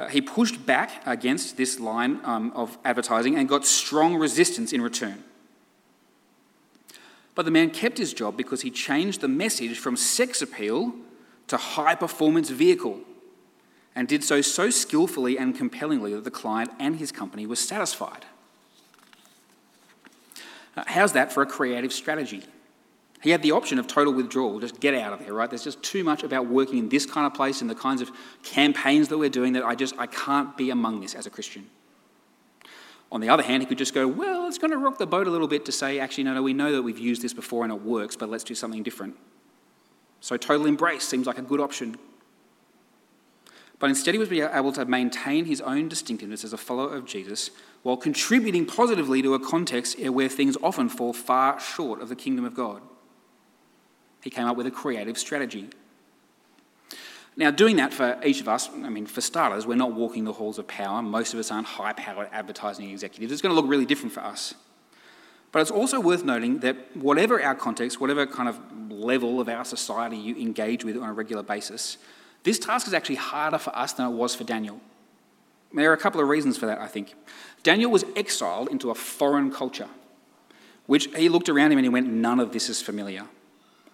He 0.09 0.21
pushed 0.21 0.65
back 0.65 1.05
against 1.05 1.57
this 1.57 1.79
line 1.79 2.19
um, 2.23 2.51
of 2.55 2.77
advertising 2.83 3.35
and 3.35 3.47
got 3.47 3.65
strong 3.65 4.15
resistance 4.15 4.73
in 4.73 4.81
return. 4.81 5.23
But 7.35 7.45
the 7.45 7.51
man 7.51 7.69
kept 7.69 7.97
his 7.97 8.13
job 8.13 8.35
because 8.37 8.61
he 8.61 8.71
changed 8.71 9.21
the 9.21 9.27
message 9.27 9.77
from 9.77 9.95
sex 9.95 10.41
appeal 10.41 10.93
to 11.47 11.57
high 11.57 11.95
performance 11.95 12.49
vehicle 12.49 13.01
and 13.95 14.07
did 14.07 14.23
so 14.23 14.41
so 14.41 14.69
skillfully 14.69 15.37
and 15.37 15.55
compellingly 15.55 16.13
that 16.13 16.23
the 16.23 16.31
client 16.31 16.71
and 16.79 16.97
his 16.97 17.11
company 17.11 17.45
were 17.45 17.55
satisfied. 17.55 18.25
How's 20.75 21.13
that 21.13 21.33
for 21.33 21.43
a 21.43 21.45
creative 21.45 21.91
strategy? 21.91 22.43
He 23.21 23.29
had 23.29 23.43
the 23.43 23.51
option 23.51 23.77
of 23.77 23.85
total 23.85 24.13
withdrawal, 24.13 24.59
just 24.59 24.79
get 24.79 24.95
out 24.95 25.13
of 25.13 25.19
there, 25.19 25.33
right? 25.33 25.49
There's 25.49 25.63
just 25.63 25.81
too 25.83 26.03
much 26.03 26.23
about 26.23 26.47
working 26.47 26.79
in 26.79 26.89
this 26.89 27.05
kind 27.05 27.27
of 27.27 27.33
place 27.35 27.61
and 27.61 27.69
the 27.69 27.75
kinds 27.75 28.01
of 28.01 28.11
campaigns 28.41 29.09
that 29.09 29.17
we're 29.19 29.29
doing 29.29 29.53
that 29.53 29.63
I 29.63 29.75
just 29.75 29.95
I 29.99 30.07
can't 30.07 30.57
be 30.57 30.71
among 30.71 31.01
this 31.01 31.13
as 31.13 31.27
a 31.27 31.29
Christian. 31.29 31.69
On 33.11 33.21
the 33.21 33.29
other 33.29 33.43
hand, 33.43 33.61
he 33.61 33.67
could 33.67 33.77
just 33.77 33.93
go, 33.93 34.07
well, 34.07 34.47
it's 34.47 34.57
going 34.57 34.71
to 34.71 34.77
rock 34.77 34.97
the 34.97 35.05
boat 35.05 35.27
a 35.27 35.29
little 35.29 35.47
bit 35.47 35.65
to 35.65 35.71
say, 35.71 35.99
actually, 35.99 36.23
no, 36.23 36.33
no, 36.33 36.41
we 36.41 36.53
know 36.53 36.71
that 36.71 36.81
we've 36.81 36.97
used 36.97 37.21
this 37.21 37.33
before 37.33 37.63
and 37.63 37.71
it 37.71 37.81
works, 37.81 38.15
but 38.15 38.29
let's 38.29 38.43
do 38.43 38.55
something 38.55 38.81
different. 38.83 39.15
So 40.21 40.37
total 40.37 40.65
embrace 40.65 41.03
seems 41.03 41.27
like 41.27 41.37
a 41.37 41.41
good 41.43 41.59
option. 41.59 41.97
But 43.79 43.89
instead, 43.89 44.13
he 44.13 44.19
was 44.19 44.31
able 44.31 44.71
to 44.73 44.85
maintain 44.85 45.45
his 45.45 45.59
own 45.59 45.89
distinctiveness 45.89 46.43
as 46.43 46.53
a 46.53 46.57
follower 46.57 46.95
of 46.95 47.05
Jesus 47.05 47.51
while 47.83 47.97
contributing 47.97 48.65
positively 48.65 49.21
to 49.23 49.33
a 49.33 49.39
context 49.39 49.99
where 49.99 50.29
things 50.29 50.55
often 50.63 50.87
fall 50.87 51.13
far 51.13 51.59
short 51.59 52.01
of 52.01 52.07
the 52.07 52.15
kingdom 52.15 52.45
of 52.45 52.53
God. 52.53 52.81
He 54.23 54.29
came 54.29 54.47
up 54.47 54.57
with 54.57 54.67
a 54.67 54.71
creative 54.71 55.17
strategy. 55.17 55.69
Now, 57.37 57.49
doing 57.49 57.77
that 57.77 57.93
for 57.93 58.19
each 58.25 58.41
of 58.41 58.47
us, 58.47 58.69
I 58.69 58.89
mean, 58.89 59.05
for 59.05 59.21
starters, 59.21 59.65
we're 59.65 59.75
not 59.75 59.93
walking 59.93 60.25
the 60.25 60.33
halls 60.33 60.59
of 60.59 60.67
power. 60.67 61.01
Most 61.01 61.33
of 61.33 61.39
us 61.39 61.49
aren't 61.49 61.67
high 61.67 61.93
powered 61.93 62.27
advertising 62.31 62.89
executives. 62.89 63.31
It's 63.31 63.41
going 63.41 63.55
to 63.55 63.59
look 63.59 63.69
really 63.69 63.85
different 63.85 64.13
for 64.13 64.19
us. 64.19 64.53
But 65.51 65.61
it's 65.61 65.71
also 65.71 65.99
worth 65.99 66.23
noting 66.23 66.59
that 66.59 66.95
whatever 66.95 67.41
our 67.41 67.55
context, 67.55 67.99
whatever 67.99 68.25
kind 68.25 68.47
of 68.47 68.59
level 68.89 69.39
of 69.39 69.49
our 69.49 69.65
society 69.65 70.17
you 70.17 70.35
engage 70.35 70.85
with 70.85 70.97
on 70.97 71.09
a 71.09 71.13
regular 71.13 71.43
basis, 71.43 71.97
this 72.43 72.59
task 72.59 72.87
is 72.87 72.93
actually 72.93 73.15
harder 73.15 73.57
for 73.57 73.75
us 73.75 73.93
than 73.93 74.07
it 74.07 74.11
was 74.11 74.35
for 74.35 74.43
Daniel. 74.43 74.79
There 75.73 75.89
are 75.89 75.93
a 75.93 75.97
couple 75.97 76.19
of 76.21 76.27
reasons 76.27 76.57
for 76.57 76.65
that, 76.65 76.79
I 76.79 76.87
think. 76.87 77.15
Daniel 77.63 77.91
was 77.91 78.03
exiled 78.15 78.69
into 78.69 78.91
a 78.91 78.95
foreign 78.95 79.51
culture, 79.51 79.87
which 80.85 81.05
he 81.15 81.29
looked 81.29 81.49
around 81.49 81.71
him 81.71 81.77
and 81.77 81.85
he 81.85 81.89
went, 81.89 82.07
None 82.07 82.39
of 82.39 82.51
this 82.51 82.69
is 82.69 82.81
familiar. 82.81 83.25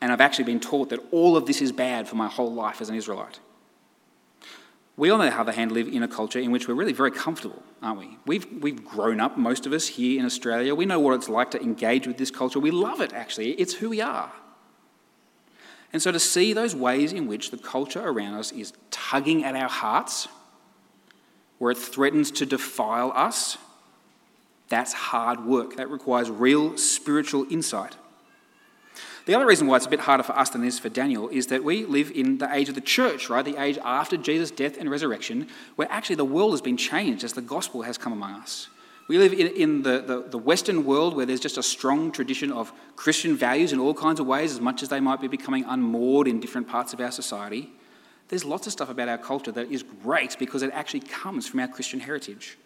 And 0.01 0.11
I've 0.11 0.21
actually 0.21 0.45
been 0.45 0.59
taught 0.59 0.89
that 0.89 0.99
all 1.11 1.35
of 1.35 1.45
this 1.45 1.61
is 1.61 1.71
bad 1.71 2.07
for 2.07 2.15
my 2.15 2.27
whole 2.27 2.53
life 2.53 2.81
as 2.81 2.89
an 2.89 2.95
Israelite. 2.95 3.39
We, 4.95 5.11
on 5.11 5.19
the 5.19 5.27
other 5.27 5.51
hand, 5.51 5.71
live 5.71 5.87
in 5.87 6.01
a 6.01 6.07
culture 6.07 6.39
in 6.39 6.51
which 6.51 6.67
we're 6.67 6.73
really 6.73 6.93
very 6.93 7.11
comfortable, 7.11 7.61
aren't 7.83 7.99
we? 7.99 8.17
We've, 8.25 8.47
we've 8.61 8.83
grown 8.83 9.19
up, 9.19 9.37
most 9.37 9.67
of 9.67 9.73
us 9.73 9.87
here 9.87 10.19
in 10.19 10.25
Australia. 10.25 10.73
We 10.73 10.85
know 10.85 10.99
what 10.99 11.13
it's 11.13 11.29
like 11.29 11.51
to 11.51 11.61
engage 11.61 12.07
with 12.07 12.17
this 12.17 12.31
culture. 12.31 12.59
We 12.59 12.71
love 12.71 12.99
it, 13.01 13.13
actually. 13.13 13.51
It's 13.51 13.75
who 13.75 13.89
we 13.89 14.01
are. 14.01 14.31
And 15.93 16.01
so 16.01 16.11
to 16.11 16.19
see 16.19 16.51
those 16.53 16.75
ways 16.75 17.13
in 17.13 17.27
which 17.27 17.51
the 17.51 17.57
culture 17.57 18.01
around 18.01 18.33
us 18.33 18.51
is 18.51 18.73
tugging 18.89 19.43
at 19.43 19.55
our 19.55 19.69
hearts, 19.69 20.27
where 21.59 21.71
it 21.71 21.77
threatens 21.77 22.31
to 22.31 22.45
defile 22.45 23.11
us, 23.15 23.57
that's 24.67 24.93
hard 24.93 25.45
work. 25.45 25.77
That 25.77 25.89
requires 25.89 26.29
real 26.29 26.75
spiritual 26.77 27.45
insight. 27.51 27.95
The 29.27 29.35
other 29.35 29.45
reason 29.45 29.67
why 29.67 29.75
it's 29.75 29.85
a 29.85 29.89
bit 29.89 29.99
harder 29.99 30.23
for 30.23 30.39
us 30.39 30.51
than 30.51 30.63
it 30.63 30.67
is 30.67 30.79
for 30.79 30.87
Daniel 30.87 31.27
is 31.27 31.47
that 31.47 31.61
we 31.61 31.83
live 31.83 32.11
in 32.11 32.37
the 32.37 32.49
age 32.55 32.69
of 32.69 32.75
the 32.75 32.81
church, 32.81 33.29
right? 33.29 33.43
The 33.43 33.61
age 33.61 33.77
after 33.83 34.15
Jesus' 34.15 34.51
death 34.51 34.77
and 34.77 34.89
resurrection, 34.89 35.49
where 35.75 35.91
actually 35.91 36.15
the 36.15 36.23
world 36.23 36.51
has 36.51 36.61
been 36.61 36.77
changed 36.77 37.25
as 37.25 37.33
the 37.33 37.41
gospel 37.41 37.81
has 37.81 37.97
come 37.97 38.13
among 38.13 38.35
us. 38.35 38.69
We 39.09 39.17
live 39.17 39.33
in, 39.33 39.47
in 39.47 39.81
the, 39.83 39.99
the, 39.99 40.21
the, 40.29 40.37
Western 40.37 40.85
world 40.85 41.13
where 41.13 41.25
there's 41.25 41.41
just 41.41 41.57
a 41.57 41.63
strong 41.63 42.09
tradition 42.13 42.53
of 42.53 42.71
Christian 42.95 43.35
values 43.35 43.73
in 43.73 43.79
all 43.79 43.93
kinds 43.93 44.21
of 44.21 44.27
ways, 44.27 44.53
as 44.53 44.61
much 44.61 44.81
as 44.81 44.87
they 44.87 45.01
might 45.01 45.19
be 45.19 45.27
becoming 45.27 45.65
unmoored 45.65 46.29
in 46.29 46.39
different 46.39 46.69
parts 46.69 46.93
of 46.93 47.01
our 47.01 47.11
society. 47.11 47.69
There's 48.29 48.45
lots 48.45 48.65
of 48.65 48.71
stuff 48.71 48.89
about 48.89 49.09
our 49.09 49.17
culture 49.17 49.51
that 49.51 49.69
is 49.69 49.83
great 50.03 50.39
because 50.39 50.63
it 50.63 50.71
actually 50.73 51.01
comes 51.01 51.45
from 51.45 51.59
our 51.59 51.67
Christian 51.67 51.99
heritage. 51.99 52.57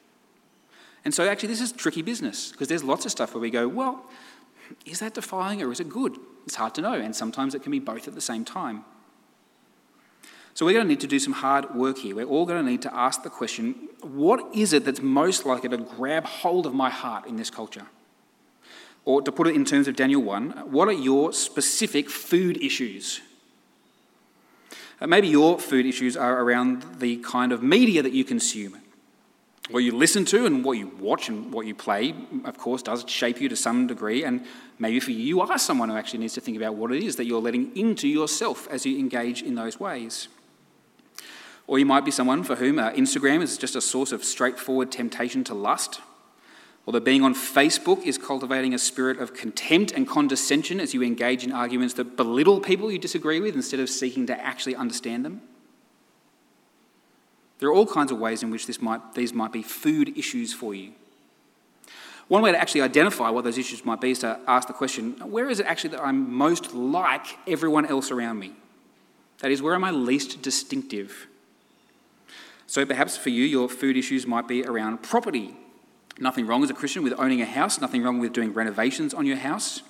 And 1.04 1.12
so, 1.12 1.28
actually, 1.28 1.50
this 1.50 1.62
is 1.62 1.72
tricky 1.72 2.04
business 2.04 2.52
because 2.52 2.68
there's 2.68 2.84
lots 2.84 3.06
of 3.06 3.12
stuff 3.12 3.34
where 3.34 3.42
we 3.42 3.50
go, 3.50 3.68
well, 3.68 4.06
is 4.86 5.00
that 5.00 5.14
defiling 5.14 5.62
or 5.62 5.72
is 5.72 5.80
it 5.80 5.90
good? 5.90 6.18
It's 6.46 6.56
hard 6.56 6.76
to 6.76 6.82
know, 6.82 6.94
and 6.94 7.16
sometimes 7.16 7.56
it 7.56 7.64
can 7.64 7.72
be 7.72 7.80
both 7.80 8.08
at 8.08 8.16
the 8.16 8.22
same 8.22 8.46
time. 8.46 8.84
So 10.54 10.66
we're 10.66 10.74
going 10.74 10.86
to 10.86 10.90
need 10.90 11.00
to 11.02 11.08
do 11.08 11.20
some 11.20 11.34
hard 11.34 11.74
work 11.76 12.00
here. 12.00 12.16
We're 12.16 12.26
all 12.26 12.46
going 12.46 12.64
to 12.64 12.70
need 12.70 12.82
to 12.82 12.94
ask 12.94 13.24
the 13.24 13.30
question 13.30 13.90
what 14.02 14.54
is 14.54 14.74
it 14.74 14.84
that's 14.84 15.02
most 15.02 15.46
likely 15.46 15.70
to 15.70 15.78
grab 15.78 16.26
hold 16.26 16.66
of 16.66 16.74
my 16.74 16.90
heart 16.90 17.28
in 17.28 17.36
this 17.36 17.50
culture? 17.50 17.86
Or 19.06 19.22
to 19.22 19.32
put 19.32 19.48
it 19.48 19.56
in 19.56 19.66
terms 19.66 19.88
of 19.88 19.96
Daniel 19.96 20.22
1, 20.22 20.72
what 20.72 20.88
are 20.88 20.94
your 20.94 21.34
specific 21.34 22.10
food 22.10 22.62
issues? 22.62 23.22
Uh, 25.00 25.08
maybe 25.08 25.28
your 25.28 25.58
food 25.58 25.86
issues 25.86 26.16
are 26.16 26.42
around 26.42 27.00
the 27.00 27.18
kind 27.18 27.52
of 27.52 27.64
media 27.64 28.04
that 28.04 28.14
you 28.14 28.24
consume. 28.24 28.81
What 29.70 29.84
you 29.84 29.96
listen 29.96 30.26
to 30.26 30.46
and 30.46 30.66
what 30.66 30.74
you 30.74 30.88
watch 30.88 31.30
and 31.30 31.54
what 31.54 31.66
you 31.66 31.76
play, 31.76 32.16
of 32.44 32.58
course, 32.58 32.82
does 32.82 33.06
shape 33.08 33.40
you 33.40 33.48
to 33.48 33.56
some 33.56 33.88
degree. 33.88 34.24
And 34.24 34.44
maybe 34.80 35.00
for 35.00 35.12
you, 35.12 35.24
you 35.24 35.42
are 35.42 35.58
someone 35.58 35.90
who 35.90 35.96
actually 35.96 36.20
needs 36.20 36.34
to 36.34 36.42
think 36.42 36.58
about 36.58 36.76
what 36.76 36.92
it 36.92 37.04
is 37.04 37.16
that 37.18 37.26
you're 37.26 37.42
letting 37.42 37.76
into 37.78 38.08
yourself 38.08 38.68
as 38.70 38.86
you 38.86 38.98
engage 38.98 39.42
in 39.44 39.56
those 39.56 39.80
ways. 39.80 40.28
Or 41.68 41.80
you 41.80 41.86
might 41.86 42.04
be 42.04 42.12
someone 42.12 42.44
for 42.44 42.56
whom 42.56 42.80
uh, 42.80 42.92
Instagram 42.92 43.42
is 43.42 43.58
just 43.58 43.76
a 43.76 43.82
source 43.82 44.12
of 44.12 44.26
straightforward 44.26 44.92
temptation 44.92 45.44
to 45.46 45.54
lust. 45.54 46.02
Or 46.86 46.94
that 46.94 47.06
being 47.06 47.24
on 47.24 47.36
Facebook 47.36 48.04
is 48.04 48.18
cultivating 48.18 48.74
a 48.74 48.80
spirit 48.80 49.20
of 49.20 49.34
contempt 49.34 49.92
and 49.92 50.08
condescension 50.08 50.80
as 50.80 50.94
you 50.94 51.04
engage 51.04 51.44
in 51.44 51.52
arguments 51.52 51.94
that 51.94 52.18
belittle 52.18 52.60
people 52.60 52.92
you 52.92 52.98
disagree 52.98 53.40
with 53.40 53.56
instead 53.56 53.80
of 53.80 53.90
seeking 53.90 54.26
to 54.26 54.42
actually 54.44 54.76
understand 54.76 55.24
them. 55.24 55.42
There 57.62 57.70
are 57.70 57.74
all 57.74 57.86
kinds 57.86 58.12
of 58.12 58.18
ways 58.18 58.42
in 58.42 58.50
which 58.50 58.66
this 58.66 58.82
might, 58.82 59.14
these 59.14 59.34
might 59.34 59.52
be 59.52 59.62
food 59.62 60.18
issues 60.18 60.52
for 60.52 60.74
you. 60.74 60.94
One 62.28 62.42
way 62.42 62.52
to 62.52 62.58
actually 62.58 62.82
identify 62.82 63.30
what 63.30 63.44
those 63.44 63.60
issues 63.60 63.86
might 63.86 64.02
be 64.02 64.12
is 64.12 64.20
to 64.20 64.40
ask 64.48 64.68
the 64.68 64.74
question 64.74 65.12
where 65.30 65.48
is 65.48 65.60
it 65.60 65.68
actually 65.68 65.92
that 65.92 66.02
I'm 66.02 66.34
most 66.34 66.74
like 66.74 67.38
everyone 67.48 67.86
else 67.86 68.10
around 68.10 68.40
me? 68.40 68.54
That 69.40 69.52
is, 69.52 69.62
where 69.62 69.76
am 69.76 69.84
I 69.84 69.92
least 69.92 70.42
distinctive? 70.42 71.28
So 72.66 72.84
perhaps 72.84 73.16
for 73.16 73.30
you, 73.30 73.44
your 73.44 73.70
food 73.70 73.96
issues 73.96 74.26
might 74.26 74.48
be 74.48 74.64
around 74.64 75.04
property. 75.04 75.56
Nothing 76.20 76.48
wrong 76.48 76.64
as 76.64 76.72
a 76.72 76.74
Christian 76.74 77.04
with 77.04 77.14
owning 77.20 77.42
a 77.42 77.46
house, 77.46 77.80
nothing 77.80 78.02
wrong 78.02 78.18
with 78.18 78.34
doing 78.34 78.54
renovations 78.54 79.14
on 79.14 79.28
your 79.28 79.38
house. 79.38 79.84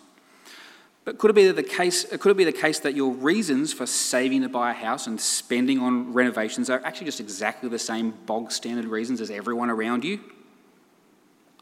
But 1.04 1.18
could 1.18 1.32
it 1.32 1.34
be 1.34 1.50
the 1.50 1.64
case? 1.64 2.06
Could 2.06 2.32
it 2.32 2.38
be 2.38 2.44
the 2.44 2.52
case 2.52 2.80
that 2.80 2.94
your 2.94 3.12
reasons 3.12 3.74
for 3.74 3.88
saving 3.88 4.44
to 4.44 4.50
buy 4.50 4.72
a 4.72 4.74
house 4.74 5.08
and 5.08 5.20
spending 5.20 5.80
on 5.80 6.14
renovations 6.14 6.70
are 6.70 6.82
actually 6.86 7.06
just 7.06 7.20
exactly 7.20 7.70
the 7.70 7.80
same 7.80 8.12
bog 8.26 8.52
standard 8.52 8.86
reasons 8.86 9.20
as 9.20 9.32
everyone 9.32 9.70
around 9.70 10.04
you? 10.04 10.20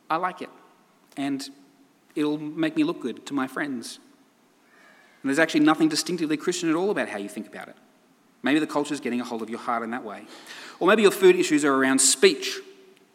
I 0.09 0.17
like 0.17 0.41
it, 0.41 0.49
and 1.15 1.47
it'll 2.15 2.37
make 2.37 2.75
me 2.75 2.83
look 2.83 2.99
good 3.01 3.25
to 3.27 3.33
my 3.33 3.47
friends. 3.47 3.99
And 5.21 5.29
there's 5.29 5.39
actually 5.39 5.61
nothing 5.61 5.87
distinctively 5.87 6.35
Christian 6.35 6.69
at 6.69 6.75
all 6.75 6.89
about 6.89 7.07
how 7.09 7.17
you 7.17 7.29
think 7.29 7.47
about 7.47 7.69
it. 7.69 7.75
Maybe 8.41 8.59
the 8.59 8.67
culture 8.67 8.93
is 8.93 8.99
getting 8.99 9.21
a 9.21 9.25
hold 9.25 9.41
of 9.41 9.49
your 9.49 9.59
heart 9.59 9.83
in 9.83 9.91
that 9.91 10.03
way. 10.03 10.25
Or 10.79 10.87
maybe 10.87 11.01
your 11.01 11.11
food 11.11 11.35
issues 11.35 11.63
are 11.65 11.73
around 11.73 11.99
speech. 11.99 12.57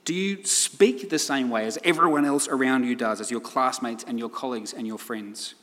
Do 0.05 0.15
you 0.15 0.45
speak 0.45 1.09
the 1.09 1.19
same 1.19 1.49
way 1.49 1.67
as 1.67 1.79
everyone 1.83 2.27
else 2.27 2.47
around 2.47 2.85
you 2.85 2.95
does, 2.95 3.21
as 3.21 3.31
your 3.31 3.41
classmates 3.41 4.05
and 4.05 4.19
your 4.19 4.29
colleagues 4.29 4.75
and 4.75 4.87
your 4.87 4.99
friends? 4.99 5.55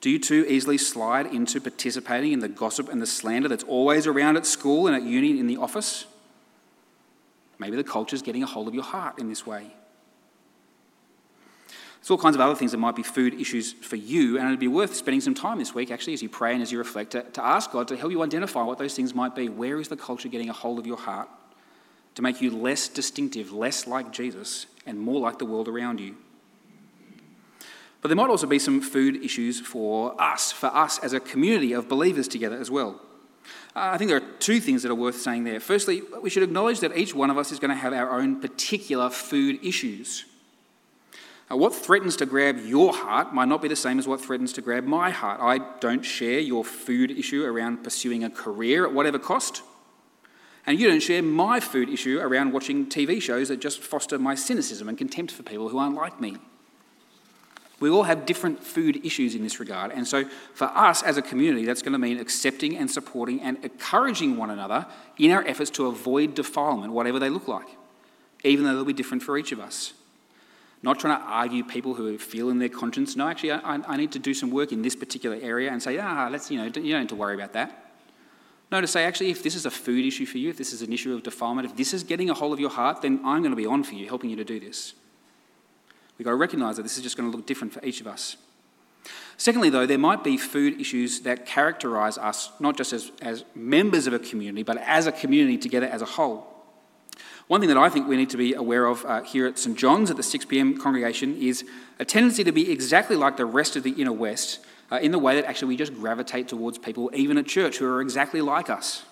Do 0.00 0.08
you 0.08 0.18
too 0.18 0.46
easily 0.48 0.78
slide 0.78 1.26
into 1.26 1.60
participating 1.60 2.32
in 2.32 2.38
the 2.38 2.48
gossip 2.48 2.88
and 2.88 3.02
the 3.02 3.06
slander 3.06 3.48
that's 3.48 3.64
always 3.64 4.06
around 4.06 4.36
at 4.36 4.46
school 4.46 4.86
and 4.86 4.96
at 4.96 5.02
uni 5.02 5.38
in 5.38 5.46
the 5.46 5.58
office? 5.58 6.06
Maybe 7.58 7.76
the 7.76 7.84
culture 7.84 8.16
is 8.16 8.22
getting 8.22 8.42
a 8.42 8.46
hold 8.46 8.66
of 8.68 8.74
your 8.74 8.84
heart 8.84 9.18
in 9.18 9.28
this 9.28 9.46
way. 9.46 9.74
There's 12.00 12.10
all 12.10 12.18
kinds 12.18 12.34
of 12.34 12.40
other 12.40 12.54
things 12.54 12.72
that 12.72 12.78
might 12.78 12.96
be 12.96 13.02
food 13.02 13.34
issues 13.34 13.74
for 13.74 13.96
you, 13.96 14.38
and 14.38 14.46
it'd 14.46 14.58
be 14.58 14.68
worth 14.68 14.94
spending 14.94 15.20
some 15.20 15.34
time 15.34 15.58
this 15.58 15.74
week, 15.74 15.90
actually, 15.90 16.14
as 16.14 16.22
you 16.22 16.30
pray 16.30 16.54
and 16.54 16.62
as 16.62 16.72
you 16.72 16.78
reflect, 16.78 17.10
to, 17.10 17.22
to 17.22 17.44
ask 17.44 17.70
God 17.70 17.88
to 17.88 17.96
help 17.96 18.10
you 18.10 18.22
identify 18.22 18.62
what 18.62 18.78
those 18.78 18.94
things 18.94 19.14
might 19.14 19.34
be. 19.34 19.50
Where 19.50 19.78
is 19.78 19.88
the 19.88 19.98
culture 19.98 20.30
getting 20.30 20.48
a 20.48 20.54
hold 20.54 20.78
of 20.78 20.86
your 20.86 20.96
heart 20.96 21.28
to 22.14 22.22
make 22.22 22.40
you 22.40 22.56
less 22.56 22.88
distinctive, 22.88 23.52
less 23.52 23.86
like 23.86 24.12
Jesus, 24.12 24.64
and 24.86 24.98
more 24.98 25.20
like 25.20 25.38
the 25.38 25.44
world 25.44 25.68
around 25.68 26.00
you? 26.00 26.16
But 28.00 28.08
there 28.08 28.16
might 28.16 28.30
also 28.30 28.46
be 28.46 28.58
some 28.58 28.80
food 28.80 29.22
issues 29.22 29.60
for 29.60 30.20
us, 30.20 30.52
for 30.52 30.68
us 30.68 30.98
as 31.00 31.12
a 31.12 31.20
community 31.20 31.72
of 31.72 31.88
believers 31.88 32.28
together 32.28 32.58
as 32.58 32.70
well. 32.70 33.00
Uh, 33.76 33.90
I 33.92 33.98
think 33.98 34.08
there 34.08 34.16
are 34.18 34.32
two 34.38 34.60
things 34.60 34.82
that 34.82 34.90
are 34.90 34.96
worth 34.96 35.20
saying 35.20 35.44
there. 35.44 35.60
Firstly, 35.60 36.02
we 36.20 36.30
should 36.30 36.42
acknowledge 36.42 36.80
that 36.80 36.96
each 36.96 37.14
one 37.14 37.30
of 37.30 37.38
us 37.38 37.52
is 37.52 37.58
going 37.58 37.70
to 37.70 37.76
have 37.76 37.92
our 37.92 38.18
own 38.18 38.40
particular 38.40 39.10
food 39.10 39.64
issues. 39.64 40.24
Uh, 41.50 41.56
what 41.56 41.74
threatens 41.74 42.16
to 42.16 42.26
grab 42.26 42.58
your 42.64 42.92
heart 42.92 43.34
might 43.34 43.48
not 43.48 43.60
be 43.60 43.68
the 43.68 43.76
same 43.76 43.98
as 43.98 44.08
what 44.08 44.20
threatens 44.20 44.52
to 44.54 44.62
grab 44.62 44.84
my 44.84 45.10
heart. 45.10 45.40
I 45.40 45.58
don't 45.80 46.02
share 46.02 46.38
your 46.38 46.64
food 46.64 47.10
issue 47.10 47.44
around 47.44 47.84
pursuing 47.84 48.24
a 48.24 48.30
career 48.30 48.86
at 48.86 48.92
whatever 48.92 49.18
cost. 49.18 49.62
And 50.66 50.78
you 50.78 50.88
don't 50.88 51.00
share 51.00 51.22
my 51.22 51.60
food 51.60 51.88
issue 51.88 52.18
around 52.20 52.52
watching 52.52 52.86
TV 52.86 53.20
shows 53.20 53.48
that 53.48 53.60
just 53.60 53.80
foster 53.80 54.18
my 54.18 54.34
cynicism 54.34 54.88
and 54.88 54.96
contempt 54.96 55.32
for 55.32 55.42
people 55.42 55.68
who 55.68 55.78
aren't 55.78 55.96
like 55.96 56.20
me. 56.20 56.36
We 57.80 57.88
all 57.88 58.02
have 58.02 58.26
different 58.26 58.62
food 58.62 59.04
issues 59.04 59.34
in 59.34 59.42
this 59.42 59.58
regard. 59.58 59.90
And 59.90 60.06
so, 60.06 60.26
for 60.52 60.66
us 60.66 61.02
as 61.02 61.16
a 61.16 61.22
community, 61.22 61.64
that's 61.64 61.80
going 61.80 61.94
to 61.94 61.98
mean 61.98 62.20
accepting 62.20 62.76
and 62.76 62.90
supporting 62.90 63.40
and 63.40 63.56
encouraging 63.64 64.36
one 64.36 64.50
another 64.50 64.86
in 65.18 65.30
our 65.30 65.42
efforts 65.46 65.70
to 65.72 65.86
avoid 65.86 66.34
defilement, 66.34 66.92
whatever 66.92 67.18
they 67.18 67.30
look 67.30 67.48
like, 67.48 67.68
even 68.44 68.64
though 68.64 68.74
they'll 68.74 68.84
be 68.84 68.92
different 68.92 69.22
for 69.22 69.38
each 69.38 69.50
of 69.50 69.60
us. 69.60 69.94
Not 70.82 70.98
trying 70.98 71.18
to 71.18 71.24
argue 71.24 71.64
people 71.64 71.94
who 71.94 72.16
feel 72.18 72.50
in 72.50 72.58
their 72.58 72.68
conscience, 72.68 73.16
no, 73.16 73.28
actually, 73.28 73.52
I, 73.52 73.80
I 73.86 73.96
need 73.96 74.12
to 74.12 74.18
do 74.18 74.32
some 74.34 74.50
work 74.50 74.72
in 74.72 74.82
this 74.82 74.96
particular 74.96 75.38
area 75.40 75.70
and 75.70 75.82
say, 75.82 75.98
ah, 75.98 76.28
let's, 76.30 76.50
you 76.50 76.58
know, 76.58 76.64
you 76.64 76.70
don't 76.70 77.00
need 77.00 77.08
to 77.10 77.14
worry 77.14 77.34
about 77.34 77.54
that. 77.54 77.92
No, 78.70 78.80
to 78.80 78.86
say, 78.86 79.04
actually, 79.04 79.30
if 79.30 79.42
this 79.42 79.54
is 79.54 79.66
a 79.66 79.70
food 79.70 80.04
issue 80.04 80.26
for 80.26 80.38
you, 80.38 80.48
if 80.48 80.56
this 80.56 80.72
is 80.72 80.80
an 80.82 80.92
issue 80.92 81.14
of 81.14 81.22
defilement, 81.22 81.68
if 81.68 81.76
this 81.76 81.92
is 81.92 82.04
getting 82.04 82.30
a 82.30 82.34
hold 82.34 82.52
of 82.52 82.60
your 82.60 82.70
heart, 82.70 83.02
then 83.02 83.20
I'm 83.24 83.42
going 83.42 83.50
to 83.50 83.56
be 83.56 83.66
on 83.66 83.82
for 83.84 83.94
you, 83.94 84.06
helping 84.06 84.30
you 84.30 84.36
to 84.36 84.44
do 84.44 84.60
this. 84.60 84.94
We've 86.20 86.26
got 86.26 86.32
to 86.32 86.36
recognise 86.36 86.76
that 86.76 86.82
this 86.82 86.98
is 86.98 87.02
just 87.02 87.16
going 87.16 87.30
to 87.30 87.34
look 87.34 87.46
different 87.46 87.72
for 87.72 87.82
each 87.82 88.02
of 88.02 88.06
us. 88.06 88.36
Secondly, 89.38 89.70
though, 89.70 89.86
there 89.86 89.96
might 89.96 90.22
be 90.22 90.36
food 90.36 90.78
issues 90.78 91.20
that 91.20 91.46
characterise 91.46 92.18
us 92.18 92.50
not 92.60 92.76
just 92.76 92.92
as, 92.92 93.10
as 93.22 93.46
members 93.54 94.06
of 94.06 94.12
a 94.12 94.18
community, 94.18 94.62
but 94.62 94.76
as 94.76 95.06
a 95.06 95.12
community 95.12 95.56
together 95.56 95.86
as 95.86 96.02
a 96.02 96.04
whole. 96.04 96.46
One 97.46 97.60
thing 97.60 97.70
that 97.70 97.78
I 97.78 97.88
think 97.88 98.06
we 98.06 98.18
need 98.18 98.28
to 98.28 98.36
be 98.36 98.52
aware 98.52 98.84
of 98.84 99.02
uh, 99.06 99.22
here 99.22 99.46
at 99.46 99.58
St 99.58 99.78
John's 99.78 100.10
at 100.10 100.18
the 100.18 100.22
6 100.22 100.44
pm 100.44 100.76
congregation 100.76 101.40
is 101.40 101.64
a 101.98 102.04
tendency 102.04 102.44
to 102.44 102.52
be 102.52 102.70
exactly 102.70 103.16
like 103.16 103.38
the 103.38 103.46
rest 103.46 103.74
of 103.76 103.82
the 103.82 103.92
inner 103.92 104.12
west 104.12 104.58
uh, 104.92 104.96
in 104.96 105.12
the 105.12 105.18
way 105.18 105.36
that 105.36 105.46
actually 105.46 105.68
we 105.68 105.76
just 105.78 105.94
gravitate 105.94 106.48
towards 106.48 106.76
people, 106.76 107.10
even 107.14 107.38
at 107.38 107.46
church, 107.46 107.78
who 107.78 107.86
are 107.86 108.02
exactly 108.02 108.42
like 108.42 108.68
us. 108.68 109.04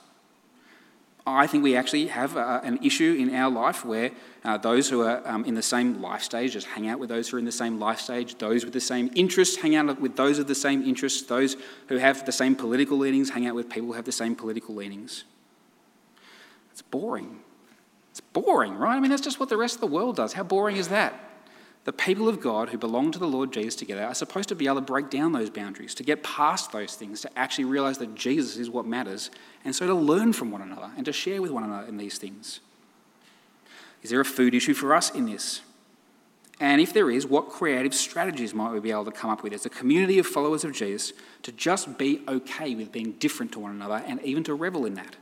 I 1.36 1.46
think 1.46 1.62
we 1.62 1.76
actually 1.76 2.06
have 2.06 2.36
uh, 2.36 2.60
an 2.62 2.78
issue 2.82 3.16
in 3.18 3.34
our 3.34 3.50
life 3.50 3.84
where 3.84 4.12
uh, 4.44 4.56
those 4.56 4.88
who 4.88 5.02
are 5.02 5.20
um, 5.26 5.44
in 5.44 5.54
the 5.54 5.62
same 5.62 6.00
life 6.00 6.22
stage 6.22 6.52
just 6.52 6.66
hang 6.66 6.88
out 6.88 6.98
with 6.98 7.08
those 7.08 7.28
who 7.28 7.36
are 7.36 7.38
in 7.38 7.44
the 7.44 7.52
same 7.52 7.78
life 7.78 8.00
stage, 8.00 8.38
those 8.38 8.64
with 8.64 8.72
the 8.72 8.80
same 8.80 9.10
interests 9.14 9.56
hang 9.56 9.76
out 9.76 10.00
with 10.00 10.16
those 10.16 10.38
of 10.38 10.46
the 10.46 10.54
same 10.54 10.82
interests, 10.82 11.22
those 11.22 11.56
who 11.88 11.98
have 11.98 12.24
the 12.24 12.32
same 12.32 12.56
political 12.56 12.96
leanings 12.96 13.30
hang 13.30 13.46
out 13.46 13.54
with 13.54 13.68
people 13.68 13.88
who 13.88 13.92
have 13.94 14.06
the 14.06 14.12
same 14.12 14.34
political 14.34 14.74
leanings. 14.74 15.24
It's 16.72 16.82
boring. 16.82 17.40
It's 18.10 18.20
boring, 18.20 18.76
right? 18.76 18.96
I 18.96 19.00
mean, 19.00 19.10
that's 19.10 19.22
just 19.22 19.38
what 19.38 19.48
the 19.48 19.56
rest 19.56 19.74
of 19.74 19.80
the 19.80 19.86
world 19.86 20.16
does. 20.16 20.32
How 20.32 20.44
boring 20.44 20.76
is 20.76 20.88
that? 20.88 21.27
The 21.88 21.92
people 21.94 22.28
of 22.28 22.38
God 22.38 22.68
who 22.68 22.76
belong 22.76 23.12
to 23.12 23.18
the 23.18 23.26
Lord 23.26 23.50
Jesus 23.50 23.74
together 23.74 24.04
are 24.04 24.12
supposed 24.12 24.50
to 24.50 24.54
be 24.54 24.66
able 24.66 24.74
to 24.74 24.82
break 24.82 25.08
down 25.08 25.32
those 25.32 25.48
boundaries, 25.48 25.94
to 25.94 26.02
get 26.02 26.22
past 26.22 26.70
those 26.70 26.94
things, 26.94 27.22
to 27.22 27.30
actually 27.34 27.64
realize 27.64 27.96
that 27.96 28.14
Jesus 28.14 28.58
is 28.58 28.68
what 28.68 28.84
matters, 28.84 29.30
and 29.64 29.74
so 29.74 29.86
to 29.86 29.94
learn 29.94 30.34
from 30.34 30.50
one 30.50 30.60
another 30.60 30.90
and 30.98 31.06
to 31.06 31.14
share 31.14 31.40
with 31.40 31.50
one 31.50 31.64
another 31.64 31.88
in 31.88 31.96
these 31.96 32.18
things. 32.18 32.60
Is 34.02 34.10
there 34.10 34.20
a 34.20 34.24
food 34.26 34.54
issue 34.54 34.74
for 34.74 34.94
us 34.94 35.08
in 35.14 35.24
this? 35.24 35.62
And 36.60 36.82
if 36.82 36.92
there 36.92 37.10
is, 37.10 37.24
what 37.24 37.48
creative 37.48 37.94
strategies 37.94 38.52
might 38.52 38.70
we 38.70 38.80
be 38.80 38.90
able 38.90 39.06
to 39.06 39.10
come 39.10 39.30
up 39.30 39.42
with 39.42 39.54
as 39.54 39.64
a 39.64 39.70
community 39.70 40.18
of 40.18 40.26
followers 40.26 40.64
of 40.64 40.72
Jesus 40.72 41.14
to 41.44 41.52
just 41.52 41.96
be 41.96 42.20
okay 42.28 42.74
with 42.74 42.92
being 42.92 43.12
different 43.12 43.50
to 43.52 43.60
one 43.60 43.70
another 43.70 44.04
and 44.06 44.22
even 44.22 44.44
to 44.44 44.52
revel 44.52 44.84
in 44.84 44.92
that? 44.92 45.16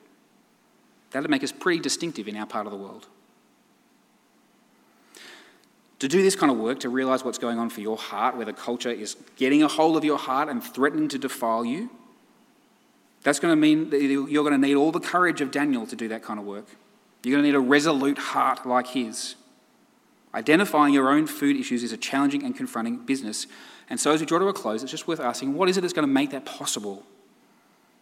That'd 1.13 1.31
make 1.31 1.45
us 1.45 1.53
pretty 1.53 1.79
distinctive 1.79 2.27
in 2.27 2.37
our 2.37 2.45
part 2.45 2.67
of 2.67 2.73
the 2.73 2.77
world. 2.77 3.07
To 6.01 6.09
do 6.09 6.23
this 6.23 6.37
kind 6.37 6.53
of 6.53 6.59
work, 6.59 6.81
to 6.81 6.89
realize 6.89 7.25
what's 7.25 7.39
going 7.39 7.59
on 7.59 7.71
for 7.71 7.81
your 7.81 7.97
heart, 7.97 8.37
where 8.37 8.45
the 8.45 8.53
culture 8.53 8.91
is 8.91 9.17
getting 9.37 9.63
a 9.63 9.69
hold 9.69 9.97
of 9.97 10.05
your 10.05 10.19
heart 10.19 10.49
and 10.49 10.63
threatening 10.63 11.09
to 11.09 11.19
defile 11.19 11.65
you, 11.65 11.91
that's 13.23 13.41
going 13.41 13.53
to 13.53 13.57
mean 13.57 13.91
that 13.91 14.01
you're 14.01 14.45
going 14.45 14.61
to 14.61 14.67
need 14.67 14.75
all 14.77 14.93
the 14.93 15.01
courage 15.01 15.41
of 15.41 15.51
Daniel 15.51 15.87
to 15.87 15.97
do 15.97 16.09
that 16.09 16.23
kind 16.23 16.39
of 16.39 16.47
work. 16.47 16.67
You're 17.25 17.33
going 17.33 17.43
to 17.43 17.49
need 17.49 17.57
a 17.57 17.61
resolute 17.61 18.19
heart 18.19 18.65
like 18.67 18.89
his. 18.89 19.35
Identifying 20.33 20.95
your 20.95 21.09
own 21.09 21.27
food 21.27 21.57
issues 21.57 21.83
is 21.83 21.93
a 21.93 21.97
challenging 21.97 22.45
and 22.45 22.55
confronting 22.55 22.99
business. 22.99 23.49
And 23.91 23.99
so, 23.99 24.13
as 24.13 24.21
we 24.21 24.27
draw 24.27 24.39
to 24.39 24.47
a 24.47 24.53
close, 24.53 24.83
it's 24.83 24.93
just 24.93 25.09
worth 25.09 25.19
asking 25.19 25.55
what 25.55 25.69
is 25.69 25.77
it 25.77 25.81
that's 25.81 25.93
going 25.93 26.07
to 26.07 26.13
make 26.13 26.31
that 26.31 26.45
possible? 26.45 27.05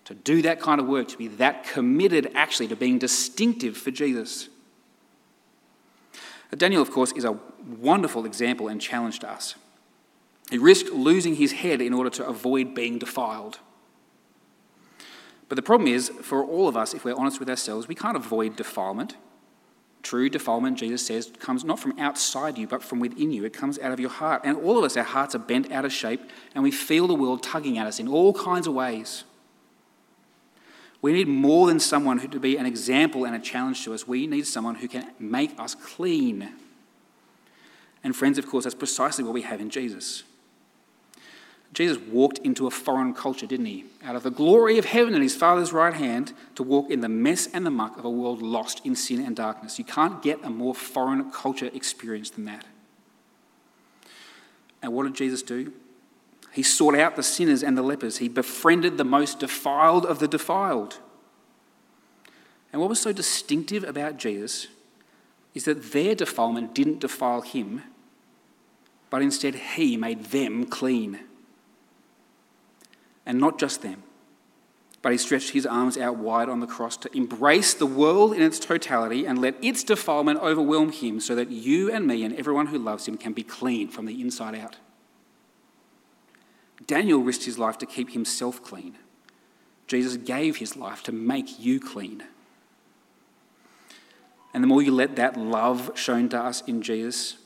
To 0.06 0.14
do 0.14 0.42
that 0.42 0.60
kind 0.60 0.78
of 0.78 0.86
work, 0.86 1.08
to 1.08 1.16
be 1.16 1.28
that 1.28 1.64
committed 1.64 2.32
actually 2.34 2.68
to 2.68 2.76
being 2.76 2.98
distinctive 2.98 3.78
for 3.78 3.90
Jesus. 3.90 4.50
Daniel, 6.56 6.82
of 6.82 6.90
course, 6.90 7.12
is 7.12 7.24
a 7.24 7.38
wonderful 7.80 8.24
example 8.24 8.68
and 8.68 8.80
challenge 8.80 9.18
to 9.20 9.30
us. 9.30 9.56
He 10.50 10.58
risked 10.58 10.90
losing 10.90 11.36
his 11.36 11.52
head 11.52 11.80
in 11.80 11.94
order 11.94 12.10
to 12.10 12.26
avoid 12.26 12.74
being 12.74 12.98
defiled. 12.98 13.58
But 15.48 15.56
the 15.56 15.62
problem 15.62 15.88
is, 15.88 16.08
for 16.08 16.44
all 16.44 16.68
of 16.68 16.76
us, 16.76 16.94
if 16.94 17.04
we're 17.04 17.16
honest 17.16 17.38
with 17.40 17.50
ourselves, 17.50 17.88
we 17.88 17.94
can't 17.94 18.16
avoid 18.16 18.56
defilement. 18.56 19.16
True 20.02 20.28
defilement, 20.28 20.78
Jesus 20.78 21.06
says, 21.06 21.32
comes 21.38 21.64
not 21.64 21.80
from 21.80 21.98
outside 21.98 22.58
you, 22.58 22.66
but 22.66 22.82
from 22.82 23.00
within 23.00 23.30
you. 23.32 23.44
It 23.44 23.54
comes 23.54 23.78
out 23.78 23.90
of 23.90 23.98
your 23.98 24.10
heart. 24.10 24.42
And 24.44 24.58
all 24.58 24.78
of 24.78 24.84
us, 24.84 24.96
our 24.96 25.02
hearts 25.02 25.34
are 25.34 25.38
bent 25.38 25.72
out 25.72 25.84
of 25.84 25.92
shape, 25.92 26.20
and 26.54 26.62
we 26.62 26.70
feel 26.70 27.06
the 27.06 27.14
world 27.14 27.42
tugging 27.42 27.78
at 27.78 27.86
us 27.86 27.98
in 27.98 28.06
all 28.06 28.34
kinds 28.34 28.66
of 28.66 28.74
ways. 28.74 29.24
We 31.04 31.12
need 31.12 31.28
more 31.28 31.66
than 31.66 31.80
someone 31.80 32.16
who 32.16 32.28
to 32.28 32.40
be 32.40 32.56
an 32.56 32.64
example 32.64 33.26
and 33.26 33.36
a 33.36 33.38
challenge 33.38 33.84
to 33.84 33.92
us. 33.92 34.08
We 34.08 34.26
need 34.26 34.46
someone 34.46 34.76
who 34.76 34.88
can 34.88 35.10
make 35.18 35.60
us 35.60 35.74
clean. 35.74 36.48
And 38.02 38.16
friends, 38.16 38.38
of 38.38 38.48
course, 38.48 38.64
that's 38.64 38.74
precisely 38.74 39.22
what 39.22 39.34
we 39.34 39.42
have 39.42 39.60
in 39.60 39.68
Jesus. 39.68 40.22
Jesus 41.74 41.98
walked 41.98 42.38
into 42.38 42.66
a 42.66 42.70
foreign 42.70 43.12
culture, 43.12 43.44
didn't 43.44 43.66
he? 43.66 43.84
Out 44.02 44.16
of 44.16 44.22
the 44.22 44.30
glory 44.30 44.78
of 44.78 44.86
heaven 44.86 45.12
and 45.12 45.22
his 45.22 45.36
Father's 45.36 45.74
right 45.74 45.92
hand 45.92 46.32
to 46.54 46.62
walk 46.62 46.90
in 46.90 47.02
the 47.02 47.10
mess 47.10 47.48
and 47.52 47.66
the 47.66 47.70
muck 47.70 47.98
of 47.98 48.06
a 48.06 48.10
world 48.10 48.40
lost 48.40 48.80
in 48.86 48.96
sin 48.96 49.22
and 49.22 49.36
darkness. 49.36 49.78
You 49.78 49.84
can't 49.84 50.22
get 50.22 50.42
a 50.42 50.48
more 50.48 50.74
foreign 50.74 51.30
culture 51.30 51.70
experience 51.74 52.30
than 52.30 52.46
that. 52.46 52.64
And 54.80 54.94
what 54.94 55.02
did 55.02 55.16
Jesus 55.16 55.42
do? 55.42 55.70
He 56.54 56.62
sought 56.62 56.94
out 56.94 57.16
the 57.16 57.22
sinners 57.24 57.64
and 57.64 57.76
the 57.76 57.82
lepers. 57.82 58.18
He 58.18 58.28
befriended 58.28 58.96
the 58.96 59.04
most 59.04 59.40
defiled 59.40 60.06
of 60.06 60.20
the 60.20 60.28
defiled. 60.28 61.00
And 62.72 62.80
what 62.80 62.88
was 62.88 63.00
so 63.00 63.12
distinctive 63.12 63.82
about 63.82 64.18
Jesus 64.18 64.68
is 65.52 65.64
that 65.64 65.92
their 65.92 66.14
defilement 66.14 66.72
didn't 66.72 67.00
defile 67.00 67.40
him, 67.40 67.82
but 69.10 69.20
instead 69.20 69.54
he 69.54 69.96
made 69.96 70.26
them 70.26 70.64
clean. 70.66 71.18
And 73.26 73.40
not 73.40 73.58
just 73.58 73.82
them, 73.82 74.04
but 75.02 75.10
he 75.10 75.18
stretched 75.18 75.50
his 75.50 75.66
arms 75.66 75.98
out 75.98 76.18
wide 76.18 76.48
on 76.48 76.60
the 76.60 76.68
cross 76.68 76.96
to 76.98 77.16
embrace 77.16 77.74
the 77.74 77.84
world 77.84 78.32
in 78.32 78.42
its 78.42 78.60
totality 78.60 79.26
and 79.26 79.40
let 79.40 79.56
its 79.60 79.82
defilement 79.82 80.38
overwhelm 80.40 80.92
him 80.92 81.18
so 81.18 81.34
that 81.34 81.50
you 81.50 81.90
and 81.90 82.06
me 82.06 82.22
and 82.22 82.36
everyone 82.36 82.68
who 82.68 82.78
loves 82.78 83.08
him 83.08 83.16
can 83.16 83.32
be 83.32 83.42
clean 83.42 83.88
from 83.88 84.06
the 84.06 84.20
inside 84.20 84.54
out. 84.54 84.76
Daniel 86.86 87.20
risked 87.20 87.44
his 87.44 87.58
life 87.58 87.78
to 87.78 87.86
keep 87.86 88.10
himself 88.10 88.62
clean. 88.62 88.96
Jesus 89.86 90.16
gave 90.16 90.56
his 90.56 90.76
life 90.76 91.02
to 91.04 91.12
make 91.12 91.60
you 91.60 91.80
clean. 91.80 92.22
And 94.52 94.62
the 94.62 94.68
more 94.68 94.82
you 94.82 94.92
let 94.92 95.16
that 95.16 95.36
love 95.36 95.92
shown 95.94 96.28
to 96.30 96.38
us 96.38 96.62
in 96.62 96.80
Jesus, 96.80 97.36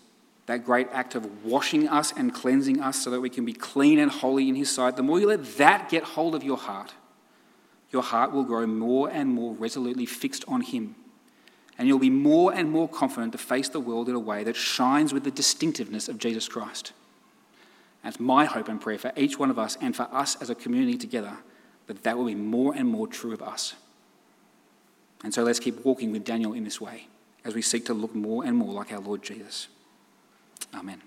that 0.47 0.65
great 0.65 0.89
act 0.93 1.15
of 1.15 1.45
washing 1.45 1.89
us 1.89 2.13
and 2.13 2.35
cleansing 2.35 2.81
us 2.81 3.03
so 3.03 3.11
that 3.11 3.21
we 3.21 3.31
can 3.31 3.45
be 3.45 3.53
clean 3.53 3.99
and 3.99 4.11
holy 4.11 4.49
in 4.49 4.55
his 4.55 4.71
sight, 4.71 4.97
the 4.97 5.03
more 5.03 5.19
you 5.19 5.27
let 5.27 5.45
that 5.57 5.89
get 5.89 6.03
hold 6.03 6.35
of 6.35 6.43
your 6.43 6.57
heart, 6.57 6.95
your 7.91 8.03
heart 8.03 8.33
will 8.33 8.45
grow 8.45 8.67
more 8.67 9.09
and 9.09 9.31
more 9.31 9.55
resolutely 9.55 10.07
fixed 10.07 10.45
on 10.47 10.61
him. 10.61 10.95
And 11.79 11.87
you'll 11.87 11.99
be 11.99 12.11
more 12.11 12.53
and 12.53 12.71
more 12.71 12.89
confident 12.89 13.33
to 13.33 13.39
face 13.39 13.69
the 13.69 13.81
world 13.81 14.09
in 14.09 14.15
a 14.15 14.21
way 14.21 14.45
that 14.45 14.57
shines 14.57 15.15
with 15.15 15.25
the 15.25 15.31
distinctiveness 15.31 16.09
of 16.09 16.19
Jesus 16.19 16.49
Christ. 16.49 16.93
That's 18.03 18.21
my 18.21 18.45
hope 18.45 18.69
and 18.69 18.81
prayer 18.81 18.99
for 18.99 19.13
each 19.17 19.39
one 19.39 19.51
of 19.51 19.59
us 19.59 19.77
and 19.81 19.95
for 19.95 20.09
us 20.13 20.37
as 20.41 20.51
a 20.51 20.55
community 20.55 20.97
together, 20.97 21.39
that 21.87 22.03
that 22.05 22.17
will 22.17 22.27
be 22.27 22.35
more 22.35 22.75
and 22.75 22.89
more 22.89 23.07
true 23.07 23.33
of 23.33 23.43
us. 23.43 23.75
And 25.25 25.35
so 25.35 25.43
let's 25.43 25.59
keep 25.59 25.85
walking 25.85 26.13
with 26.13 26.25
Daniel 26.25 26.53
in 26.53 26.65
this 26.65 26.81
way 26.81 27.09
as 27.45 27.55
we 27.55 27.63
seek 27.63 27.87
to 27.87 27.95
look 27.95 28.15
more 28.15 28.45
and 28.45 28.57
more 28.57 28.73
like 28.73 28.93
our 28.93 29.01
Lord 29.01 29.23
Jesus. 29.23 29.69
Amen. 30.75 31.03